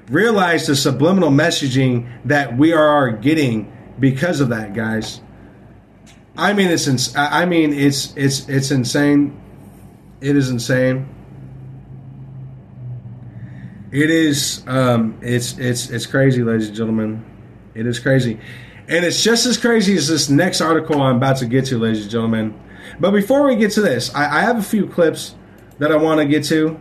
[0.10, 5.22] Realize the subliminal messaging that we are getting because of that, guys.
[6.36, 9.40] I mean, it's ins- I mean, it's it's it's insane.
[10.20, 11.08] It is insane.
[13.92, 17.24] It is um, it's it's it's crazy, ladies and gentlemen.
[17.76, 18.40] It is crazy,
[18.88, 22.02] and it's just as crazy as this next article I'm about to get to, ladies
[22.02, 22.60] and gentlemen.
[23.00, 25.36] But before we get to this, I, I have a few clips
[25.78, 26.80] that I want to get to.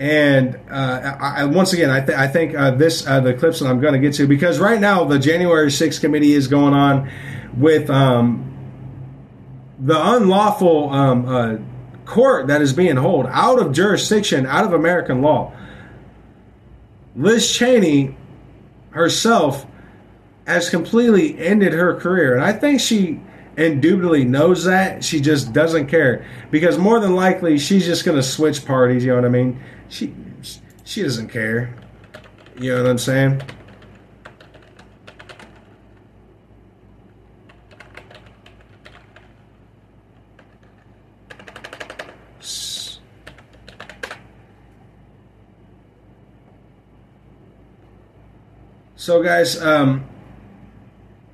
[0.00, 3.66] And uh, I, once again, I, th- I think uh, this uh, the clips that
[3.66, 7.10] I'm going to get to because right now the January 6th committee is going on
[7.54, 8.50] with um,
[9.78, 11.56] the unlawful um, uh,
[12.06, 15.52] court that is being held out of jurisdiction, out of American law.
[17.14, 18.16] Liz Cheney
[18.92, 19.66] herself
[20.46, 23.20] has completely ended her career, and I think she
[23.58, 25.04] indubitably knows that.
[25.04, 29.04] She just doesn't care because more than likely she's just going to switch parties.
[29.04, 29.62] You know what I mean?
[29.90, 30.14] She
[30.84, 31.74] she doesn't care.
[32.58, 33.42] You know what I'm saying?
[48.96, 50.08] So, guys, um,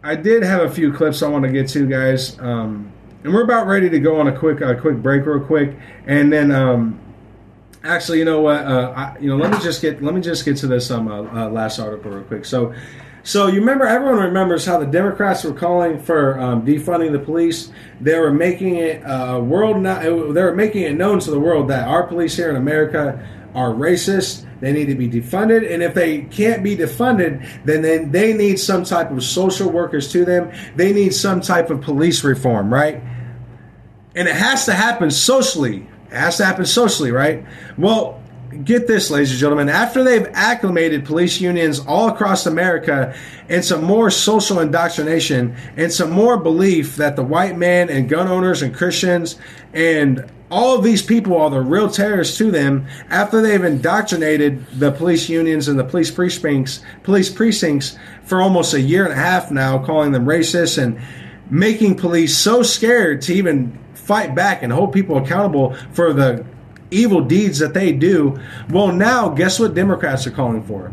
[0.02, 2.90] I did have a few clips I want to get to, guys, um,
[3.22, 5.76] and we're about ready to go on a quick, a quick break, real quick,
[6.06, 6.98] and then, um,
[7.86, 8.64] actually, you know what?
[8.64, 11.08] Uh, I, you know, let me just get, let me just get to this um,
[11.08, 12.44] uh, uh, last article real quick.
[12.44, 12.74] So,
[13.22, 17.72] so you remember, everyone remembers how the Democrats were calling for um, defunding the police.
[18.00, 21.68] They were making it uh, world, not, they were making it known to the world
[21.68, 24.46] that our police here in America are racist.
[24.60, 28.58] They need to be defunded, and if they can't be defunded, then they, they need
[28.58, 30.50] some type of social workers to them.
[30.76, 33.02] They need some type of police reform, right?
[34.14, 35.86] And it has to happen socially.
[36.10, 37.44] Has to happen socially, right?
[37.76, 38.22] Well,
[38.64, 39.68] get this, ladies and gentlemen.
[39.68, 43.14] After they've acclimated police unions all across America
[43.48, 48.28] and some more social indoctrination and some more belief that the white man and gun
[48.28, 49.36] owners and Christians
[49.72, 54.92] and all of these people are the real terrorists to them after they've indoctrinated the
[54.92, 59.50] police unions and the police precincts police precincts for almost a year and a half
[59.50, 61.00] now calling them racist and
[61.50, 63.76] making police so scared to even
[64.06, 66.44] fight back and hold people accountable for the
[66.90, 68.38] evil deeds that they do
[68.70, 70.86] well now guess what democrats are calling for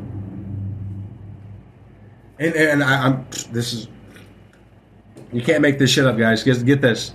[2.39, 3.87] and and I, i'm this is
[5.31, 7.13] you can't make this shit up guys get, get this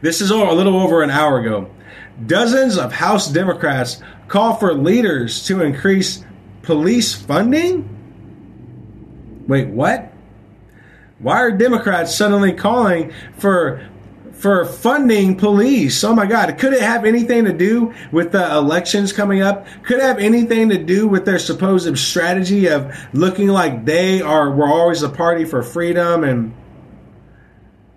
[0.00, 1.70] this is all, a little over an hour ago.
[2.26, 6.24] Dozens of House Democrats call for leaders to increase
[6.62, 7.88] police funding?
[9.46, 10.12] Wait, what?
[11.18, 13.86] Why are Democrats suddenly calling for
[14.38, 16.02] for funding police?
[16.04, 16.56] Oh my God!
[16.58, 19.66] Could it have anything to do with the elections coming up?
[19.82, 24.68] Could have anything to do with their supposed strategy of looking like they are were
[24.68, 26.54] always a party for freedom and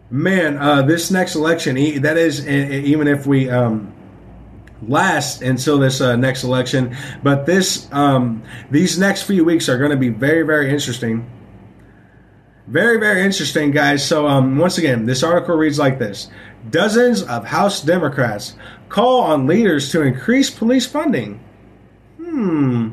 [0.10, 3.94] man, uh, this next election, that is, even if we um,
[4.88, 9.91] last until this uh, next election, but this um, these next few weeks are going
[9.91, 11.30] to be very, very interesting.
[12.70, 14.06] Very, very interesting, guys.
[14.06, 16.30] So, um, once again, this article reads like this
[16.70, 18.54] Dozens of House Democrats
[18.90, 21.40] call on leaders to increase police funding.
[22.18, 22.91] Hmm.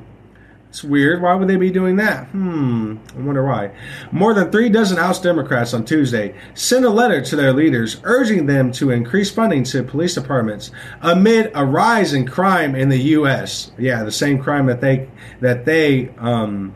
[0.71, 1.21] It's weird.
[1.21, 2.27] Why would they be doing that?
[2.29, 2.97] Hmm.
[3.15, 3.71] I wonder why.
[4.13, 8.47] More than three dozen House Democrats on Tuesday sent a letter to their leaders urging
[8.47, 10.71] them to increase funding to police departments
[11.03, 13.73] amid a rise in crime in the U.S.
[13.77, 16.75] Yeah, the same crime that they that they um,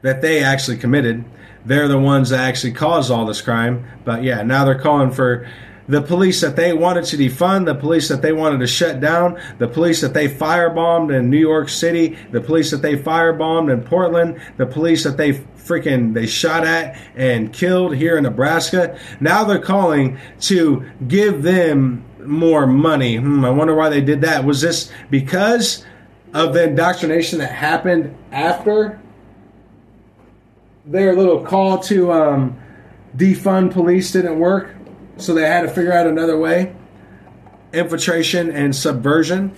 [0.00, 1.22] that they actually committed.
[1.70, 3.86] They're the ones that actually caused all this crime.
[4.04, 5.48] But yeah, now they're calling for
[5.86, 9.40] the police that they wanted to defund, the police that they wanted to shut down,
[9.58, 13.84] the police that they firebombed in New York City, the police that they firebombed in
[13.84, 18.98] Portland, the police that they freaking they shot at and killed here in Nebraska.
[19.20, 23.14] Now they're calling to give them more money.
[23.14, 24.44] Hmm, I wonder why they did that.
[24.44, 25.86] Was this because
[26.34, 29.00] of the indoctrination that happened after
[30.84, 32.60] their little call to um,
[33.16, 34.74] defund police didn't work?
[35.16, 36.74] So they had to figure out another way
[37.72, 39.52] infiltration and subversion.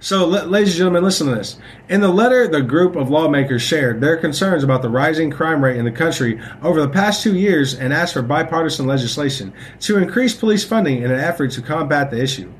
[0.00, 1.58] So, ladies and gentlemen, listen to this.
[1.88, 5.76] In the letter, the group of lawmakers shared their concerns about the rising crime rate
[5.76, 10.34] in the country over the past two years and asked for bipartisan legislation to increase
[10.34, 12.52] police funding in an effort to combat the issue.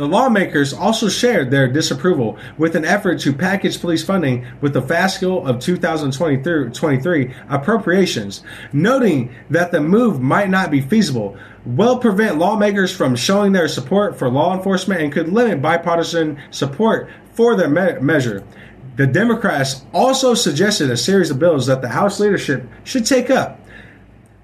[0.00, 4.80] The lawmakers also shared their disapproval with an effort to package police funding with the
[4.80, 11.36] fiscal of 2023 appropriations, noting that the move might not be feasible,
[11.66, 17.10] will prevent lawmakers from showing their support for law enforcement and could limit bipartisan support
[17.34, 18.42] for their me- measure.
[18.96, 23.59] The Democrats also suggested a series of bills that the House leadership should take up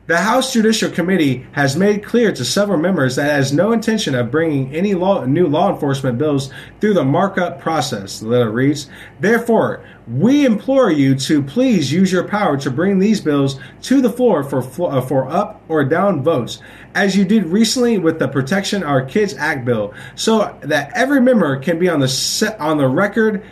[0.06, 4.14] the House Judicial Committee has made clear to several members that it has no intention
[4.14, 8.88] of bringing any law, new law enforcement bills through the markup process, the letter reads.
[9.18, 14.10] Therefore, we implore you to please use your power to bring these bills to the
[14.10, 16.62] floor for, uh, for up or down votes,
[16.94, 21.58] as you did recently with the Protection Our Kids Act bill, so that every member
[21.58, 23.44] can be on the set, on the record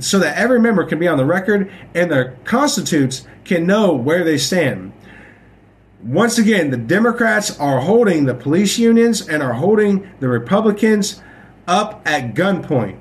[0.00, 4.22] so that every member can be on the record and their constitutes can know where
[4.22, 4.92] they stand
[6.02, 11.20] once again, the Democrats are holding the police unions and are holding the Republicans
[11.66, 12.98] up at gunpoint.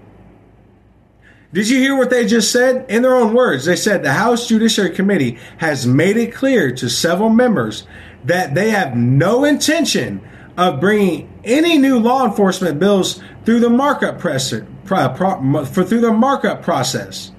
[1.54, 2.86] Did you hear what they just said?
[2.90, 6.90] In their own words, they said the House Judiciary Committee has made it clear to
[6.90, 7.88] several members
[8.26, 10.22] that they have no intention
[10.58, 16.64] of bringing any new law enforcement bills through the markup uh, for through the markup
[16.64, 17.32] process.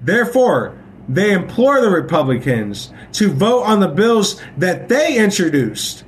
[0.00, 0.78] Therefore,
[1.08, 6.04] they implore the Republicans to vote on the bills that they introduced.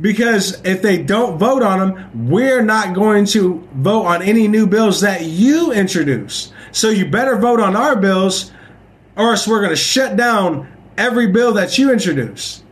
[0.00, 4.66] Because if they don't vote on them, we're not going to vote on any new
[4.66, 6.52] bills that you introduce.
[6.72, 8.52] So you better vote on our bills,
[9.16, 12.62] or else we're going to shut down every bill that you introduce.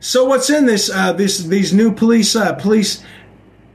[0.00, 0.90] So what's in this?
[0.90, 3.04] Uh, this these new police uh, police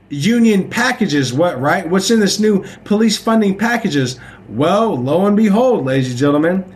[0.08, 1.32] union packages?
[1.32, 1.88] What right?
[1.88, 4.18] What's in this new police funding packages?
[4.48, 6.75] Well, lo and behold, ladies and gentlemen,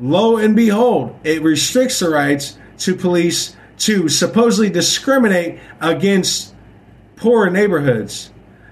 [0.00, 6.54] lo and behold, it restricts the rights to police to supposedly discriminate against
[7.16, 8.30] poor neighborhoods,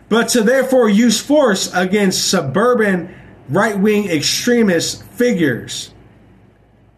[0.08, 3.14] but to therefore use force against suburban
[3.48, 5.92] right wing extremist figures.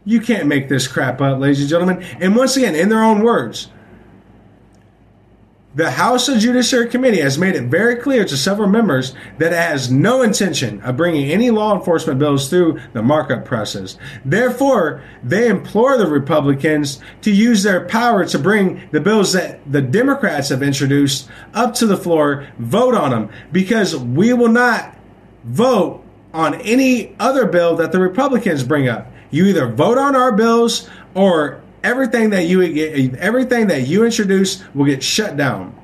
[0.04, 2.04] You can't make this crap up, ladies and gentlemen.
[2.20, 3.68] And once again, in their own words,
[5.76, 9.56] the House of Judiciary Committee has made it very clear to several members that it
[9.58, 13.98] has no intention of bringing any law enforcement bills through the markup process.
[14.24, 19.82] Therefore, they implore the Republicans to use their power to bring the bills that the
[19.82, 24.96] Democrats have introduced up to the floor, vote on them, because we will not
[25.44, 29.12] vote on any other bill that the Republicans bring up.
[29.30, 32.62] You either vote on our bills or everything that you
[33.18, 35.74] everything that you introduce will get shut down.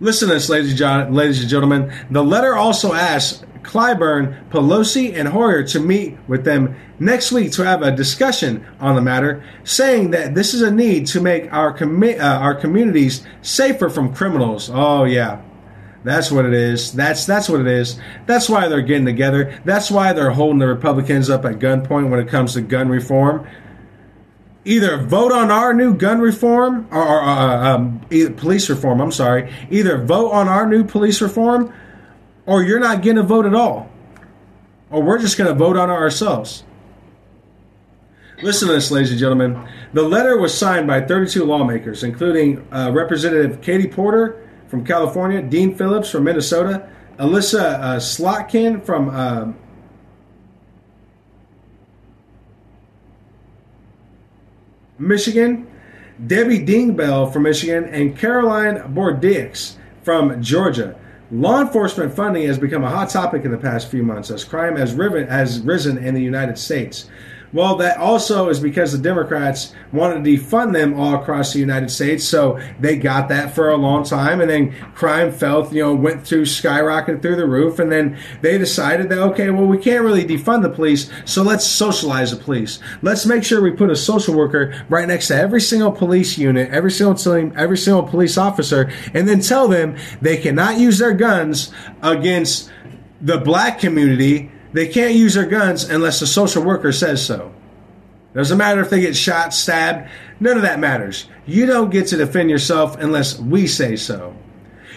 [0.00, 1.92] Listen to this, ladies and, gentlemen.
[2.10, 7.64] The letter also asks Clyburn, Pelosi, and Hoyer to meet with them next week to
[7.64, 11.76] have a discussion on the matter, saying that this is a need to make our
[11.76, 14.70] commi- uh, our communities safer from criminals.
[14.72, 15.42] Oh yeah,
[16.02, 16.92] that's what it is.
[16.92, 18.00] That's that's what it is.
[18.26, 19.60] That's why they're getting together.
[19.64, 23.46] That's why they're holding the Republicans up at gunpoint when it comes to gun reform
[24.64, 28.00] either vote on our new gun reform or, or uh, um,
[28.36, 29.00] police reform.
[29.00, 29.52] I'm sorry.
[29.70, 31.72] Either vote on our new police reform,
[32.46, 33.90] or you're not getting a vote at all,
[34.90, 36.64] or we're just going to vote on ourselves.
[38.42, 39.68] Listen to this, ladies and gentlemen.
[39.92, 45.74] The letter was signed by 32 lawmakers, including uh, Representative Katie Porter from California, Dean
[45.74, 46.88] Phillips from Minnesota,
[47.18, 49.10] Elissa uh, Slotkin from
[55.00, 55.66] Michigan,
[56.26, 60.96] Debbie Dingell from Michigan, and Caroline Bordix from Georgia.
[61.32, 64.76] Law enforcement funding has become a hot topic in the past few months as crime
[64.76, 67.08] has, riven, has risen in the United States.
[67.52, 71.90] Well, that also is because the Democrats wanted to defund them all across the United
[71.90, 75.94] States, so they got that for a long time, and then crime fell, you know,
[75.94, 80.04] went through skyrocketed through the roof, and then they decided that okay, well, we can't
[80.04, 82.78] really defund the police, so let's socialize the police.
[83.02, 86.70] Let's make sure we put a social worker right next to every single police unit,
[86.70, 91.14] every single team, every single police officer, and then tell them they cannot use their
[91.14, 91.72] guns
[92.02, 92.70] against
[93.20, 97.52] the black community they can't use their guns unless the social worker says so.
[98.34, 101.26] Doesn't matter if they get shot, stabbed, none of that matters.
[101.46, 104.36] You don't get to defend yourself unless we say so.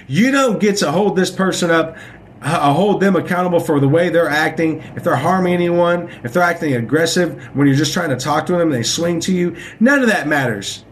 [0.07, 1.97] You don't get to hold this person up,
[2.41, 4.81] uh, hold them accountable for the way they're acting.
[4.95, 8.51] If they're harming anyone, if they're acting aggressive when you're just trying to talk to
[8.51, 10.85] them and they swing to you, none of that matters.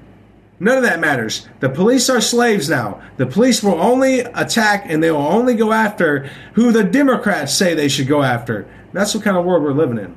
[0.62, 1.50] None of that matters.
[1.60, 3.02] The police are slaves now.
[3.18, 7.74] The police will only attack and they will only go after who the Democrats say
[7.74, 8.68] they should go after.
[8.94, 10.16] That's what kind of world we're living in.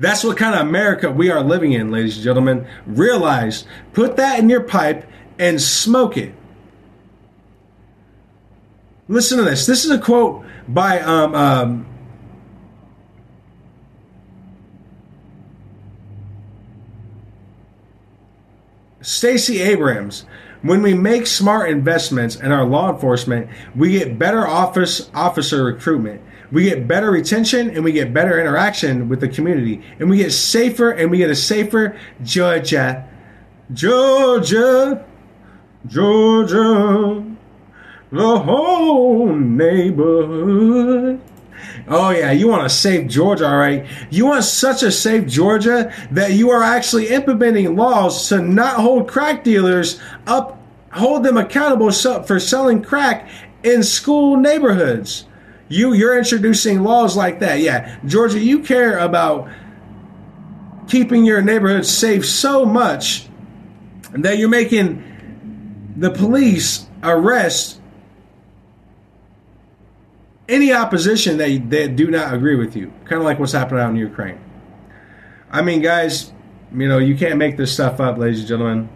[0.00, 2.66] That's what kind of America we are living in, ladies and gentlemen.
[2.86, 5.08] Realize, put that in your pipe
[5.38, 6.34] and smoke it.
[9.06, 9.64] Listen to this.
[9.64, 11.86] This is a quote by um, um,
[19.00, 20.24] Stacey Abrams.
[20.62, 26.20] When we make smart investments in our law enforcement, we get better office officer recruitment.
[26.50, 29.82] We get better retention and we get better interaction with the community.
[30.00, 33.08] And we get safer and we get a safer Georgia.
[33.72, 35.04] Georgia.
[35.86, 37.24] Georgia.
[38.10, 41.20] The whole neighborhood.
[41.90, 43.86] Oh yeah, you want to save Georgia, all right?
[44.10, 49.08] You want such a safe Georgia that you are actually implementing laws to not hold
[49.08, 50.60] crack dealers up,
[50.92, 53.30] hold them accountable for selling crack
[53.62, 55.24] in school neighborhoods.
[55.68, 57.60] You you're introducing laws like that.
[57.60, 59.48] Yeah, Georgia, you care about
[60.88, 63.28] keeping your neighborhood safe so much
[64.12, 67.77] that you're making the police arrest
[70.48, 72.92] any opposition that, that do not agree with you.
[73.04, 74.38] Kind of like what's happening out in Ukraine.
[75.50, 76.32] I mean, guys,
[76.72, 78.88] you know, you can't make this stuff up, ladies and gentlemen.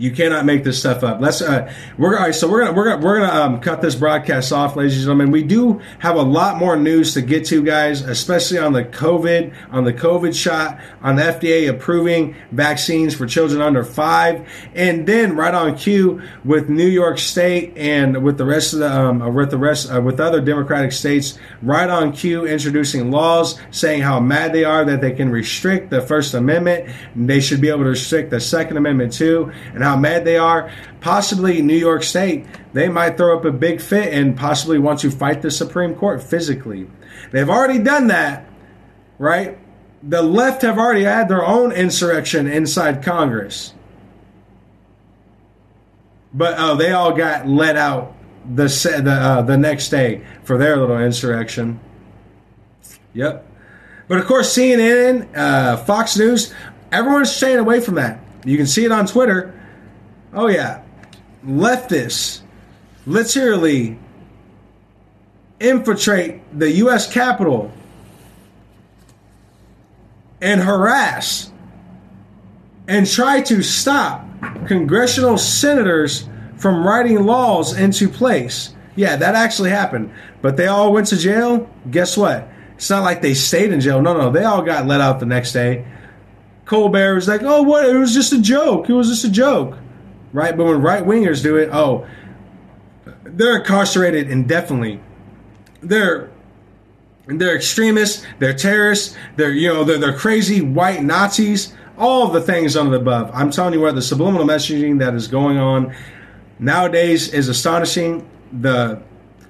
[0.00, 1.20] You cannot make this stuff up.
[1.20, 1.42] Let's.
[1.42, 2.34] Uh, we're all right.
[2.34, 5.30] So we're gonna we're gonna we're gonna um, cut this broadcast off, ladies and gentlemen.
[5.30, 9.54] We do have a lot more news to get to, guys, especially on the COVID
[9.70, 15.36] on the COVID shot, on the FDA approving vaccines for children under five, and then
[15.36, 19.28] right on cue with New York State and with the rest of the um, uh,
[19.28, 24.18] with the rest uh, with other Democratic states, right on cue introducing laws saying how
[24.18, 26.88] mad they are that they can restrict the First Amendment.
[27.14, 30.70] They should be able to restrict the Second Amendment too, and how mad they are.
[31.00, 35.10] Possibly New York State, they might throw up a big fit and possibly want to
[35.10, 36.88] fight the Supreme Court physically.
[37.32, 38.48] They've already done that,
[39.18, 39.58] right?
[40.02, 43.74] The left have already had their own insurrection inside Congress.
[46.32, 48.14] But oh, they all got let out
[48.44, 48.66] the
[49.02, 51.80] the uh, the next day for their little insurrection.
[53.12, 53.46] Yep.
[54.08, 56.52] But of course, CNN, uh, Fox News,
[56.90, 58.20] everyone's staying away from that.
[58.44, 59.54] You can see it on Twitter.
[60.32, 60.82] Oh yeah,
[61.44, 62.42] leftists
[63.04, 63.98] literally
[65.58, 67.12] infiltrate the U.S.
[67.12, 67.72] Capitol
[70.40, 71.52] and harass
[72.86, 74.24] and try to stop
[74.66, 78.74] congressional senators from writing laws into place.
[78.94, 80.12] Yeah, that actually happened.
[80.42, 81.68] But they all went to jail.
[81.90, 82.48] Guess what?
[82.76, 84.00] It's not like they stayed in jail.
[84.00, 85.86] No, no, they all got let out the next day.
[86.64, 87.84] Colbert was like, oh, what?
[87.88, 88.88] It was just a joke.
[88.88, 89.76] It was just a joke
[90.32, 90.56] right?
[90.56, 92.06] But when right wingers do it, oh,
[93.24, 95.00] they're incarcerated indefinitely.
[95.82, 96.30] They're
[97.26, 98.24] they're extremists.
[98.38, 99.16] They're terrorists.
[99.36, 101.74] They're you know they're, they're crazy white Nazis.
[101.98, 103.30] All the things under the above.
[103.34, 105.94] I'm telling you what the subliminal messaging that is going on
[106.58, 108.28] nowadays is astonishing.
[108.52, 109.02] The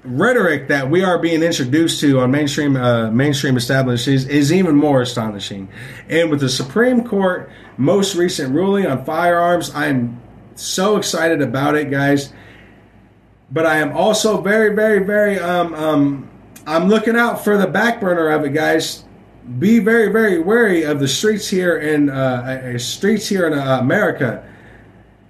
[0.02, 5.02] rhetoric that we are being introduced to on mainstream uh, mainstream establishments is even more
[5.02, 5.68] astonishing.
[6.08, 10.20] And with the Supreme Court most recent ruling on firearms, I'm
[10.60, 12.32] so excited about it, guys.
[13.50, 16.30] But I am also very, very, very um um
[16.66, 19.04] I'm looking out for the back burner of it, guys.
[19.58, 23.78] Be very, very wary of the streets here in uh, uh streets here in uh,
[23.80, 24.46] America,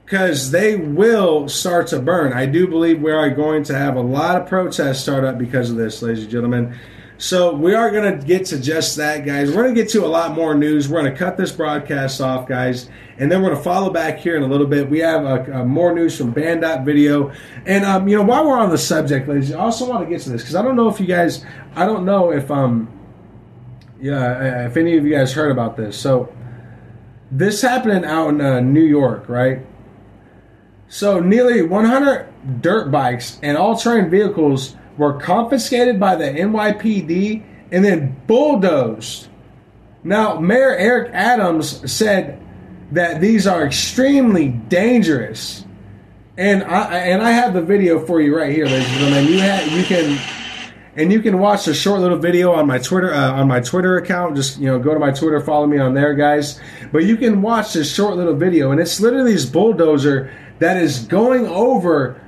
[0.04, 2.32] because they will start to burn.
[2.32, 5.70] I do believe we are going to have a lot of protests start up because
[5.70, 6.78] of this, ladies and gentlemen.
[7.20, 9.50] So we are going to get to just that, guys.
[9.50, 10.88] We're going to get to a lot more news.
[10.88, 12.88] We're going to cut this broadcast off, guys,
[13.18, 14.88] and then we're going to follow back here in a little bit.
[14.88, 17.30] We have a, a more news from Banned Video,
[17.66, 20.22] and um, you know, while we're on the subject, ladies, I also want to get
[20.22, 21.44] to this because I don't know if you guys,
[21.74, 22.88] I don't know if um,
[24.00, 26.34] Yeah, if any of you guys heard about this, so
[27.30, 29.66] this happening out in uh, New York, right?
[30.88, 38.14] So nearly 100 dirt bikes and all-terrain vehicles were confiscated by the NYPD and then
[38.26, 39.28] bulldozed.
[40.04, 42.38] Now, Mayor Eric Adams said
[42.92, 45.64] that these are extremely dangerous,
[46.36, 49.32] and I and I have the video for you right here, ladies and gentlemen.
[49.32, 50.18] You have you can
[50.96, 53.96] and you can watch a short little video on my Twitter uh, on my Twitter
[53.96, 54.36] account.
[54.36, 56.60] Just you know, go to my Twitter, follow me on there, guys.
[56.92, 61.00] But you can watch this short little video, and it's literally this bulldozer that is
[61.06, 62.19] going over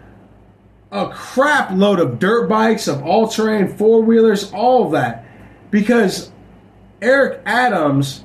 [0.92, 5.24] a crap load of dirt bikes, of all terrain four wheelers, all of that,
[5.70, 6.30] because
[7.00, 8.22] Eric Adams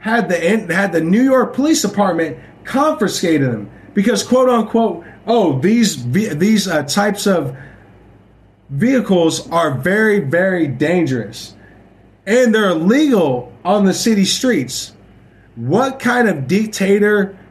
[0.00, 0.36] had the
[0.72, 6.82] had the New York Police Department confiscated them because quote unquote oh these these uh,
[6.82, 7.56] types of
[8.68, 11.54] vehicles are very very dangerous.
[12.26, 14.92] And they're illegal on the city streets.
[15.54, 16.48] What kind of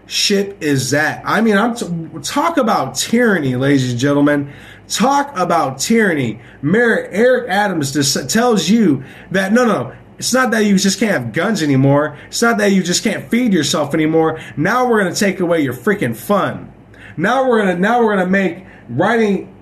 [0.05, 1.21] dictatorship is that?
[1.25, 4.53] I mean, I'm t- talk about tyranny, ladies and gentlemen.
[4.87, 6.39] Talk about tyranny.
[6.61, 11.11] Mayor Eric Adams just tells you that no, no, it's not that you just can't
[11.11, 12.17] have guns anymore.
[12.27, 14.39] It's not that you just can't feed yourself anymore.
[14.55, 16.71] Now we're gonna take away your freaking fun.
[17.17, 19.55] Now we're gonna now we're gonna make riding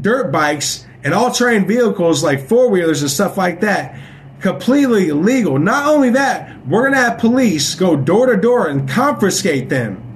[0.00, 3.98] dirt bikes and all terrain vehicles like four wheelers and stuff like that
[4.40, 5.58] completely illegal.
[5.58, 10.06] Not only that, we're gonna have police go door to door and confiscate them.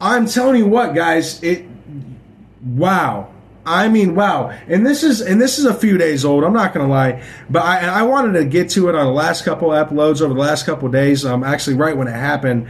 [0.00, 1.66] I'm telling you what, guys, it
[2.62, 3.32] wow.
[3.66, 4.48] I mean, wow.
[4.66, 6.42] And this is and this is a few days old.
[6.42, 9.44] I'm not gonna lie, but I I wanted to get to it on the last
[9.44, 11.24] couple uploads over the last couple days.
[11.24, 12.68] Um, actually, right when it happened.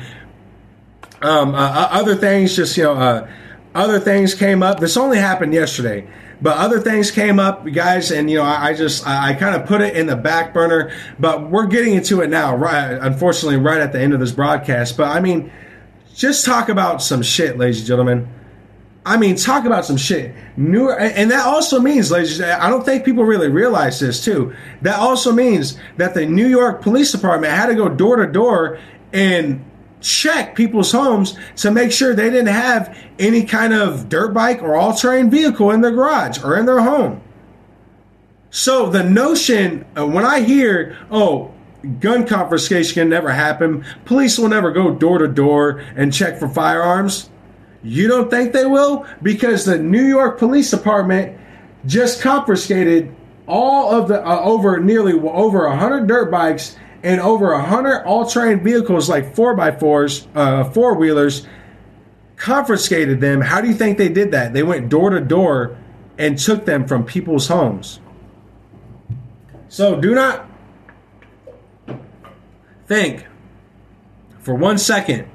[1.21, 3.29] Um, uh, uh, other things, just you know, uh,
[3.75, 4.81] other things came up.
[4.81, 6.09] This only happened yesterday,
[6.41, 9.61] but other things came up, guys, and you know, I, I just I, I kind
[9.61, 10.93] of put it in the back burner.
[11.19, 12.93] But we're getting into it now, right?
[12.93, 14.97] Unfortunately, right at the end of this broadcast.
[14.97, 15.51] But I mean,
[16.15, 18.29] just talk about some shit, ladies and gentlemen.
[19.05, 20.35] I mean, talk about some shit.
[20.59, 24.55] New, and that also means, ladies, I don't think people really realize this too.
[24.83, 28.79] That also means that the New York Police Department had to go door to door
[29.13, 29.65] and
[30.01, 34.75] check people's homes to make sure they didn't have any kind of dirt bike or
[34.75, 37.21] all terrain vehicle in their garage or in their home.
[38.51, 41.53] So the notion, uh, when I hear, oh,
[42.01, 46.49] gun confiscation can never happen, police will never go door to door and check for
[46.49, 47.29] firearms
[47.83, 49.07] you don't think they will?
[49.23, 51.39] Because the New York Police Department
[51.87, 53.15] just confiscated
[53.47, 59.09] all of the uh, over nearly over 100 dirt bikes and over 100 all-terrain vehicles
[59.09, 61.47] like 4x4s, uh, four-wheelers,
[62.37, 63.41] confiscated them.
[63.41, 64.53] How do you think they did that?
[64.53, 65.77] They went door to door
[66.17, 68.01] and took them from people's homes.
[69.69, 70.49] So do not
[72.87, 73.27] think
[74.41, 75.29] for one second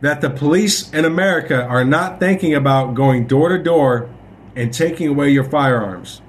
[0.00, 4.08] that the police in America are not thinking about going door to door
[4.54, 6.22] and taking away your firearms.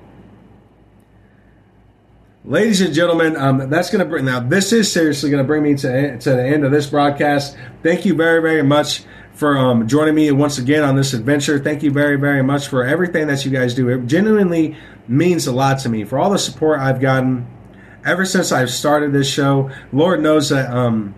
[2.45, 4.41] Ladies and gentlemen, um, that's going to bring now.
[4.41, 7.56] This is seriously going to bring me to to the end of this broadcast.
[7.84, 11.57] Thank you very very much for um, joining me once again on this adventure.
[11.57, 13.88] Thank you very very much for everything that you guys do.
[13.88, 14.76] It genuinely
[15.07, 17.48] means a lot to me for all the support I've gotten
[18.06, 19.72] ever since I've started this show.
[19.94, 20.70] Lord knows that.
[20.70, 21.15] Um,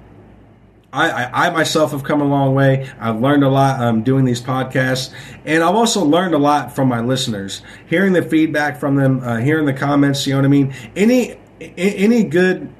[0.95, 2.89] I, I, I, myself have come a long way.
[2.99, 5.13] I've learned a lot um, doing these podcasts,
[5.43, 9.37] and I've also learned a lot from my listeners, hearing the feedback from them, uh,
[9.37, 10.25] hearing the comments.
[10.25, 10.73] You know what I mean?
[10.95, 12.73] Any any good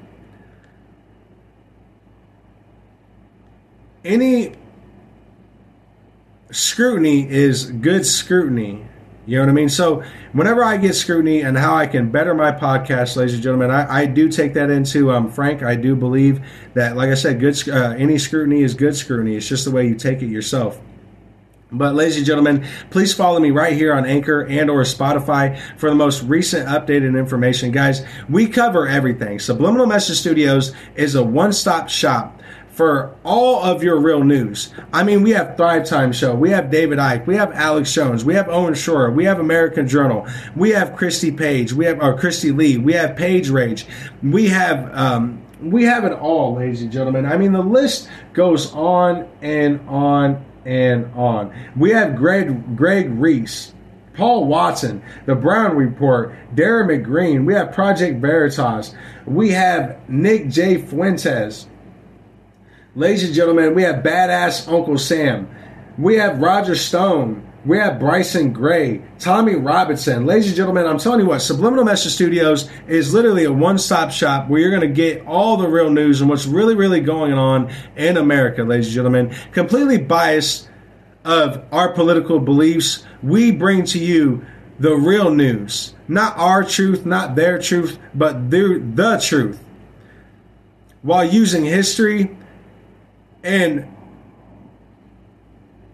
[4.04, 4.52] any
[6.50, 8.86] scrutiny is good scrutiny
[9.26, 9.68] you know what I mean?
[9.68, 13.72] So whenever I get scrutiny and how I can better my podcast, ladies and gentlemen,
[13.72, 15.62] I, I do take that into um, Frank.
[15.64, 16.40] I do believe
[16.74, 19.36] that, like I said, good uh, any scrutiny is good scrutiny.
[19.36, 20.80] It's just the way you take it yourself.
[21.72, 25.90] But ladies and gentlemen, please follow me right here on Anchor and or Spotify for
[25.90, 27.72] the most recent updated information.
[27.72, 29.40] Guys, we cover everything.
[29.40, 32.35] Subliminal Message Studios is a one-stop shop
[32.76, 34.70] for all of your real news.
[34.92, 38.22] I mean, we have Thrive Time Show, we have David Icke, we have Alex Jones,
[38.22, 42.18] we have Owen Shroyer, we have American Journal, we have Christy Page, we have or
[42.18, 43.86] Christy Lee, we have Page Rage,
[44.22, 47.24] we have um, we have it all, ladies and gentlemen.
[47.24, 51.54] I mean, the list goes on and on and on.
[51.76, 53.72] We have Greg Greg Reese.
[54.12, 58.94] Paul Watson, The Brown Report, Darren McBreen, we have Project Veritas,
[59.26, 60.78] we have Nick J.
[60.78, 61.66] Fuentes,
[62.96, 65.54] Ladies and gentlemen, we have badass Uncle Sam.
[65.98, 67.46] We have Roger Stone.
[67.66, 70.24] We have Bryson Gray, Tommy Robinson.
[70.24, 74.10] Ladies and gentlemen, I'm telling you what, Subliminal Message Studios is literally a one stop
[74.10, 77.34] shop where you're going to get all the real news and what's really, really going
[77.34, 79.36] on in America, ladies and gentlemen.
[79.52, 80.70] Completely biased
[81.26, 83.04] of our political beliefs.
[83.22, 84.46] We bring to you
[84.78, 85.92] the real news.
[86.08, 89.62] Not our truth, not their truth, but the, the truth.
[91.02, 92.34] While using history
[93.46, 93.86] and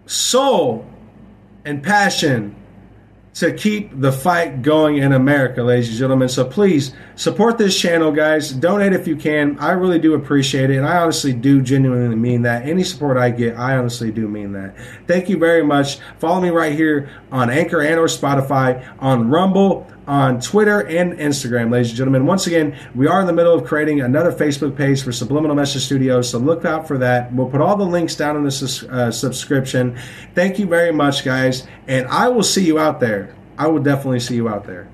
[0.07, 0.85] soul
[1.63, 2.55] and passion
[3.35, 6.29] to keep the fight going in America, ladies and gentlemen.
[6.29, 8.51] So please support this channel, guys.
[8.51, 9.57] Donate if you can.
[9.59, 10.77] I really do appreciate it.
[10.77, 12.67] And I honestly do genuinely mean that.
[12.67, 14.75] Any support I get, I honestly do mean that.
[15.07, 15.97] Thank you very much.
[16.19, 21.71] Follow me right here on Anchor and or Spotify, on Rumble, on Twitter and Instagram,
[21.71, 22.25] ladies and gentlemen.
[22.25, 25.83] Once again, we are in the middle of creating another Facebook page for Subliminal Message
[25.83, 27.33] Studios, so look out for that.
[27.33, 29.97] We'll put all the links down in the uh, subscription.
[30.35, 33.22] Thank you very much, guys, and I will see you out there.
[33.57, 34.87] I will definitely see you out there.